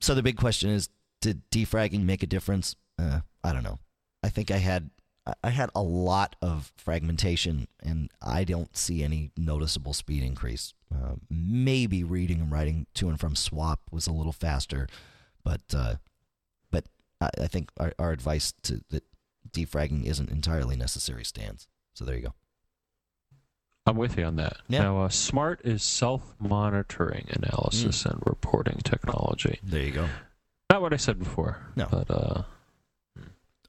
So 0.00 0.14
the 0.14 0.22
big 0.22 0.36
question 0.36 0.70
is, 0.70 0.88
did 1.20 1.42
defragging 1.50 2.02
make 2.04 2.22
a 2.22 2.26
difference? 2.26 2.76
Uh, 2.98 3.20
I 3.42 3.52
don't 3.52 3.62
know. 3.62 3.78
I 4.22 4.28
think 4.28 4.50
I 4.50 4.58
had 4.58 4.90
I- 5.42 5.50
had 5.50 5.70
a 5.74 5.82
lot 5.82 6.36
of 6.40 6.72
fragmentation, 6.76 7.66
and 7.82 8.10
I 8.22 8.44
don't 8.44 8.76
see 8.76 9.02
any 9.02 9.32
noticeable 9.36 9.92
speed 9.92 10.22
increase. 10.22 10.72
Uh, 10.94 11.16
maybe 11.28 12.04
reading 12.04 12.40
and 12.40 12.52
writing 12.52 12.86
to 12.94 13.08
and 13.08 13.18
from 13.18 13.34
swap 13.34 13.80
was 13.90 14.06
a 14.06 14.12
little 14.12 14.32
faster, 14.32 14.86
but 15.42 15.62
uh, 15.74 15.96
but 16.70 16.84
I, 17.20 17.30
I 17.42 17.46
think 17.48 17.70
our, 17.78 17.92
our 17.98 18.12
advice 18.12 18.52
to 18.62 18.82
that 18.90 19.04
defragging 19.50 20.04
isn't 20.04 20.30
entirely 20.30 20.76
necessary 20.76 21.24
stands. 21.24 21.66
So 21.94 22.04
there 22.04 22.16
you 22.16 22.22
go. 22.22 22.34
I'm 23.86 23.96
with 23.96 24.18
you 24.18 24.24
on 24.24 24.36
that. 24.36 24.56
Yeah. 24.68 24.82
Now, 24.82 25.02
uh, 25.02 25.08
smart 25.08 25.60
is 25.64 25.82
self-monitoring 25.82 27.28
analysis 27.30 28.02
Mm. 28.02 28.10
and 28.12 28.22
reporting 28.26 28.78
technology. 28.84 29.60
There 29.62 29.82
you 29.82 29.92
go. 29.92 30.08
Not 30.70 30.82
what 30.82 30.92
I 30.92 30.96
said 30.96 31.18
before. 31.18 31.58
No. 31.76 31.86
But 31.90 32.10
uh, 32.10 32.42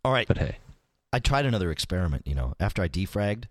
All 0.04 0.12
right. 0.12 0.28
but 0.28 0.38
hey, 0.38 0.58
I 1.14 1.20
tried 1.20 1.46
another 1.46 1.72
experiment, 1.72 2.26
you 2.26 2.36
know, 2.36 2.56
after 2.60 2.82
I 2.82 2.88
defragged, 2.88 3.44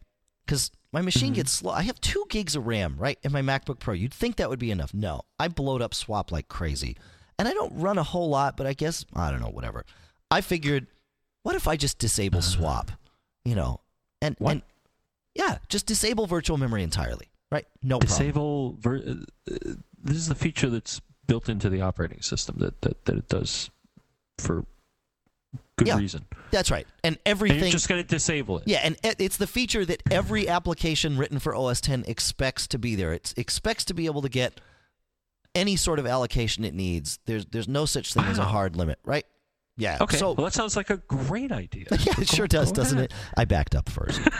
because 0.45 0.71
my 0.93 1.01
machine 1.03 1.33
Mhm. 1.33 1.37
gets 1.37 1.53
slow. 1.53 1.73
I 1.73 1.83
have 1.83 2.01
two 2.01 2.25
gigs 2.29 2.57
of 2.57 2.67
RAM, 2.67 2.97
right, 2.99 3.19
in 3.23 3.33
my 3.33 3.43
MacBook 3.43 3.79
Pro. 3.79 3.95
You'd 3.95 4.15
think 4.15 4.37
that 4.37 4.49
would 4.51 4.59
be 4.59 4.71
enough. 4.71 4.93
No, 4.93 5.23
I 5.39 5.49
blowed 5.49 5.83
up 5.83 5.95
Swap 5.95 6.33
like 6.33 6.49
crazy, 6.49 6.97
and 7.39 7.47
I 7.47 7.53
don't 7.55 7.73
run 7.79 7.99
a 7.99 8.03
whole 8.03 8.29
lot, 8.29 8.57
but 8.57 8.67
I 8.67 8.73
guess 8.73 9.05
I 9.15 9.31
don't 9.31 9.41
know, 9.41 9.49
whatever. 9.51 9.85
I 10.31 10.41
figured, 10.41 10.87
what 11.43 11.55
if 11.55 11.69
I 11.69 11.77
just 11.77 11.99
disable 11.99 12.43
Swap, 12.43 12.91
you 13.45 13.55
know, 13.55 13.81
and 14.21 14.35
What? 14.39 14.51
and 14.53 14.63
yeah, 15.37 15.59
just 15.69 15.87
disable 15.87 16.27
virtual 16.27 16.57
memory 16.59 16.83
entirely, 16.83 17.29
right? 17.51 17.67
No 17.83 17.99
problem. 17.99 18.19
disable. 18.19 18.73
Ver- 18.81 18.97
uh, 19.07 19.11
uh, 19.53 19.73
this 20.03 20.17
is 20.17 20.29
the 20.29 20.35
feature 20.35 20.71
that's 20.71 21.01
built 21.27 21.49
into 21.49 21.69
the 21.69 21.81
operating 21.83 22.23
system 22.23 22.57
that 22.61 22.81
that, 22.83 23.05
that 23.07 23.17
it 23.17 23.29
does 23.29 23.71
for 24.39 24.65
good 25.77 25.89
Yeah. 25.89 25.99
reason. 25.99 26.25
That's 26.51 26.71
right. 26.71 26.87
And 27.05 27.15
And 27.17 27.19
everything. 27.27 27.59
you're 27.61 27.71
just 27.71 27.89
going 27.89 28.03
to 28.03 28.09
disable 28.09 28.59
it. 28.59 28.65
yeah, 28.67 28.81
and 28.85 28.97
it's 29.03 29.37
the 29.37 29.47
feature 29.47 29.85
that 29.85 30.03
every 30.11 30.49
application 30.49 31.19
written 31.19 31.39
for 31.39 31.55
OS 31.55 31.81
10 31.81 32.05
expects 32.07 32.67
to 32.69 32.79
be 32.79 32.95
there. 32.95 33.13
It 33.13 33.35
expects 33.37 33.85
to 33.87 33.95
be 33.95 34.07
able 34.07 34.23
to 34.23 34.29
get 34.29 34.61
any 35.55 35.77
sort 35.77 35.99
of 35.99 36.07
allocation 36.07 36.65
it 36.65 36.75
needs. 36.75 37.19
There's 37.27 37.47
there's 37.47 37.69
no 37.69 37.85
such 37.87 38.13
thing 38.15 38.25
as 38.25 38.39
a 38.39 38.45
hard 38.45 38.77
limit, 38.77 38.99
right? 39.05 39.25
Yeah. 39.79 39.99
Okay. 40.01 40.17
So 40.17 40.33
well, 40.33 40.45
that 40.47 40.53
sounds 40.55 40.77
like 40.77 40.89
a 40.91 40.97
great 40.99 41.53
idea. 41.53 41.87
yeah, 41.91 42.15
it 42.21 42.29
sure 42.29 42.47
does, 42.47 42.73
doesn't 42.73 42.99
it? 42.99 43.13
I 43.37 43.45
backed 43.45 43.75
up 43.75 43.89
first. 43.91 44.21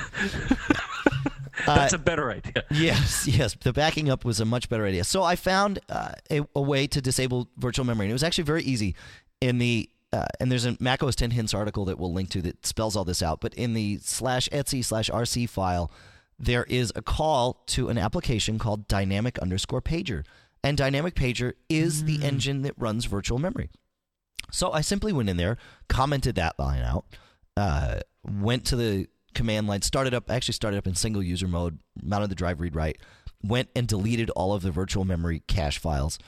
That's 1.75 1.93
a 1.93 1.99
better 1.99 2.31
idea. 2.31 2.65
Yes, 2.71 3.27
yes. 3.27 3.55
The 3.55 3.73
backing 3.73 4.11
up 4.11 4.25
was 4.25 4.41
a 4.41 4.45
much 4.45 4.69
better 4.69 4.87
idea. 4.87 5.05
So 5.05 5.23
I 5.23 5.37
found 5.37 5.79
uh, 5.89 6.13
a, 6.31 6.47
a 6.55 6.61
way 6.61 6.87
to 6.87 7.01
disable 7.01 7.49
virtual 7.57 7.85
memory, 7.85 8.07
and 8.07 8.11
it 8.11 8.15
was 8.15 8.23
actually 8.23 8.45
very 8.45 8.63
easy. 8.63 8.95
In 9.41 9.59
the 9.59 9.89
uh, 10.13 10.27
and 10.41 10.51
there's 10.51 10.65
a 10.65 10.77
Mac 10.81 11.03
OS 11.03 11.17
10 11.17 11.33
hints 11.33 11.53
article 11.53 11.85
that 11.87 11.99
we'll 11.99 12.13
link 12.13 12.31
to 12.31 12.43
that 12.43 12.65
spells 12.65 12.97
all 12.97 13.05
this 13.05 13.23
out. 13.23 13.41
But 13.41 13.55
in 13.55 13.75
the 13.75 13.99
slash 14.03 14.49
etsy 14.51 14.85
slash 14.85 15.11
rc 15.11 15.49
file, 15.49 15.91
there 16.39 16.65
is 16.65 16.93
a 16.95 17.03
call 17.03 17.63
to 17.67 17.89
an 17.89 17.99
application 17.99 18.59
called 18.59 18.89
Dynamic 18.89 19.39
underscore 19.39 19.83
Pager, 19.83 20.25
and 20.63 20.77
Dynamic 20.77 21.15
Pager 21.15 21.55
is 21.69 22.05
the 22.05 22.23
engine 22.25 22.63
that 22.63 22.75
runs 22.77 23.05
virtual 23.07 23.39
memory. 23.39 23.71
So 24.51 24.73
I 24.73 24.81
simply 24.81 25.13
went 25.13 25.29
in 25.29 25.37
there, 25.37 25.59
commented 25.89 26.37
that 26.37 26.59
line 26.59 26.83
out, 26.83 27.05
uh, 27.57 28.01
went 28.25 28.65
to 28.67 28.77
the 28.77 29.09
command 29.37 29.69
line, 29.69 29.83
started 29.83 30.15
up, 30.15 30.31
actually 30.31 30.55
started 30.55 30.79
up 30.79 30.87
in 30.87 30.97
single 30.97 31.23
user 31.23 31.47
mode, 31.47 31.79
mounted 32.03 32.31
the 32.31 32.35
drive 32.35 32.61
read 32.61 32.75
write, 32.75 32.99
went 33.43 33.69
and 33.77 33.87
deleted 33.87 34.31
all 34.31 34.53
of 34.53 34.63
the 34.63 34.73
virtual 34.73 35.05
memory 35.05 35.43
cache 35.47 35.79
files, 35.79 36.19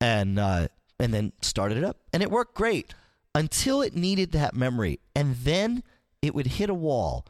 and 0.00 0.38
uh, 0.38 0.68
and 1.00 1.12
then 1.12 1.32
started 1.42 1.78
it 1.78 1.84
up, 1.84 1.96
and 2.12 2.22
it 2.22 2.30
worked 2.30 2.54
great 2.54 2.94
until 3.34 3.82
it 3.82 3.96
needed 3.96 4.32
that 4.32 4.54
memory, 4.54 5.00
and 5.16 5.34
then 5.36 5.82
it 6.22 6.34
would 6.34 6.46
hit 6.46 6.70
a 6.70 6.74
wall 6.74 7.26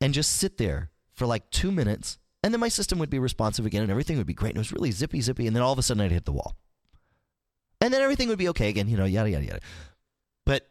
and 0.00 0.14
just 0.14 0.32
sit 0.32 0.58
there 0.58 0.90
for 1.12 1.26
like 1.26 1.48
two 1.50 1.70
minutes, 1.70 2.18
and 2.42 2.52
then 2.52 2.60
my 2.60 2.68
system 2.68 2.98
would 2.98 3.10
be 3.10 3.18
responsive 3.18 3.66
again, 3.66 3.82
and 3.82 3.90
everything 3.90 4.16
would 4.16 4.26
be 4.26 4.34
great, 4.34 4.50
and 4.50 4.56
it 4.56 4.60
was 4.60 4.72
really 4.72 4.90
zippy 4.90 5.20
zippy, 5.20 5.46
and 5.46 5.54
then 5.54 5.62
all 5.62 5.72
of 5.72 5.78
a 5.78 5.82
sudden 5.82 6.00
I'd 6.00 6.10
hit 6.10 6.24
the 6.24 6.32
wall. 6.32 6.56
And 7.80 7.92
then 7.92 8.00
everything 8.00 8.28
would 8.28 8.38
be 8.38 8.48
okay 8.50 8.68
again, 8.68 8.88
you 8.88 8.96
know, 8.96 9.04
yada 9.04 9.30
yada 9.30 9.44
yada. 9.44 9.60
But 10.46 10.68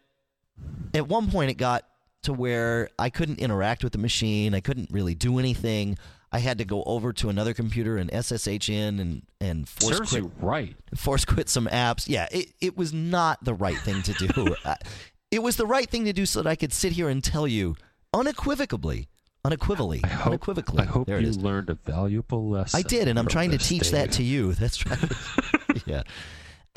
at 0.93 1.07
one 1.07 1.29
point, 1.29 1.51
it 1.51 1.55
got 1.55 1.85
to 2.23 2.33
where 2.33 2.89
I 2.99 3.09
couldn't 3.09 3.39
interact 3.39 3.83
with 3.83 3.93
the 3.93 3.99
machine. 3.99 4.53
I 4.53 4.59
couldn't 4.59 4.89
really 4.91 5.15
do 5.15 5.39
anything. 5.39 5.97
I 6.31 6.39
had 6.39 6.57
to 6.59 6.65
go 6.65 6.81
over 6.83 7.11
to 7.13 7.29
another 7.29 7.53
computer 7.53 7.97
and 7.97 8.09
SSH 8.11 8.69
in 8.69 8.99
and 8.99 9.21
and 9.41 9.67
force 9.67 9.97
Serves 9.97 10.11
quit 10.11 10.25
right. 10.39 10.75
force 10.95 11.25
quit 11.25 11.49
some 11.49 11.67
apps. 11.67 12.07
Yeah, 12.07 12.27
it, 12.31 12.53
it 12.61 12.77
was 12.77 12.93
not 12.93 13.43
the 13.43 13.53
right 13.53 13.77
thing 13.77 14.01
to 14.03 14.13
do. 14.13 14.55
I- 14.65 14.77
it 15.29 15.41
was 15.41 15.55
the 15.55 15.65
right 15.65 15.89
thing 15.89 16.05
to 16.05 16.13
do 16.13 16.25
so 16.25 16.41
that 16.41 16.49
I 16.49 16.55
could 16.55 16.73
sit 16.73 16.91
here 16.93 17.07
and 17.09 17.23
tell 17.23 17.47
you 17.47 17.75
unequivocally, 18.13 19.07
unequivocally, 19.45 20.01
I 20.03 20.07
hope, 20.07 20.27
unequivocally. 20.27 20.81
I 20.83 20.85
hope 20.85 21.07
there 21.07 21.19
you 21.19 21.27
it 21.27 21.29
is. 21.29 21.37
learned 21.37 21.69
a 21.69 21.73
valuable 21.75 22.49
lesson. 22.49 22.77
I 22.77 22.81
did, 22.81 23.07
and 23.07 23.17
I'm 23.17 23.27
trying 23.27 23.51
to 23.51 23.57
teach 23.57 23.91
that 23.91 24.11
to 24.13 24.23
you. 24.23 24.53
That's 24.61 24.85
right. 24.85 24.99
yeah. 25.85 26.03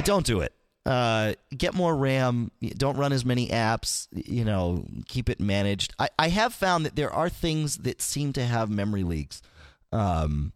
Don't 0.05 0.25
do 0.27 0.41
it. 0.41 0.53
Uh, 0.87 1.33
get 1.57 1.73
more 1.75 1.97
RAM. 1.97 2.51
Don't 2.77 2.97
run 2.97 3.13
as 3.13 3.25
many 3.25 3.49
apps. 3.49 4.07
You 4.13 4.45
know, 4.45 4.87
keep 5.09 5.31
it 5.31 5.41
managed. 5.41 5.95
I, 5.99 6.09
I 6.19 6.29
have 6.29 6.53
found 6.53 6.85
that 6.85 6.95
there 6.95 7.11
are 7.11 7.29
things 7.31 7.79
that 7.79 8.03
seem 8.03 8.33
to 8.35 8.45
have 8.45 8.69
memory 8.69 9.03
leaks. 9.03 9.41
Um, 9.93 10.53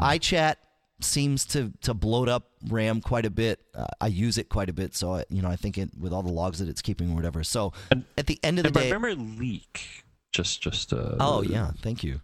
I, 0.00 0.18
iChat 0.18 0.56
seems 1.00 1.44
to 1.44 1.72
to 1.82 1.94
bloat 1.94 2.28
up 2.28 2.50
RAM 2.68 3.00
quite 3.00 3.26
a 3.26 3.30
bit. 3.30 3.60
Uh, 3.74 3.86
I 4.00 4.08
use 4.08 4.38
it 4.38 4.48
quite 4.48 4.68
a 4.68 4.72
bit, 4.72 4.94
so 4.94 5.14
I, 5.14 5.24
you 5.28 5.42
know 5.42 5.48
I 5.48 5.56
think 5.56 5.78
it 5.78 5.90
with 5.98 6.12
all 6.12 6.22
the 6.22 6.32
logs 6.32 6.58
that 6.58 6.68
it's 6.68 6.82
keeping 6.82 7.12
or 7.12 7.14
whatever. 7.14 7.44
So 7.44 7.72
And- 7.90 8.04
at 8.18 8.26
the 8.26 8.40
end 8.42 8.58
of 8.58 8.64
the 8.64 8.70
day, 8.72 8.90
memory 8.90 9.14
leak, 9.14 10.04
just 10.32 10.60
just 10.60 10.92
uh, 10.92 11.16
oh 11.20 11.42
yeah, 11.42 11.70
thank 11.82 12.02
you. 12.02 12.20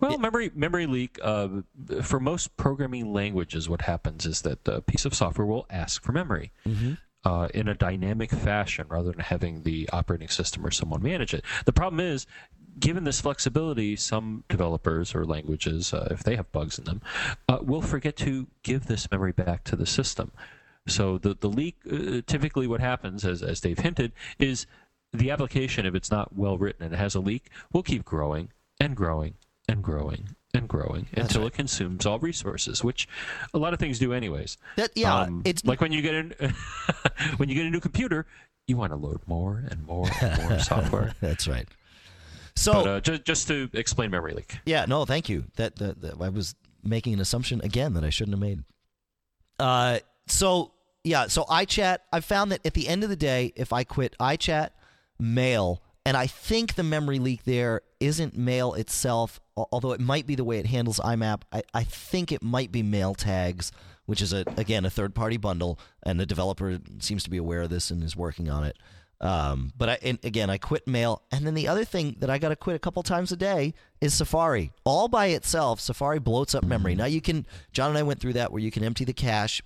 Well, 0.00 0.18
memory 0.18 0.50
memory 0.54 0.86
leak. 0.86 1.18
Uh, 1.22 1.48
for 2.02 2.20
most 2.20 2.56
programming 2.56 3.12
languages, 3.12 3.68
what 3.68 3.82
happens 3.82 4.26
is 4.26 4.42
that 4.42 4.66
a 4.68 4.80
piece 4.80 5.04
of 5.04 5.14
software 5.14 5.46
will 5.46 5.66
ask 5.70 6.02
for 6.02 6.12
memory 6.12 6.52
Mm-hmm. 6.66 6.92
uh, 7.24 7.48
in 7.54 7.68
a 7.68 7.74
dynamic 7.74 8.30
fashion, 8.30 8.86
rather 8.88 9.10
than 9.10 9.20
having 9.20 9.62
the 9.62 9.88
operating 9.92 10.28
system 10.28 10.64
or 10.64 10.70
someone 10.70 11.02
manage 11.02 11.34
it. 11.34 11.44
The 11.64 11.72
problem 11.72 12.00
is, 12.00 12.26
given 12.78 13.04
this 13.04 13.20
flexibility, 13.20 13.96
some 13.96 14.44
developers 14.48 15.14
or 15.14 15.24
languages, 15.24 15.92
uh, 15.92 16.08
if 16.10 16.22
they 16.22 16.36
have 16.36 16.52
bugs 16.52 16.78
in 16.78 16.84
them, 16.84 17.02
uh, 17.48 17.58
will 17.60 17.82
forget 17.82 18.16
to 18.18 18.46
give 18.62 18.86
this 18.86 19.10
memory 19.10 19.32
back 19.32 19.64
to 19.64 19.76
the 19.76 19.86
system. 19.86 20.30
So 20.86 21.18
the 21.18 21.34
the 21.34 21.48
leak 21.48 21.76
uh, 21.90 22.22
typically 22.26 22.66
what 22.66 22.80
happens, 22.80 23.24
as 23.24 23.42
as 23.42 23.60
Dave 23.60 23.80
hinted, 23.80 24.12
is 24.38 24.66
the 25.12 25.30
application, 25.30 25.86
if 25.86 25.94
it's 25.94 26.10
not 26.10 26.36
well 26.36 26.56
written 26.56 26.84
and 26.84 26.94
it 26.94 26.98
has 26.98 27.14
a 27.14 27.20
leak, 27.20 27.50
will 27.72 27.82
keep 27.82 28.04
growing 28.04 28.50
and 28.78 28.94
growing 28.94 29.34
and 29.68 29.82
growing 29.82 30.28
and 30.54 30.66
growing 30.68 31.06
until 31.12 31.46
it 31.46 31.52
consumes 31.52 32.06
all 32.06 32.18
resources, 32.18 32.82
which 32.82 33.06
a 33.52 33.58
lot 33.58 33.72
of 33.74 33.78
things 33.78 33.98
do 33.98 34.12
anyways. 34.12 34.56
That 34.76 34.90
yeah, 34.94 35.14
Um, 35.14 35.42
it's 35.44 35.64
like 35.64 35.80
when 35.80 35.92
you 35.92 36.00
get 36.02 36.14
in 36.14 36.34
when 37.36 37.48
you 37.48 37.54
get 37.54 37.66
a 37.66 37.70
new 37.70 37.80
computer, 37.80 38.26
you 38.66 38.76
want 38.76 38.92
to 38.92 38.96
load 38.96 39.20
more 39.26 39.64
and 39.70 39.84
more 39.86 40.08
and 40.22 40.42
more 40.48 40.58
software. 40.72 41.14
that's 41.20 41.46
right. 41.46 41.68
So 42.56 42.72
But 42.72 42.86
uh, 42.86 43.00
just 43.00 43.24
just 43.24 43.48
to 43.48 43.68
explain 43.74 44.10
memory 44.10 44.32
leak. 44.34 44.58
Yeah, 44.64 44.84
no, 44.86 45.04
thank 45.04 45.28
you. 45.28 45.44
That, 45.56 45.76
that, 45.76 46.00
that- 46.00 46.20
I 46.20 46.28
was 46.30 46.54
making 46.82 47.12
an 47.14 47.20
assumption 47.20 47.60
again 47.62 47.92
that 47.94 48.04
I 48.04 48.10
shouldn't 48.10 48.34
have 48.34 48.40
made. 48.40 48.64
Uh, 49.58 49.98
so 50.26 50.72
yeah, 51.04 51.26
so 51.28 51.44
iChat. 51.44 51.98
I 52.12 52.20
found 52.20 52.52
that 52.52 52.64
at 52.66 52.74
the 52.74 52.88
end 52.88 53.04
of 53.04 53.10
the 53.10 53.16
day, 53.16 53.52
if 53.54 53.72
I 53.72 53.84
quit 53.84 54.16
iChat, 54.18 54.70
Mail, 55.20 55.82
and 56.04 56.16
I 56.16 56.26
think 56.26 56.74
the 56.74 56.82
memory 56.82 57.18
leak 57.18 57.44
there 57.44 57.82
isn't 58.00 58.36
Mail 58.36 58.74
itself, 58.74 59.40
although 59.56 59.92
it 59.92 60.00
might 60.00 60.26
be 60.26 60.34
the 60.34 60.44
way 60.44 60.58
it 60.58 60.66
handles 60.66 60.98
IMAP. 61.00 61.42
I, 61.52 61.62
I 61.74 61.84
think 61.84 62.32
it 62.32 62.42
might 62.42 62.72
be 62.72 62.82
Mail 62.82 63.14
tags, 63.14 63.72
which 64.06 64.22
is 64.22 64.32
a 64.32 64.44
again 64.56 64.84
a 64.84 64.90
third 64.90 65.14
party 65.14 65.36
bundle, 65.36 65.78
and 66.02 66.18
the 66.18 66.26
developer 66.26 66.78
seems 67.00 67.24
to 67.24 67.30
be 67.30 67.36
aware 67.36 67.62
of 67.62 67.70
this 67.70 67.90
and 67.90 68.02
is 68.02 68.16
working 68.16 68.48
on 68.48 68.64
it. 68.64 68.78
Um, 69.20 69.72
but 69.76 69.88
I 69.88 69.98
and 70.02 70.18
again 70.22 70.48
I 70.48 70.58
quit 70.58 70.86
Mail, 70.86 71.22
and 71.32 71.46
then 71.46 71.54
the 71.54 71.66
other 71.68 71.84
thing 71.84 72.16
that 72.20 72.30
I 72.30 72.38
got 72.38 72.50
to 72.50 72.56
quit 72.56 72.76
a 72.76 72.78
couple 72.78 73.02
times 73.02 73.32
a 73.32 73.36
day 73.36 73.74
is 74.00 74.14
Safari. 74.14 74.70
All 74.84 75.08
by 75.08 75.26
itself, 75.26 75.80
Safari 75.80 76.20
bloats 76.20 76.54
up 76.54 76.64
memory. 76.64 76.94
Now 76.94 77.06
you 77.06 77.20
can. 77.20 77.44
John 77.72 77.90
and 77.90 77.98
I 77.98 78.02
went 78.04 78.20
through 78.20 78.34
that 78.34 78.52
where 78.52 78.62
you 78.62 78.70
can 78.70 78.84
empty 78.84 79.04
the 79.04 79.12
cache, 79.12 79.60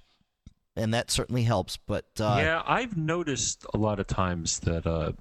and 0.75 0.95
that 0.95 1.11
certainly 1.11 1.43
helps. 1.43 1.77
But 1.77 2.07
uh, 2.19 2.37
yeah, 2.39 2.63
I've 2.67 2.97
noticed 2.97 3.67
a 3.75 3.79
lot 3.79 4.01
of 4.01 4.07
times 4.07 4.61
that 4.61 4.87
uh, 4.87 5.13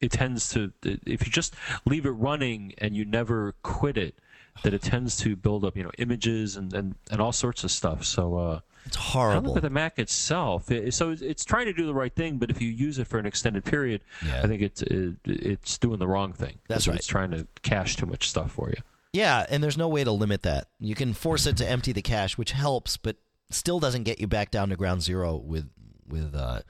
it 0.00 0.12
tends 0.12 0.48
to 0.50 0.72
if 0.82 1.26
you 1.26 1.32
just 1.32 1.54
leave 1.84 2.06
it 2.06 2.10
running 2.10 2.74
and 2.78 2.96
you 2.96 3.04
never 3.04 3.54
quit 3.62 3.96
it, 3.96 4.18
that 4.62 4.74
it 4.74 4.82
tends 4.82 5.16
to 5.18 5.36
build 5.36 5.64
up 5.64 5.76
you 5.76 5.82
know 5.82 5.92
images 5.98 6.56
and 6.56 6.72
and, 6.74 6.94
and 7.10 7.20
all 7.20 7.32
sorts 7.32 7.64
of 7.64 7.70
stuff. 7.70 8.04
So. 8.04 8.36
Uh, 8.36 8.60
it's 8.84 8.94
horrible. 8.94 9.48
look 9.48 9.56
at 9.56 9.62
the 9.64 9.70
Mac 9.70 9.98
itself. 9.98 10.70
It, 10.70 10.94
so 10.94 11.10
it's, 11.20 11.44
trying 11.44 11.66
to 11.66 11.72
do 11.72 11.86
the 11.86 11.92
right 11.94 12.14
thing, 12.14 12.38
but 12.38 12.50
if 12.50 12.62
you 12.62 12.68
use 12.68 13.00
it 13.00 13.08
for 13.08 13.18
an 13.18 13.26
extended 13.26 13.64
period, 13.64 14.00
Yeah. 14.24 14.42
I 14.44 14.46
think 14.46 14.62
it's 14.62 14.80
it, 14.82 15.16
it's 15.24 15.76
doing 15.78 15.98
the 15.98 16.06
wrong 16.06 16.32
thing. 16.32 16.60
That's 16.68 16.86
right. 16.86 16.96
It's 16.96 17.08
trying 17.08 17.32
to 17.32 17.48
cache 17.62 17.96
too 17.96 18.06
much 18.06 18.28
stuff 18.28 18.52
for 18.52 18.68
you. 18.68 18.76
Yeah, 19.12 19.44
and 19.48 19.60
there's 19.60 19.76
no 19.76 19.88
way 19.88 20.04
to 20.04 20.12
limit 20.12 20.42
that. 20.42 20.68
You 20.78 20.94
can 20.94 21.14
force 21.14 21.46
it 21.46 21.56
to 21.56 21.68
empty 21.68 21.90
the 21.90 22.02
cache, 22.02 22.38
which 22.38 22.52
helps, 22.52 22.96
but 22.96 23.16
still 23.50 23.80
doesn't 23.80 24.04
get 24.04 24.20
you 24.20 24.28
back 24.28 24.52
down 24.52 24.68
to 24.68 24.76
ground 24.76 25.02
zero 25.02 25.34
with 25.36 25.68
with 26.06 26.34
uh, 26.36 26.60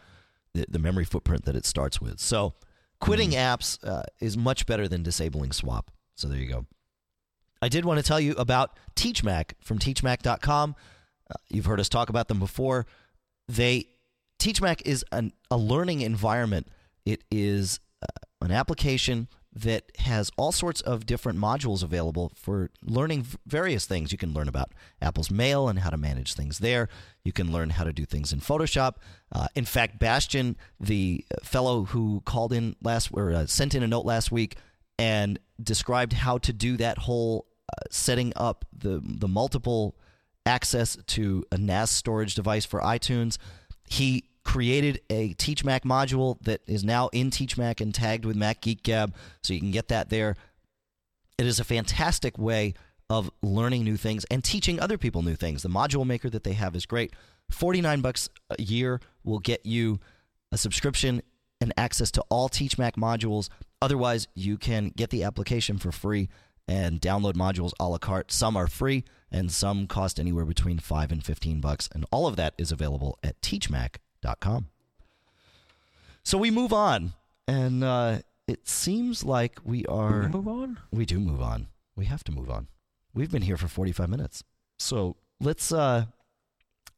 the, 0.54 0.64
the 0.70 0.78
memory 0.78 1.04
footprint 1.04 1.44
that 1.44 1.54
it 1.54 1.66
starts 1.66 2.00
with. 2.00 2.18
So, 2.18 2.54
quitting 3.00 3.30
apps 3.30 3.78
uh, 3.86 4.02
is 4.20 4.36
much 4.36 4.66
better 4.66 4.88
than 4.88 5.02
disabling 5.02 5.52
swap. 5.52 5.90
So 6.14 6.28
there 6.28 6.38
you 6.38 6.48
go. 6.48 6.66
I 7.60 7.68
did 7.68 7.84
want 7.84 7.98
to 7.98 8.02
tell 8.02 8.20
you 8.20 8.32
about 8.32 8.76
TeachMac 8.96 9.52
from 9.60 9.78
TeachMac.com. 9.78 10.76
Uh, 11.30 11.34
you've 11.48 11.66
heard 11.66 11.80
us 11.80 11.88
talk 11.88 12.08
about 12.08 12.28
them 12.28 12.38
before. 12.38 12.86
They 13.48 13.88
TeachMac 14.38 14.82
is 14.84 15.04
an, 15.12 15.32
a 15.50 15.56
learning 15.56 16.02
environment. 16.02 16.68
It 17.04 17.22
is 17.30 17.80
uh, 18.02 18.06
an 18.44 18.52
application 18.52 19.28
that 19.56 19.84
has 20.00 20.30
all 20.36 20.52
sorts 20.52 20.82
of 20.82 21.06
different 21.06 21.38
modules 21.38 21.82
available 21.82 22.30
for 22.36 22.70
learning 22.82 23.26
various 23.46 23.86
things. 23.86 24.12
You 24.12 24.18
can 24.18 24.34
learn 24.34 24.48
about 24.48 24.72
Apple's 25.00 25.30
Mail 25.30 25.66
and 25.66 25.78
how 25.78 25.88
to 25.88 25.96
manage 25.96 26.34
things 26.34 26.58
there. 26.58 26.90
You 27.24 27.32
can 27.32 27.50
learn 27.50 27.70
how 27.70 27.84
to 27.84 27.92
do 27.92 28.04
things 28.04 28.34
in 28.34 28.40
Photoshop. 28.40 28.96
Uh, 29.32 29.48
in 29.54 29.64
fact, 29.64 29.98
Bastian, 29.98 30.58
the 30.78 31.24
fellow 31.42 31.84
who 31.84 32.20
called 32.26 32.52
in 32.52 32.76
last 32.82 33.08
or 33.14 33.32
uh, 33.32 33.46
sent 33.46 33.74
in 33.74 33.82
a 33.82 33.88
note 33.88 34.04
last 34.04 34.30
week 34.30 34.56
and 34.98 35.38
described 35.62 36.12
how 36.12 36.36
to 36.36 36.52
do 36.52 36.76
that 36.76 36.98
whole 36.98 37.46
uh, 37.70 37.82
setting 37.90 38.34
up 38.36 38.66
the 38.76 39.00
the 39.02 39.26
multiple 39.26 39.96
access 40.44 40.98
to 41.06 41.44
a 41.50 41.56
NAS 41.56 41.90
storage 41.90 42.34
device 42.34 42.66
for 42.66 42.80
iTunes. 42.80 43.38
He 43.88 44.24
created 44.46 45.00
a 45.10 45.34
TeachMac 45.34 45.80
module 45.80 46.38
that 46.42 46.60
is 46.68 46.84
now 46.84 47.08
in 47.08 47.30
TeachMac 47.30 47.80
and 47.80 47.92
tagged 47.92 48.24
with 48.24 48.36
Mac 48.36 48.60
Geek 48.60 48.84
Gab, 48.84 49.12
so 49.42 49.52
you 49.52 49.58
can 49.58 49.72
get 49.72 49.88
that 49.88 50.08
there. 50.08 50.36
It 51.36 51.46
is 51.46 51.58
a 51.58 51.64
fantastic 51.64 52.38
way 52.38 52.74
of 53.10 53.28
learning 53.42 53.82
new 53.82 53.96
things 53.96 54.24
and 54.30 54.44
teaching 54.44 54.78
other 54.78 54.98
people 54.98 55.22
new 55.22 55.34
things. 55.34 55.64
The 55.64 55.68
module 55.68 56.06
maker 56.06 56.30
that 56.30 56.44
they 56.44 56.52
have 56.52 56.76
is 56.76 56.86
great. 56.86 57.12
49 57.50 58.00
bucks 58.00 58.28
a 58.56 58.62
year 58.62 59.00
will 59.24 59.40
get 59.40 59.66
you 59.66 59.98
a 60.52 60.56
subscription 60.56 61.22
and 61.60 61.74
access 61.76 62.12
to 62.12 62.22
all 62.28 62.48
TeachMac 62.48 62.92
modules. 62.92 63.48
Otherwise, 63.82 64.28
you 64.36 64.56
can 64.56 64.92
get 64.96 65.10
the 65.10 65.24
application 65.24 65.76
for 65.76 65.90
free 65.90 66.28
and 66.68 67.00
download 67.00 67.34
modules 67.34 67.72
a 67.80 67.88
la 67.88 67.98
carte. 67.98 68.30
Some 68.30 68.56
are 68.56 68.68
free 68.68 69.02
and 69.28 69.50
some 69.50 69.88
cost 69.88 70.20
anywhere 70.20 70.44
between 70.44 70.78
5 70.78 71.10
and 71.10 71.24
15 71.24 71.60
bucks. 71.60 71.88
And 71.92 72.06
all 72.12 72.28
of 72.28 72.36
that 72.36 72.54
is 72.56 72.70
available 72.70 73.18
at 73.24 73.40
teachmac.com. 73.40 74.05
So 76.22 76.38
we 76.38 76.50
move 76.50 76.72
on. 76.72 77.12
And 77.48 77.84
uh, 77.84 78.18
it 78.48 78.68
seems 78.68 79.24
like 79.24 79.60
we 79.64 79.86
are. 79.86 80.22
We 80.22 80.28
move 80.28 80.48
on? 80.48 80.78
We 80.92 81.06
do 81.06 81.20
move 81.20 81.40
on. 81.40 81.68
We 81.94 82.06
have 82.06 82.24
to 82.24 82.32
move 82.32 82.50
on. 82.50 82.66
We've 83.14 83.30
been 83.30 83.42
here 83.42 83.56
for 83.56 83.68
45 83.68 84.08
minutes. 84.08 84.44
So 84.78 85.16
let's. 85.40 85.72
Uh, 85.72 86.06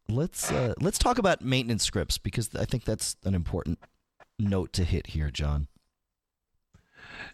let's 0.08 0.50
uh, 0.50 0.74
let's 0.80 0.98
talk 0.98 1.18
about 1.18 1.42
maintenance 1.42 1.84
scripts 1.84 2.18
because 2.18 2.50
I 2.54 2.64
think 2.64 2.84
that's 2.84 3.16
an 3.24 3.34
important 3.34 3.78
note 4.38 4.72
to 4.74 4.84
hit 4.84 5.08
here, 5.08 5.30
John. 5.30 5.68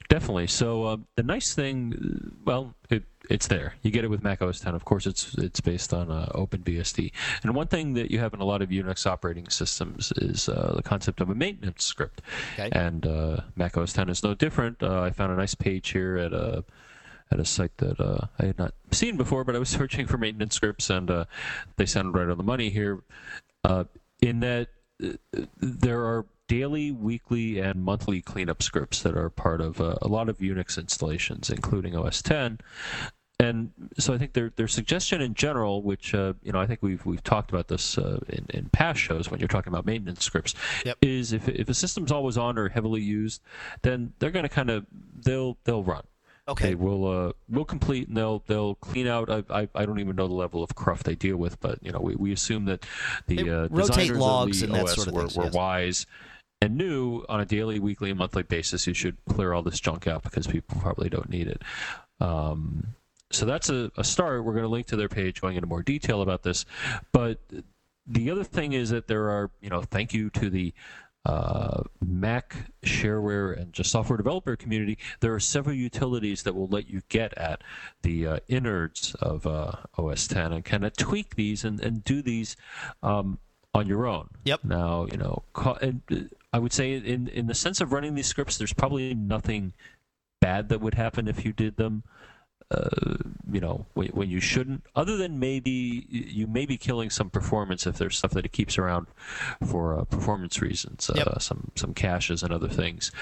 Definitely. 0.08 0.46
So 0.48 0.84
uh, 0.84 0.96
the 1.16 1.22
nice 1.22 1.54
thing, 1.54 2.36
well, 2.44 2.74
it, 2.90 3.04
it's 3.30 3.46
there. 3.46 3.74
You 3.82 3.90
get 3.90 4.04
it 4.04 4.08
with 4.08 4.22
Mac 4.22 4.42
OS 4.42 4.60
10. 4.60 4.74
Of 4.74 4.84
course, 4.84 5.06
it's 5.06 5.34
it's 5.38 5.60
based 5.60 5.94
on 5.94 6.10
uh, 6.10 6.30
OpenBSD. 6.34 7.10
And 7.42 7.54
one 7.54 7.68
thing 7.68 7.94
that 7.94 8.10
you 8.10 8.18
have 8.18 8.34
in 8.34 8.40
a 8.40 8.44
lot 8.44 8.60
of 8.60 8.68
Unix 8.68 9.06
operating 9.06 9.48
systems 9.48 10.12
is 10.16 10.48
uh, 10.48 10.74
the 10.76 10.82
concept 10.82 11.20
of 11.20 11.30
a 11.30 11.34
maintenance 11.34 11.84
script. 11.84 12.20
Okay. 12.52 12.68
And 12.72 13.06
uh, 13.06 13.40
Mac 13.56 13.78
OS 13.78 13.92
10 13.94 14.10
is 14.10 14.22
no 14.22 14.34
different. 14.34 14.82
Uh, 14.82 15.00
I 15.00 15.10
found 15.10 15.32
a 15.32 15.36
nice 15.36 15.54
page 15.54 15.90
here 15.90 16.18
at 16.18 16.32
a 16.32 16.64
at 17.30 17.40
a 17.40 17.44
site 17.44 17.76
that 17.78 17.98
uh, 17.98 18.26
I 18.38 18.46
had 18.46 18.58
not 18.58 18.74
seen 18.90 19.16
before, 19.16 19.44
but 19.44 19.56
I 19.56 19.58
was 19.58 19.68
searching 19.80 20.06
for 20.06 20.18
maintenance 20.18 20.54
scripts, 20.54 20.90
and 20.90 21.10
uh, 21.10 21.24
they 21.76 21.86
sounded 21.86 22.16
right 22.16 22.28
on 22.28 22.36
the 22.36 22.44
money 22.44 22.68
here. 22.68 23.02
in 24.20 24.40
that 24.40 24.68
there 25.60 26.00
are 26.04 26.26
daily, 26.48 26.90
weekly, 26.90 27.58
and 27.58 27.82
monthly 27.82 28.20
cleanup 28.20 28.62
scripts 28.62 29.02
that 29.02 29.16
are 29.16 29.30
part 29.30 29.60
of 29.60 29.80
uh, 29.80 29.96
a 30.02 30.08
lot 30.08 30.28
of 30.28 30.38
Unix 30.38 30.78
installations, 30.78 31.50
including 31.50 31.96
OS 31.96 32.22
10. 32.22 32.58
And 33.40 33.72
so 33.98 34.14
I 34.14 34.18
think 34.18 34.32
their 34.32 34.50
their 34.50 34.68
suggestion 34.68 35.20
in 35.20 35.34
general, 35.34 35.82
which 35.82 36.14
uh, 36.14 36.34
you 36.42 36.52
know 36.52 36.60
I 36.60 36.66
think 36.66 36.82
we've 36.82 37.04
we've 37.04 37.22
talked 37.22 37.50
about 37.50 37.66
this 37.66 37.98
uh, 37.98 38.20
in, 38.28 38.46
in 38.50 38.68
past 38.68 39.00
shows 39.00 39.28
when 39.28 39.40
you're 39.40 39.48
talking 39.48 39.72
about 39.72 39.84
maintenance 39.84 40.24
scripts, 40.24 40.54
yep. 40.84 40.96
is 41.02 41.32
if 41.32 41.48
if 41.48 41.68
a 41.68 41.74
system's 41.74 42.12
always 42.12 42.38
on 42.38 42.56
or 42.56 42.68
heavily 42.68 43.00
used, 43.00 43.42
then 43.82 44.12
they're 44.20 44.30
going 44.30 44.44
to 44.44 44.48
kind 44.48 44.70
of 44.70 44.86
they'll 45.24 45.58
they'll 45.64 45.82
run. 45.82 46.04
Okay. 46.46 46.68
They 46.68 46.74
will 46.76 47.06
uh, 47.06 47.32
will 47.48 47.64
complete 47.64 48.06
and 48.06 48.16
they'll 48.16 48.44
they'll 48.46 48.76
clean 48.76 49.08
out. 49.08 49.28
I, 49.28 49.42
I, 49.50 49.68
I 49.74 49.84
don't 49.84 49.98
even 49.98 50.14
know 50.14 50.28
the 50.28 50.34
level 50.34 50.62
of 50.62 50.76
cruft 50.76 51.04
they 51.04 51.16
deal 51.16 51.36
with, 51.36 51.58
but 51.60 51.82
you 51.82 51.90
know 51.90 52.00
we, 52.00 52.14
we 52.14 52.32
assume 52.32 52.66
that 52.66 52.86
the 53.26 53.50
uh, 53.50 53.68
rotate 53.68 54.12
logs 54.12 54.62
of 54.62 54.68
the 54.68 54.74
and 54.76 54.84
OS 54.84 54.94
sort 54.94 55.08
of 55.08 55.14
were, 55.14 55.20
things, 55.22 55.36
were 55.36 55.44
yes. 55.44 55.54
wise 55.54 56.06
and 56.64 56.76
new 56.76 57.24
on 57.28 57.40
a 57.40 57.44
daily, 57.44 57.78
weekly, 57.78 58.10
and 58.10 58.18
monthly 58.18 58.42
basis 58.42 58.86
you 58.86 58.94
should 58.94 59.16
clear 59.28 59.52
all 59.52 59.62
this 59.62 59.78
junk 59.78 60.06
out 60.06 60.22
because 60.22 60.46
people 60.46 60.80
probably 60.80 61.08
don't 61.08 61.28
need 61.28 61.46
it. 61.46 61.62
Um, 62.20 62.94
so 63.30 63.44
that's 63.44 63.68
a, 63.68 63.92
a 63.96 64.04
start. 64.04 64.44
We're 64.44 64.52
going 64.52 64.64
to 64.64 64.68
link 64.68 64.86
to 64.88 64.96
their 64.96 65.08
page 65.08 65.40
going 65.40 65.56
into 65.56 65.68
more 65.68 65.82
detail 65.82 66.22
about 66.22 66.42
this. 66.42 66.64
But 67.12 67.40
the 68.06 68.30
other 68.30 68.44
thing 68.44 68.72
is 68.72 68.90
that 68.90 69.08
there 69.08 69.28
are, 69.30 69.50
you 69.60 69.70
know, 69.70 69.82
thank 69.82 70.14
you 70.14 70.30
to 70.30 70.50
the 70.50 70.72
uh, 71.26 71.82
Mac 72.04 72.70
shareware 72.84 73.58
and 73.58 73.72
just 73.72 73.90
software 73.90 74.16
developer 74.16 74.56
community, 74.56 74.98
there 75.20 75.32
are 75.32 75.40
several 75.40 75.74
utilities 75.74 76.42
that 76.42 76.54
will 76.54 76.66
let 76.66 76.88
you 76.88 77.00
get 77.08 77.36
at 77.38 77.62
the 78.02 78.26
uh, 78.26 78.38
innards 78.48 79.14
of 79.16 79.46
uh, 79.46 79.72
OS 79.96 80.26
10 80.26 80.52
and 80.52 80.64
kind 80.64 80.84
of 80.84 80.94
tweak 80.96 81.34
these 81.34 81.64
and, 81.64 81.80
and 81.80 82.04
do 82.04 82.20
these 82.20 82.56
um, 83.02 83.38
on 83.74 83.86
your 83.86 84.06
own. 84.06 84.28
Yep. 84.44 84.64
Now, 84.64 85.06
you 85.10 85.16
know, 85.16 85.42
uh, 85.56 85.90
I 86.52 86.58
would 86.58 86.72
say 86.72 86.94
in 86.94 87.28
in 87.28 87.46
the 87.46 87.54
sense 87.54 87.80
of 87.80 87.92
running 87.92 88.14
these 88.14 88.26
scripts, 88.26 88.56
there's 88.56 88.72
probably 88.72 89.14
nothing 89.14 89.72
bad 90.40 90.68
that 90.68 90.80
would 90.80 90.94
happen 90.94 91.28
if 91.28 91.44
you 91.44 91.52
did 91.52 91.76
them. 91.76 92.04
Uh, 92.70 93.16
you 93.52 93.60
know, 93.60 93.84
when, 93.92 94.08
when, 94.08 94.30
you 94.30 94.40
shouldn't, 94.40 94.84
other 94.96 95.18
than 95.18 95.38
maybe 95.38 96.06
you 96.08 96.46
may 96.46 96.64
be 96.64 96.78
killing 96.78 97.10
some 97.10 97.28
performance 97.28 97.86
if 97.86 97.98
there's 97.98 98.16
stuff 98.16 98.30
that 98.32 98.46
it 98.46 98.52
keeps 98.52 98.78
around 98.78 99.06
for 99.68 99.98
uh, 99.98 100.04
performance 100.04 100.62
reasons, 100.62 101.10
uh, 101.10 101.38
some 101.38 101.70
some 101.74 101.92
caches 101.92 102.42
and 102.42 102.52
other 102.52 102.68
things. 102.68 103.12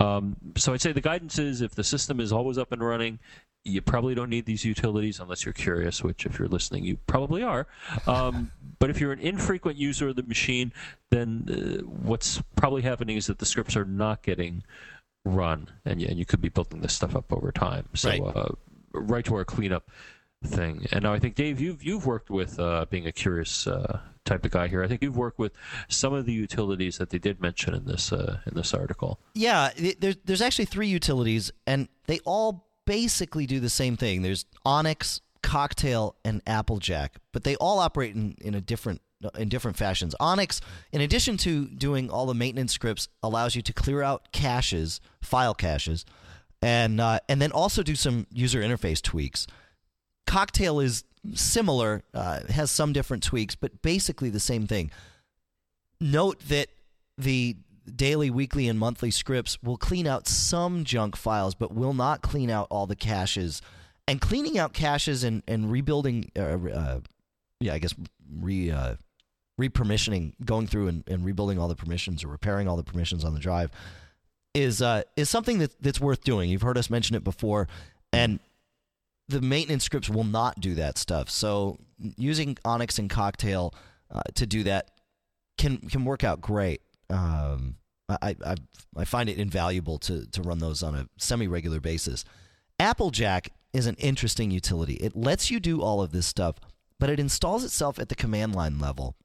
Um, 0.00 0.36
so 0.56 0.72
I'd 0.72 0.80
say 0.80 0.92
the 0.92 1.00
guidance 1.00 1.38
is 1.38 1.60
if 1.60 1.74
the 1.74 1.84
system 1.84 2.18
is 2.18 2.32
always 2.32 2.56
up 2.56 2.72
and 2.72 2.82
running, 2.82 3.18
you 3.64 3.82
probably 3.82 4.14
don't 4.14 4.30
need 4.30 4.46
these 4.46 4.64
utilities 4.64 5.20
unless 5.20 5.44
you're 5.44 5.52
curious, 5.52 6.02
which 6.02 6.24
if 6.26 6.38
you're 6.38 6.48
listening, 6.48 6.84
you 6.84 6.96
probably 7.06 7.42
are. 7.42 7.66
Um, 8.06 8.52
but 8.78 8.90
if 8.90 9.00
you're 9.00 9.12
an 9.12 9.20
infrequent 9.20 9.76
user 9.76 10.08
of 10.08 10.16
the 10.16 10.22
machine, 10.22 10.72
then 11.10 11.46
uh, 11.48 11.84
what's 11.86 12.42
probably 12.56 12.82
happening 12.82 13.16
is 13.16 13.26
that 13.26 13.38
the 13.38 13.46
scripts 13.46 13.76
are 13.76 13.84
not 13.84 14.22
getting 14.22 14.62
run, 15.24 15.68
and, 15.84 16.00
and 16.02 16.18
you 16.18 16.24
could 16.24 16.40
be 16.40 16.48
building 16.48 16.80
this 16.80 16.94
stuff 16.94 17.14
up 17.14 17.32
over 17.32 17.52
time. 17.52 17.88
So 17.94 18.08
right, 18.08 18.22
uh, 18.22 18.48
right 18.92 19.24
to 19.24 19.34
our 19.34 19.44
cleanup 19.44 19.90
thing. 20.44 20.86
And 20.92 21.02
now 21.02 21.12
I 21.12 21.18
think 21.18 21.34
Dave, 21.34 21.60
you've 21.60 21.82
you've 21.82 22.06
worked 22.06 22.30
with 22.30 22.58
uh, 22.58 22.86
being 22.88 23.06
a 23.06 23.12
curious 23.12 23.66
uh, 23.66 24.00
type 24.24 24.44
of 24.44 24.50
guy 24.50 24.68
here. 24.68 24.82
I 24.82 24.88
think 24.88 25.02
you've 25.02 25.16
worked 25.16 25.38
with 25.38 25.52
some 25.88 26.12
of 26.12 26.26
the 26.26 26.32
utilities 26.32 26.98
that 26.98 27.10
they 27.10 27.18
did 27.18 27.40
mention 27.40 27.74
in 27.74 27.86
this 27.86 28.12
uh, 28.12 28.38
in 28.46 28.54
this 28.54 28.72
article. 28.72 29.18
Yeah, 29.34 29.70
there's 29.98 30.16
there's 30.24 30.42
actually 30.42 30.66
three 30.66 30.88
utilities, 30.88 31.50
and 31.66 31.88
they 32.06 32.20
all 32.20 32.67
basically 32.88 33.46
do 33.46 33.60
the 33.60 33.68
same 33.68 33.98
thing. 33.98 34.22
There's 34.22 34.46
Onyx, 34.64 35.20
Cocktail, 35.42 36.16
and 36.24 36.40
Applejack, 36.46 37.16
but 37.32 37.44
they 37.44 37.54
all 37.56 37.80
operate 37.80 38.14
in, 38.14 38.34
in 38.40 38.54
a 38.54 38.62
different 38.62 39.02
in 39.36 39.48
different 39.48 39.76
fashions. 39.76 40.14
Onyx, 40.20 40.60
in 40.92 41.00
addition 41.00 41.36
to 41.38 41.66
doing 41.66 42.08
all 42.08 42.24
the 42.24 42.34
maintenance 42.34 42.72
scripts, 42.72 43.08
allows 43.22 43.54
you 43.54 43.62
to 43.62 43.72
clear 43.72 44.00
out 44.00 44.32
caches, 44.32 45.00
file 45.20 45.54
caches, 45.54 46.06
and 46.62 46.98
uh, 46.98 47.20
and 47.28 47.42
then 47.42 47.52
also 47.52 47.82
do 47.82 47.94
some 47.94 48.26
user 48.32 48.62
interface 48.62 49.02
tweaks. 49.02 49.46
Cocktail 50.26 50.80
is 50.80 51.04
similar, 51.34 52.04
uh, 52.14 52.40
has 52.48 52.70
some 52.70 52.94
different 52.94 53.22
tweaks, 53.22 53.54
but 53.54 53.82
basically 53.82 54.30
the 54.30 54.40
same 54.40 54.66
thing. 54.66 54.90
Note 56.00 56.40
that 56.48 56.68
the 57.18 57.56
daily, 57.96 58.30
weekly, 58.30 58.68
and 58.68 58.78
monthly 58.78 59.10
scripts 59.10 59.62
will 59.62 59.76
clean 59.76 60.06
out 60.06 60.28
some 60.28 60.84
junk 60.84 61.16
files, 61.16 61.54
but 61.54 61.74
will 61.74 61.94
not 61.94 62.22
clean 62.22 62.50
out 62.50 62.66
all 62.70 62.86
the 62.86 62.96
caches. 62.96 63.62
And 64.06 64.20
cleaning 64.20 64.58
out 64.58 64.72
caches 64.72 65.24
and, 65.24 65.42
and 65.46 65.70
rebuilding, 65.70 66.30
uh, 66.36 66.58
uh, 66.72 67.00
yeah, 67.60 67.74
I 67.74 67.78
guess 67.78 67.94
re 68.40 68.70
uh, 68.70 68.94
repermissioning, 69.60 70.32
going 70.44 70.66
through 70.66 70.88
and, 70.88 71.04
and 71.08 71.24
rebuilding 71.24 71.58
all 71.58 71.68
the 71.68 71.76
permissions 71.76 72.24
or 72.24 72.28
repairing 72.28 72.68
all 72.68 72.76
the 72.76 72.84
permissions 72.84 73.24
on 73.24 73.34
the 73.34 73.40
drive 73.40 73.70
is 74.54 74.82
uh, 74.82 75.02
is 75.16 75.28
something 75.28 75.58
that, 75.58 75.80
that's 75.80 76.00
worth 76.00 76.22
doing. 76.22 76.50
You've 76.50 76.62
heard 76.62 76.78
us 76.78 76.90
mention 76.90 77.16
it 77.16 77.24
before, 77.24 77.68
and 78.12 78.40
the 79.28 79.40
maintenance 79.40 79.84
scripts 79.84 80.08
will 80.08 80.24
not 80.24 80.60
do 80.60 80.74
that 80.76 80.98
stuff. 80.98 81.28
So 81.30 81.78
using 82.16 82.56
Onyx 82.64 82.98
and 82.98 83.10
Cocktail 83.10 83.74
uh, 84.10 84.22
to 84.34 84.46
do 84.46 84.64
that 84.64 84.90
can 85.58 85.78
can 85.78 86.04
work 86.04 86.24
out 86.24 86.40
great. 86.40 86.80
Um, 87.10 87.76
I, 88.08 88.36
I 88.44 88.54
I 88.96 89.04
find 89.04 89.28
it 89.28 89.38
invaluable 89.38 89.98
to 89.98 90.26
to 90.26 90.42
run 90.42 90.58
those 90.58 90.82
on 90.82 90.94
a 90.94 91.08
semi 91.18 91.46
regular 91.46 91.80
basis. 91.80 92.24
Applejack 92.78 93.52
is 93.72 93.86
an 93.86 93.96
interesting 93.96 94.50
utility. 94.50 94.94
It 94.94 95.16
lets 95.16 95.50
you 95.50 95.60
do 95.60 95.82
all 95.82 96.00
of 96.00 96.12
this 96.12 96.26
stuff, 96.26 96.56
but 96.98 97.10
it 97.10 97.20
installs 97.20 97.64
itself 97.64 97.98
at 97.98 98.08
the 98.08 98.14
command 98.14 98.54
line 98.54 98.78
level. 98.78 99.16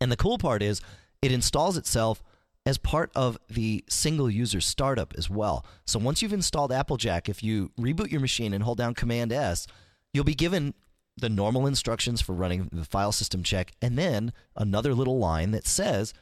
And 0.00 0.12
the 0.12 0.16
cool 0.16 0.38
part 0.38 0.62
is 0.62 0.80
it 1.22 1.32
installs 1.32 1.76
itself 1.76 2.22
as 2.64 2.78
part 2.78 3.10
of 3.14 3.38
the 3.48 3.82
single 3.88 4.30
user 4.30 4.60
startup 4.60 5.14
as 5.16 5.30
well. 5.30 5.64
So 5.86 5.98
once 5.98 6.20
you've 6.20 6.32
installed 6.32 6.70
Applejack, 6.70 7.28
if 7.28 7.42
you 7.42 7.72
reboot 7.80 8.10
your 8.10 8.20
machine 8.20 8.52
and 8.52 8.62
hold 8.62 8.78
down 8.78 8.94
Command 8.94 9.32
S, 9.32 9.66
you'll 10.12 10.24
be 10.24 10.34
given 10.34 10.74
the 11.16 11.28
normal 11.28 11.66
instructions 11.66 12.20
for 12.20 12.34
running 12.34 12.68
the 12.72 12.84
file 12.84 13.10
system 13.10 13.42
check 13.42 13.72
and 13.82 13.98
then 13.98 14.32
another 14.54 14.94
little 14.94 15.18
line 15.18 15.50
that 15.50 15.66
says 15.66 16.12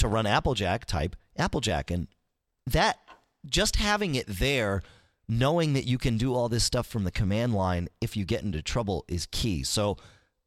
to 0.00 0.08
run 0.08 0.26
Applejack, 0.26 0.84
type 0.84 1.16
Applejack. 1.36 1.90
And 1.90 2.08
that, 2.66 2.98
just 3.46 3.76
having 3.76 4.14
it 4.14 4.26
there, 4.26 4.82
knowing 5.28 5.72
that 5.74 5.86
you 5.86 5.96
can 5.96 6.16
do 6.18 6.34
all 6.34 6.48
this 6.48 6.64
stuff 6.64 6.86
from 6.86 7.04
the 7.04 7.10
command 7.10 7.54
line 7.54 7.88
if 8.00 8.16
you 8.16 8.24
get 8.24 8.42
into 8.42 8.60
trouble 8.60 9.04
is 9.08 9.26
key. 9.26 9.62
So 9.62 9.96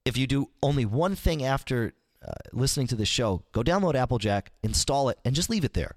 if 0.06 0.18
you 0.18 0.28
do 0.28 0.50
only 0.62 0.86
one 0.86 1.16
thing 1.16 1.44
after 1.44 1.94
uh, 2.26 2.34
listening 2.52 2.88
to 2.88 2.96
this 2.96 3.08
show, 3.08 3.44
go 3.52 3.64
download 3.64 3.96
Applejack, 3.96 4.52
install 4.62 5.10
it, 5.10 5.20
and 5.24 5.36
just 5.36 5.50
leave 5.50 5.64
it 5.64 5.74
there. 5.74 5.96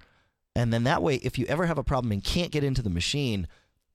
And 0.55 0.73
then 0.73 0.85
that 0.85 1.03
way, 1.03 1.17
if 1.17 1.39
you 1.39 1.45
ever 1.47 1.67
have 1.67 1.79
a 1.79 1.85
problem 1.85 2.13
and 2.13 2.25
can't 2.25 2.51
get 2.51 2.65
into 2.65 2.81
the 2.81 2.91
machine, 2.91 3.47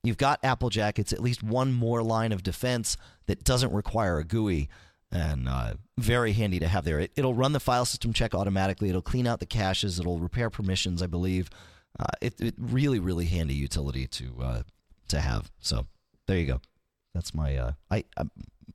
you've 0.04 0.18
got 0.18 0.40
Applejack. 0.44 1.00
It's 1.00 1.14
at 1.14 1.22
least 1.22 1.42
one 1.42 1.74
more 1.74 2.04
line 2.04 2.32
of 2.32 2.44
defense 2.44 2.98
that 3.26 3.44
doesn't 3.44 3.74
require 3.74 4.20
a 4.20 4.24
GUI. 4.24 4.70
And 5.12 5.50
uh, 5.50 5.74
very 5.98 6.32
handy 6.32 6.60
to 6.60 6.68
have 6.68 6.86
there. 6.86 7.00
It, 7.00 7.12
will 7.18 7.34
run 7.34 7.52
the 7.52 7.60
file 7.60 7.86
system 7.86 8.14
check 8.14 8.34
automatically. 8.34 8.90
It'll 8.90 9.02
clean 9.02 9.28
out 9.28 9.40
the 9.40 9.46
caches. 9.46 10.00
It'll 10.00 10.20
repair 10.20 10.50
permissions, 10.50 11.02
I 11.02 11.08
believe. 11.08 11.50
Uh, 12.00 12.06
it, 12.22 12.40
it, 12.40 12.56
really, 12.58 13.00
really 13.00 13.26
handy 13.26 13.54
utility 13.54 14.08
to 14.08 14.34
uh, 14.42 14.62
to 15.10 15.20
have. 15.20 15.52
So 15.60 15.88
there 16.28 16.38
you 16.38 16.48
go. 16.48 16.62
That's 17.14 17.34
my. 17.34 17.58
Uh, 17.58 17.72
I, 17.90 18.06
I 18.18 18.24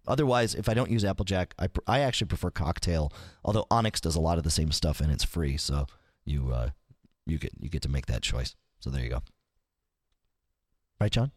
otherwise, 0.06 0.54
if 0.54 0.68
I 0.68 0.74
don't 0.74 0.90
use 0.90 1.04
Applejack, 1.04 1.54
I 1.58 1.68
I 1.86 2.00
actually 2.00 2.28
prefer 2.28 2.50
Cocktail. 2.50 3.10
Although 3.42 3.66
Onyx 3.70 4.02
does 4.02 4.16
a 4.16 4.20
lot 4.20 4.36
of 4.36 4.44
the 4.44 4.50
same 4.50 4.72
stuff 4.72 5.00
and 5.00 5.10
it's 5.10 5.24
free, 5.24 5.56
so 5.56 5.86
you 6.26 6.52
uh, 6.52 6.70
you 7.24 7.38
get 7.38 7.52
you 7.58 7.70
get 7.70 7.80
to 7.82 7.88
make 7.88 8.06
that 8.06 8.20
choice. 8.20 8.54
So 8.80 8.90
there 8.90 9.02
you 9.02 9.08
go. 9.08 9.22
Right, 11.00 11.12
John? 11.12 11.32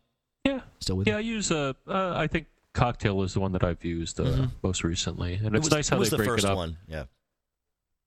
Yeah. 0.45 0.61
Still 0.79 0.97
with 0.97 1.07
Yeah? 1.07 1.17
I 1.17 1.19
use 1.19 1.51
uh, 1.51 1.73
uh 1.87 2.13
I 2.15 2.27
think 2.27 2.47
cocktail 2.73 3.21
is 3.23 3.33
the 3.33 3.39
one 3.39 3.51
that 3.53 3.63
I've 3.63 3.83
used 3.83 4.19
uh, 4.19 4.23
Mhm. 4.25 4.51
most 4.63 4.83
recently, 4.83 5.35
and 5.35 5.47
It 5.47 5.55
it's 5.55 5.65
was, 5.65 5.71
nice 5.71 5.89
how 5.89 5.97
it 5.97 5.99
was 5.99 6.09
they 6.09 6.17
the 6.17 6.23
break 6.23 6.29
first 6.29 6.45
it 6.45 6.49
up. 6.51 6.57
one. 6.57 6.77
Yeah. 6.87 7.03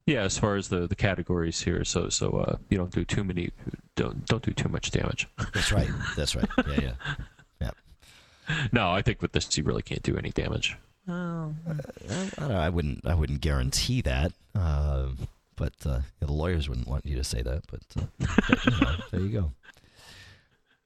Yeah, 0.06 0.22
as 0.22 0.36
far 0.36 0.56
as 0.56 0.68
the, 0.68 0.88
the 0.88 0.96
categories 0.96 1.62
here, 1.62 1.84
so 1.84 2.08
so 2.08 2.30
uh, 2.38 2.56
you 2.68 2.76
don't 2.76 2.90
do 2.90 3.04
too 3.04 3.22
many, 3.22 3.50
don't 3.94 4.26
don't 4.26 4.42
do 4.42 4.52
too 4.52 4.68
much 4.68 4.90
damage. 4.90 5.28
That's 5.54 5.70
right. 5.70 5.88
That's 6.16 6.34
right. 6.34 6.48
Yeah, 6.66 6.80
yeah. 6.80 6.94
yeah. 7.60 7.70
no, 8.72 8.90
I 8.90 9.00
think 9.02 9.22
with 9.22 9.30
this 9.30 9.56
you 9.56 9.62
really 9.62 9.82
can't 9.82 10.02
do 10.02 10.16
any 10.16 10.30
damage. 10.30 10.76
I, 11.08 11.50
I, 12.38 12.52
I 12.52 12.68
wouldn't. 12.68 13.06
I 13.06 13.14
wouldn't 13.14 13.40
guarantee 13.42 14.00
that. 14.02 14.32
Uh, 14.56 15.08
but 15.54 15.72
uh, 15.86 16.00
yeah, 16.20 16.26
the 16.26 16.32
lawyers 16.32 16.68
wouldn't 16.68 16.88
want 16.88 17.06
you 17.06 17.14
to 17.16 17.24
say 17.24 17.42
that. 17.42 17.62
But, 17.70 17.82
uh, 17.96 18.06
but, 18.48 18.64
you 18.64 18.80
know, 18.80 18.94
there 19.12 19.20
you 19.20 19.28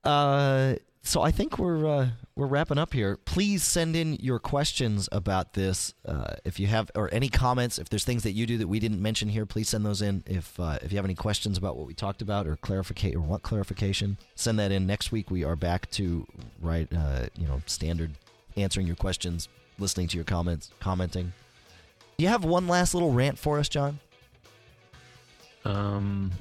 go. 0.04 0.10
Uh, 0.10 0.74
so 1.06 1.22
I 1.22 1.30
think 1.30 1.58
we're 1.58 1.86
uh, 1.86 2.08
we're 2.34 2.46
wrapping 2.46 2.78
up 2.78 2.92
here. 2.92 3.16
Please 3.16 3.62
send 3.62 3.94
in 3.94 4.14
your 4.14 4.38
questions 4.38 5.08
about 5.12 5.52
this. 5.52 5.94
Uh, 6.04 6.34
if 6.44 6.58
you 6.58 6.66
have 6.66 6.90
or 6.94 7.08
any 7.12 7.28
comments, 7.28 7.78
if 7.78 7.88
there's 7.88 8.04
things 8.04 8.24
that 8.24 8.32
you 8.32 8.44
do 8.44 8.58
that 8.58 8.66
we 8.66 8.80
didn't 8.80 9.00
mention 9.00 9.28
here, 9.28 9.46
please 9.46 9.68
send 9.68 9.86
those 9.86 10.02
in. 10.02 10.24
If 10.26 10.58
uh, 10.58 10.78
if 10.82 10.92
you 10.92 10.98
have 10.98 11.04
any 11.04 11.14
questions 11.14 11.56
about 11.56 11.76
what 11.76 11.86
we 11.86 11.94
talked 11.94 12.22
about 12.22 12.46
or 12.46 12.56
clarificate 12.56 13.14
or 13.14 13.20
want 13.20 13.42
clarification, 13.42 14.18
send 14.34 14.58
that 14.58 14.72
in. 14.72 14.86
Next 14.86 15.12
week 15.12 15.30
we 15.30 15.44
are 15.44 15.56
back 15.56 15.88
to 15.92 16.26
right 16.60 16.88
uh, 16.92 17.26
you 17.36 17.46
know 17.46 17.62
standard 17.66 18.12
answering 18.56 18.86
your 18.86 18.96
questions, 18.96 19.48
listening 19.78 20.08
to 20.08 20.16
your 20.16 20.24
comments, 20.24 20.70
commenting. 20.80 21.32
Do 22.18 22.24
you 22.24 22.28
have 22.30 22.44
one 22.44 22.66
last 22.66 22.94
little 22.94 23.12
rant 23.12 23.38
for 23.38 23.58
us, 23.58 23.68
John? 23.68 24.00
Um, 25.64 26.32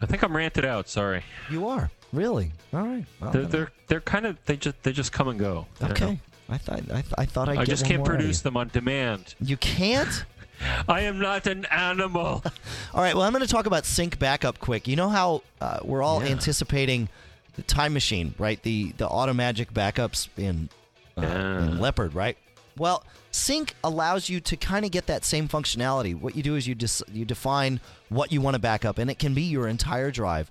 I 0.00 0.06
think 0.06 0.22
I'm 0.22 0.34
ranted 0.36 0.64
out. 0.64 0.88
Sorry, 0.88 1.24
You 1.50 1.68
are 1.68 1.90
really 2.12 2.52
all 2.72 2.80
right. 2.82 3.04
Well, 3.20 3.30
they're 3.30 3.44
they're, 3.46 3.70
they're 3.88 4.00
kind 4.00 4.26
of 4.26 4.36
they 4.46 4.56
just 4.56 4.82
they 4.82 4.92
just 4.92 5.12
come 5.12 5.28
and 5.28 5.38
go. 5.38 5.66
okay. 5.82 6.18
I 6.48 6.58
thought 6.58 6.78
I, 6.90 7.00
th- 7.02 7.14
I 7.16 7.24
thought 7.26 7.48
I'd 7.48 7.58
I 7.58 7.64
just 7.64 7.84
can't 7.86 8.04
produce 8.04 8.40
them 8.42 8.56
on 8.56 8.68
demand. 8.68 9.34
You 9.40 9.56
can't. 9.56 10.24
I 10.88 11.02
am 11.02 11.18
not 11.20 11.46
an 11.46 11.64
animal. 11.66 12.42
All 12.94 13.00
right. 13.02 13.14
Well, 13.14 13.22
I'm 13.24 13.32
going 13.32 13.44
to 13.46 13.50
talk 13.50 13.66
about 13.66 13.84
Synk 13.84 14.18
backup 14.18 14.58
quick. 14.58 14.86
You 14.88 14.96
know 14.96 15.08
how 15.08 15.42
uh, 15.60 15.78
we're 15.82 16.02
all 16.02 16.22
Yeah. 16.22 16.32
anticipating 16.32 17.08
the 17.54 17.62
time 17.62 17.92
machine, 17.94 18.34
right? 18.36 18.60
The 18.62 18.92
the 18.98 19.06
automagic 19.08 19.72
backups 19.72 20.28
in, 20.36 20.68
uh, 21.16 21.22
Yeah. 21.22 21.62
in 21.64 21.78
Leopard, 21.80 22.14
right? 22.14 22.36
Well, 22.76 23.04
Synk 23.32 23.72
allows 23.84 24.28
you 24.28 24.40
to 24.40 24.56
kind 24.56 24.84
of 24.84 24.90
get 24.90 25.06
that 25.06 25.24
same 25.24 25.48
functionality. 25.48 26.18
What 26.18 26.34
you 26.36 26.42
do 26.42 26.56
is 26.56 26.66
you 26.66 26.74
dis- 26.74 27.02
you 27.12 27.24
define 27.24 27.80
what 28.10 28.30
you 28.32 28.40
want 28.40 28.54
to 28.54 28.58
back 28.60 28.84
up, 28.84 28.98
and 28.98 29.08
it 29.10 29.18
can 29.18 29.32
be 29.34 29.42
your 29.42 29.66
entire 29.68 30.10
drive, 30.10 30.50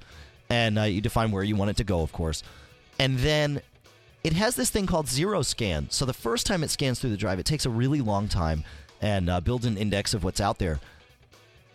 and 0.50 0.80
uh, 0.80 0.84
you 0.84 1.02
define 1.02 1.32
where 1.32 1.44
you 1.44 1.56
want 1.56 1.72
it 1.72 1.78
to 1.78 1.84
go, 1.84 2.02
of 2.02 2.12
course, 2.12 2.44
and 2.98 3.18
then 3.20 3.62
it 4.24 4.34
has 4.34 4.56
this 4.56 4.70
thing 4.70 4.86
called 4.86 5.08
zero 5.08 5.42
scan. 5.42 5.90
So 5.90 6.06
the 6.06 6.14
first 6.14 6.46
time 6.46 6.64
it 6.64 6.70
scans 6.70 7.00
through 7.00 7.12
the 7.12 7.18
drive, 7.18 7.40
it 7.40 7.46
takes 7.46 7.66
a 7.66 7.70
really 7.70 8.02
long 8.02 8.28
time 8.28 8.64
and 9.02 9.30
uh, 9.30 9.40
builds 9.40 9.66
an 9.66 9.78
index 9.78 10.14
of 10.14 10.24
what's 10.24 10.42
out 10.42 10.60
there. 10.60 10.80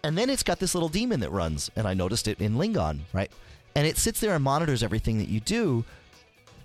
And 0.02 0.18
then 0.18 0.28
it's 0.28 0.42
got 0.42 0.58
this 0.58 0.74
little 0.74 0.90
daemon 0.90 1.20
that 1.20 1.32
runs, 1.32 1.70
and 1.74 1.88
I 1.88 1.94
noticed 1.94 2.28
it 2.28 2.40
in 2.40 2.56
Lingon, 2.56 3.00
right? 3.14 3.32
And 3.74 3.86
it 3.86 3.96
sits 3.96 4.20
there 4.20 4.34
and 4.34 4.44
monitors 4.44 4.82
everything 4.82 5.18
that 5.18 5.28
you 5.28 5.40
do. 5.40 5.84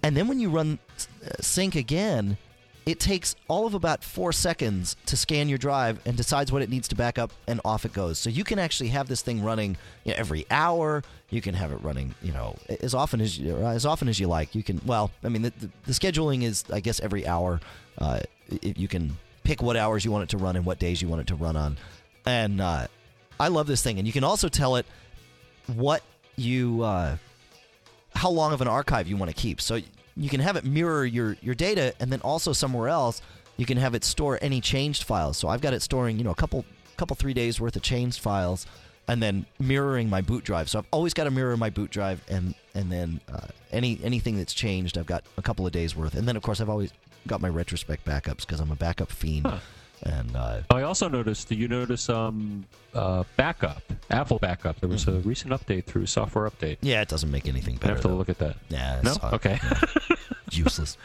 And 0.04 0.18
then 0.18 0.28
when 0.28 0.40
you 0.40 0.50
run 0.50 0.80
uh, 1.26 1.30
Synk 1.40 1.76
again, 1.76 2.38
it 2.90 3.00
takes 3.00 3.36
all 3.48 3.68
of 3.68 3.76
about 3.76 4.04
four 4.04 4.34
seconds 4.34 4.96
to 5.06 5.16
scan 5.16 5.48
your 5.48 5.60
drive 5.60 6.00
and 6.08 6.18
decides 6.18 6.52
what 6.52 6.64
it 6.64 6.72
needs 6.72 6.88
to 6.88 6.96
back 6.96 7.20
up, 7.20 7.32
and 7.46 7.62
off 7.64 7.86
it 7.86 7.94
goes. 7.94 8.18
So 8.18 8.32
you 8.32 8.44
can 8.44 8.58
actually 8.58 8.90
have 8.90 9.08
this 9.08 9.22
thing 9.22 9.44
running 9.44 9.78
you 10.06 10.12
know, 10.12 10.18
every 10.18 10.48
hour. 10.50 11.04
You 11.30 11.40
can 11.40 11.54
have 11.54 11.72
it 11.72 11.84
running, 11.84 12.16
you 12.24 12.32
know, 12.32 12.56
as 12.82 12.96
often 12.96 13.22
as 13.22 13.38
you, 13.38 13.56
as 13.58 13.86
often 13.86 14.08
as 14.08 14.20
you 14.20 14.28
like. 14.28 14.56
You 14.56 14.64
can. 14.64 14.82
Well, 14.88 15.12
I 15.24 15.30
mean, 15.30 15.44
the, 15.44 15.52
the, 15.52 15.70
the 15.86 15.92
scheduling 15.92 16.42
is, 16.42 16.64
I 16.74 16.80
guess, 16.80 17.00
every 17.00 17.28
hour. 17.28 17.62
Uh, 18.00 18.22
you 18.64 18.88
can 18.88 19.16
pick 19.44 19.62
what 19.62 19.78
hours 19.78 20.04
you 20.04 20.12
want 20.12 20.24
it 20.24 20.30
to 20.30 20.38
run 20.38 20.56
and 20.56 20.66
what 20.66 20.80
days 20.80 21.00
you 21.00 21.08
want 21.08 21.22
it 21.22 21.28
to 21.28 21.36
run 21.36 21.56
on. 21.56 21.78
And 22.26 22.60
uh, 22.60 22.88
I 23.40 23.50
love 23.50 23.68
this 23.68 23.84
thing. 23.84 24.00
And 24.00 24.08
you 24.08 24.14
can 24.14 24.24
also 24.24 24.50
tell 24.50 24.78
it 24.78 24.88
what 25.68 26.02
you 26.38 26.82
uh, 26.82 27.18
how 28.16 28.32
long 28.32 28.52
of 28.52 28.62
an 28.62 28.68
archive 28.68 29.08
you 29.08 29.16
want 29.16 29.30
to 29.30 29.38
keep. 29.40 29.62
So 29.62 29.80
you 30.16 30.30
can 30.30 30.40
have 30.40 30.56
it 30.56 30.66
mirror 30.66 31.06
your 31.06 31.38
your 31.42 31.56
data, 31.56 31.94
and 32.00 32.12
then 32.12 32.22
also 32.22 32.54
somewhere 32.54 32.88
else 32.88 33.22
you 33.58 33.66
can 33.66 33.78
have 33.78 33.94
it 33.94 34.04
store 34.06 34.40
any 34.42 34.62
changed 34.62 35.04
files. 35.04 35.38
So 35.38 35.50
I've 35.50 35.62
got 35.62 35.74
it 35.74 35.82
storing 35.82 36.18
you 36.18 36.24
know 36.24 36.32
a 36.32 36.36
couple 36.36 36.66
couple 36.98 37.16
three 37.16 37.34
days 37.34 37.60
worth 37.60 37.76
of 37.76 37.82
changed 37.82 38.20
files, 38.20 38.66
and 39.08 39.22
then 39.22 39.46
mirroring 39.60 40.10
my 40.10 40.22
boot 40.22 40.44
drive. 40.44 40.70
So 40.70 40.80
I've 40.80 40.88
always 40.92 41.14
got 41.14 41.26
to 41.26 41.32
mirror 41.32 41.58
my 41.58 41.70
boot 41.70 41.92
drive, 41.92 42.22
and 42.30 42.56
and 42.74 42.92
then 42.92 43.20
uh, 43.32 43.48
any 43.72 44.00
anything 44.04 44.38
that's 44.38 44.54
changed, 44.54 44.98
I've 44.98 45.06
got 45.06 45.24
a 45.38 45.42
couple 45.42 45.66
of 45.66 45.72
days 45.72 45.96
worth, 45.96 46.16
and 46.16 46.28
then 46.28 46.36
of 46.36 46.44
course 46.44 46.62
I've 46.62 46.70
always 46.70 46.92
got 47.28 47.42
my 47.42 47.50
retrospect 47.50 48.06
backups 48.06 48.42
because 48.42 48.60
I'm 48.60 48.72
a 48.72 48.76
backup 48.76 49.12
fiend. 49.12 49.46
Huh. 49.48 49.60
And 50.04 50.36
uh, 50.36 50.62
I 50.70 50.84
also 50.84 51.08
noticed. 51.10 51.50
Did 51.50 51.58
you 51.60 51.68
notice 51.68 52.10
um 52.10 52.66
uh 52.94 53.24
backup? 53.36 53.82
Apple 54.10 54.40
backup. 54.40 54.80
There 54.80 54.90
was 54.90 55.08
a 55.08 55.20
recent 55.20 55.52
update 55.52 55.86
through 55.86 56.06
software 56.06 56.50
update. 56.50 56.78
yeah, 56.82 57.02
it 57.02 57.10
doesn't 57.10 57.30
make 57.32 57.48
anything 57.48 57.76
better. 57.76 57.88
I 57.92 57.96
have 57.96 58.02
to 58.04 58.08
though. 58.10 58.16
look 58.16 58.30
at 58.30 58.38
that. 58.40 58.56
Yeah, 58.70 59.02
No. 59.04 59.16
uh, 59.22 59.32
Okay. 59.34 59.60
useless. 60.52 60.98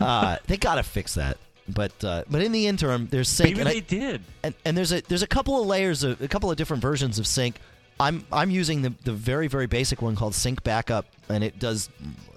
uh, 0.00 0.36
they 0.46 0.56
gotta 0.56 0.82
fix 0.82 1.14
that. 1.14 1.38
But 1.68 1.92
uh, 2.04 2.24
but 2.28 2.42
in 2.42 2.52
the 2.52 2.66
interim, 2.66 3.08
there's 3.10 3.28
Synk, 3.28 3.44
Maybe 3.44 3.60
and, 3.60 3.70
they 3.70 3.76
I, 3.76 3.80
did. 3.80 4.22
and, 4.42 4.54
and 4.66 4.76
there's 4.76 4.92
a 4.92 5.00
there's 5.02 5.22
a 5.22 5.26
couple 5.26 5.60
of 5.60 5.66
layers 5.66 6.02
of 6.04 6.20
a 6.20 6.28
couple 6.28 6.50
of 6.50 6.56
different 6.58 6.82
versions 6.82 7.18
of 7.18 7.24
Synk. 7.24 7.54
I'm 7.98 8.26
I'm 8.30 8.50
using 8.50 8.82
the 8.82 8.92
the 9.04 9.12
very 9.12 9.46
very 9.48 9.66
basic 9.66 10.02
one 10.02 10.14
called 10.14 10.34
Synk 10.34 10.62
Backup, 10.62 11.06
and 11.30 11.42
it 11.42 11.58
does 11.58 11.88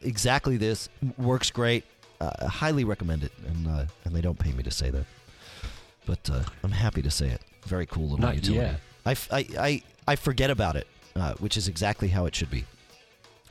exactly 0.01 0.55
this. 0.55 0.87
Works 1.17 1.51
great. 1.51 1.83
Uh, 2.21 2.47
highly 2.47 2.83
recommend 2.85 3.23
it, 3.23 3.33
and 3.45 3.67
uh, 3.67 3.85
and 4.05 4.15
they 4.15 4.21
don't 4.21 4.39
pay 4.39 4.53
me 4.53 4.63
to 4.63 4.71
say 4.71 4.89
that, 4.91 5.05
but 6.07 6.27
uh, 6.31 6.41
I'm 6.63 6.71
happy 6.71 7.01
to 7.03 7.11
say 7.11 7.27
it. 7.27 7.41
Very 7.65 7.85
cool 7.85 8.03
little 8.09 8.17
Not 8.19 8.35
utility. 8.35 8.61
yet. 8.65 8.79
I, 9.05 9.11
f- 9.11 9.29
I, 9.31 9.45
I, 9.59 9.81
I 10.07 10.15
forget 10.15 10.49
about 10.49 10.75
it, 10.75 10.87
uh, 11.15 11.33
which 11.35 11.57
is 11.57 11.67
exactly 11.67 12.07
how 12.07 12.25
it 12.25 12.33
should 12.35 12.49
be. 12.49 12.65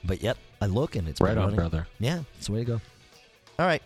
But 0.03 0.23
yet 0.23 0.37
I 0.61 0.67
look 0.67 0.97
and 0.97 1.07
it's 1.09 1.21
Right 1.21 1.33
on, 1.37 1.45
running. 1.45 1.57
brother. 1.57 1.87
Yeah, 2.01 2.23
it's 2.39 2.47
the 2.47 2.53
way 2.53 2.59
to 2.61 2.65
go. 2.65 2.81
All 3.59 3.67
right. 3.67 3.83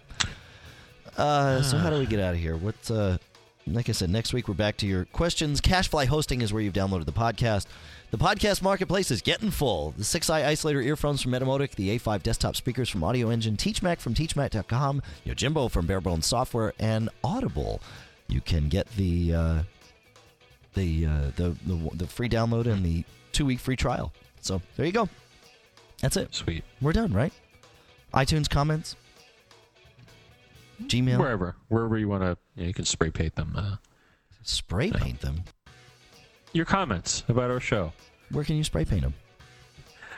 Uh, 1.16 1.62
so 1.62 1.76
how 1.76 1.90
do 1.90 1.98
we 1.98 2.06
get 2.06 2.20
out 2.20 2.34
of 2.34 2.40
here? 2.40 2.56
What? 2.56 2.90
Uh, 2.90 3.18
like 3.66 3.88
I 3.88 3.92
said, 3.92 4.10
next 4.10 4.32
week 4.32 4.48
we're 4.48 4.54
back 4.54 4.76
to 4.78 4.86
your 4.86 5.04
questions. 5.06 5.60
CacheFly 5.60 6.06
Hosting 6.06 6.40
is 6.40 6.52
where 6.52 6.62
you've 6.62 6.72
downloaded 6.74 7.04
the 7.04 7.12
podcast. 7.12 7.66
The 8.10 8.18
podcast 8.18 8.62
marketplace 8.62 9.10
is 9.12 9.22
getting 9.22 9.50
full. 9.50 9.92
The 9.96 10.02
6i 10.02 10.42
Isolator 10.44 10.84
earphones 10.84 11.22
from 11.22 11.32
Etymotic, 11.32 11.76
the 11.76 11.96
A5 11.96 12.22
desktop 12.24 12.56
speakers 12.56 12.88
from 12.88 13.04
Audio 13.04 13.30
Engine, 13.30 13.56
TeachMac 13.56 14.00
from 14.00 14.14
TeachMac.com, 14.14 15.02
Yojimbo 15.24 15.70
from 15.70 15.86
Barebones 15.86 16.24
Software, 16.24 16.72
and 16.80 17.10
Audible. 17.22 17.80
You 18.30 18.40
can 18.40 18.68
get 18.68 18.86
the 18.96 19.34
uh, 19.34 19.62
the, 20.74 21.06
uh, 21.06 21.30
the 21.36 21.56
the 21.66 21.90
the 21.94 22.06
free 22.06 22.28
download 22.28 22.66
and 22.66 22.84
the 22.84 23.04
two 23.32 23.44
week 23.46 23.58
free 23.58 23.76
trial. 23.76 24.12
So 24.40 24.62
there 24.76 24.86
you 24.86 24.92
go. 24.92 25.08
That's 26.00 26.16
it. 26.16 26.34
Sweet. 26.34 26.64
We're 26.80 26.92
done, 26.92 27.12
right? 27.12 27.32
iTunes 28.14 28.48
comments, 28.48 28.96
Gmail, 30.82 31.18
Wherever, 31.18 31.54
wherever 31.68 31.96
you 31.98 32.08
want 32.08 32.22
to, 32.22 32.36
you, 32.56 32.62
know, 32.62 32.66
you 32.68 32.74
can 32.74 32.84
spray 32.84 33.10
paint 33.10 33.36
them. 33.36 33.54
Uh, 33.56 33.76
spray 34.42 34.90
paint 34.90 35.20
them. 35.20 35.44
your 36.52 36.64
comments 36.64 37.22
about 37.28 37.50
our 37.50 37.60
show. 37.60 37.92
Where 38.30 38.44
can 38.44 38.56
you 38.56 38.64
spray 38.64 38.84
paint 38.84 39.02
them? 39.02 39.14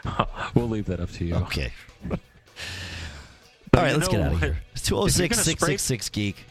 we'll 0.54 0.68
leave 0.68 0.86
that 0.86 1.00
up 1.00 1.10
to 1.12 1.24
you. 1.24 1.34
Okay. 1.34 1.72
All 2.10 3.82
right, 3.82 3.94
let's 3.94 4.08
get 4.08 4.20
out 4.20 4.32
of 4.34 4.40
here. 4.40 4.58
It's 4.72 4.82
206 4.82 5.36
gonna 5.36 5.42
spray- 5.42 5.76
666 5.76 6.08
Geek. 6.10 6.44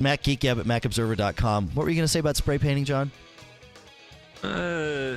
MacGeekgab 0.00 0.58
at 0.60 0.66
MacObserver.com. 0.66 1.68
What 1.74 1.84
were 1.84 1.90
you 1.90 1.96
going 1.96 2.04
to 2.04 2.08
say 2.08 2.20
about 2.20 2.36
spray 2.36 2.58
painting, 2.58 2.84
John? 2.84 3.10
Uh, 4.42 5.16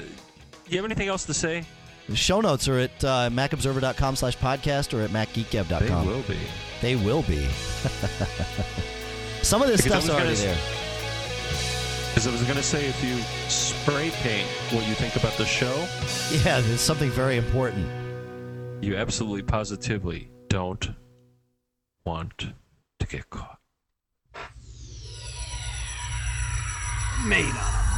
you 0.68 0.78
have 0.78 0.86
anything 0.86 1.08
else 1.08 1.26
to 1.26 1.34
say? 1.34 1.64
The 2.10 2.16
show 2.16 2.42
notes 2.42 2.68
are 2.68 2.80
at 2.80 3.04
uh, 3.04 3.30
MacObserver.com 3.30 4.16
slash 4.16 4.38
podcast 4.38 4.98
or 4.98 5.02
at 5.04 5.12
MacGeekgab.com. 5.12 6.06
They 6.06 6.12
will 6.12 6.24
be. 6.24 6.38
They 6.82 6.96
will 6.96 7.22
be. 7.24 7.46
Some 9.44 9.62
of 9.62 9.68
this 9.68 9.82
Because 9.82 10.10
I 10.10 10.14
stuff's 10.14 10.20
already 10.20 10.32
s- 10.32 10.42
there. 10.44 10.58
Because 12.10 12.28
I 12.28 12.32
was 12.32 12.42
going 12.44 12.58
to 12.58 12.64
say, 12.64 12.88
if 12.88 13.04
you 13.04 13.16
spray 13.50 14.10
paint 14.22 14.48
what 14.74 14.86
you 14.88 14.94
think 14.96 15.16
about 15.16 15.34
the 15.38 15.46
show, 15.46 15.74
Yeah, 16.44 16.60
there's 16.60 16.82
something 16.82 17.10
very 17.12 17.38
important. 17.38 17.88
you 18.84 18.98
absolutely 18.98 19.44
positively 19.44 20.30
don't 20.50 20.90
want 22.06 22.48
to 23.00 23.08
get 23.08 23.30
caught. 23.30 23.60
made 27.26 27.56
of. 27.56 27.91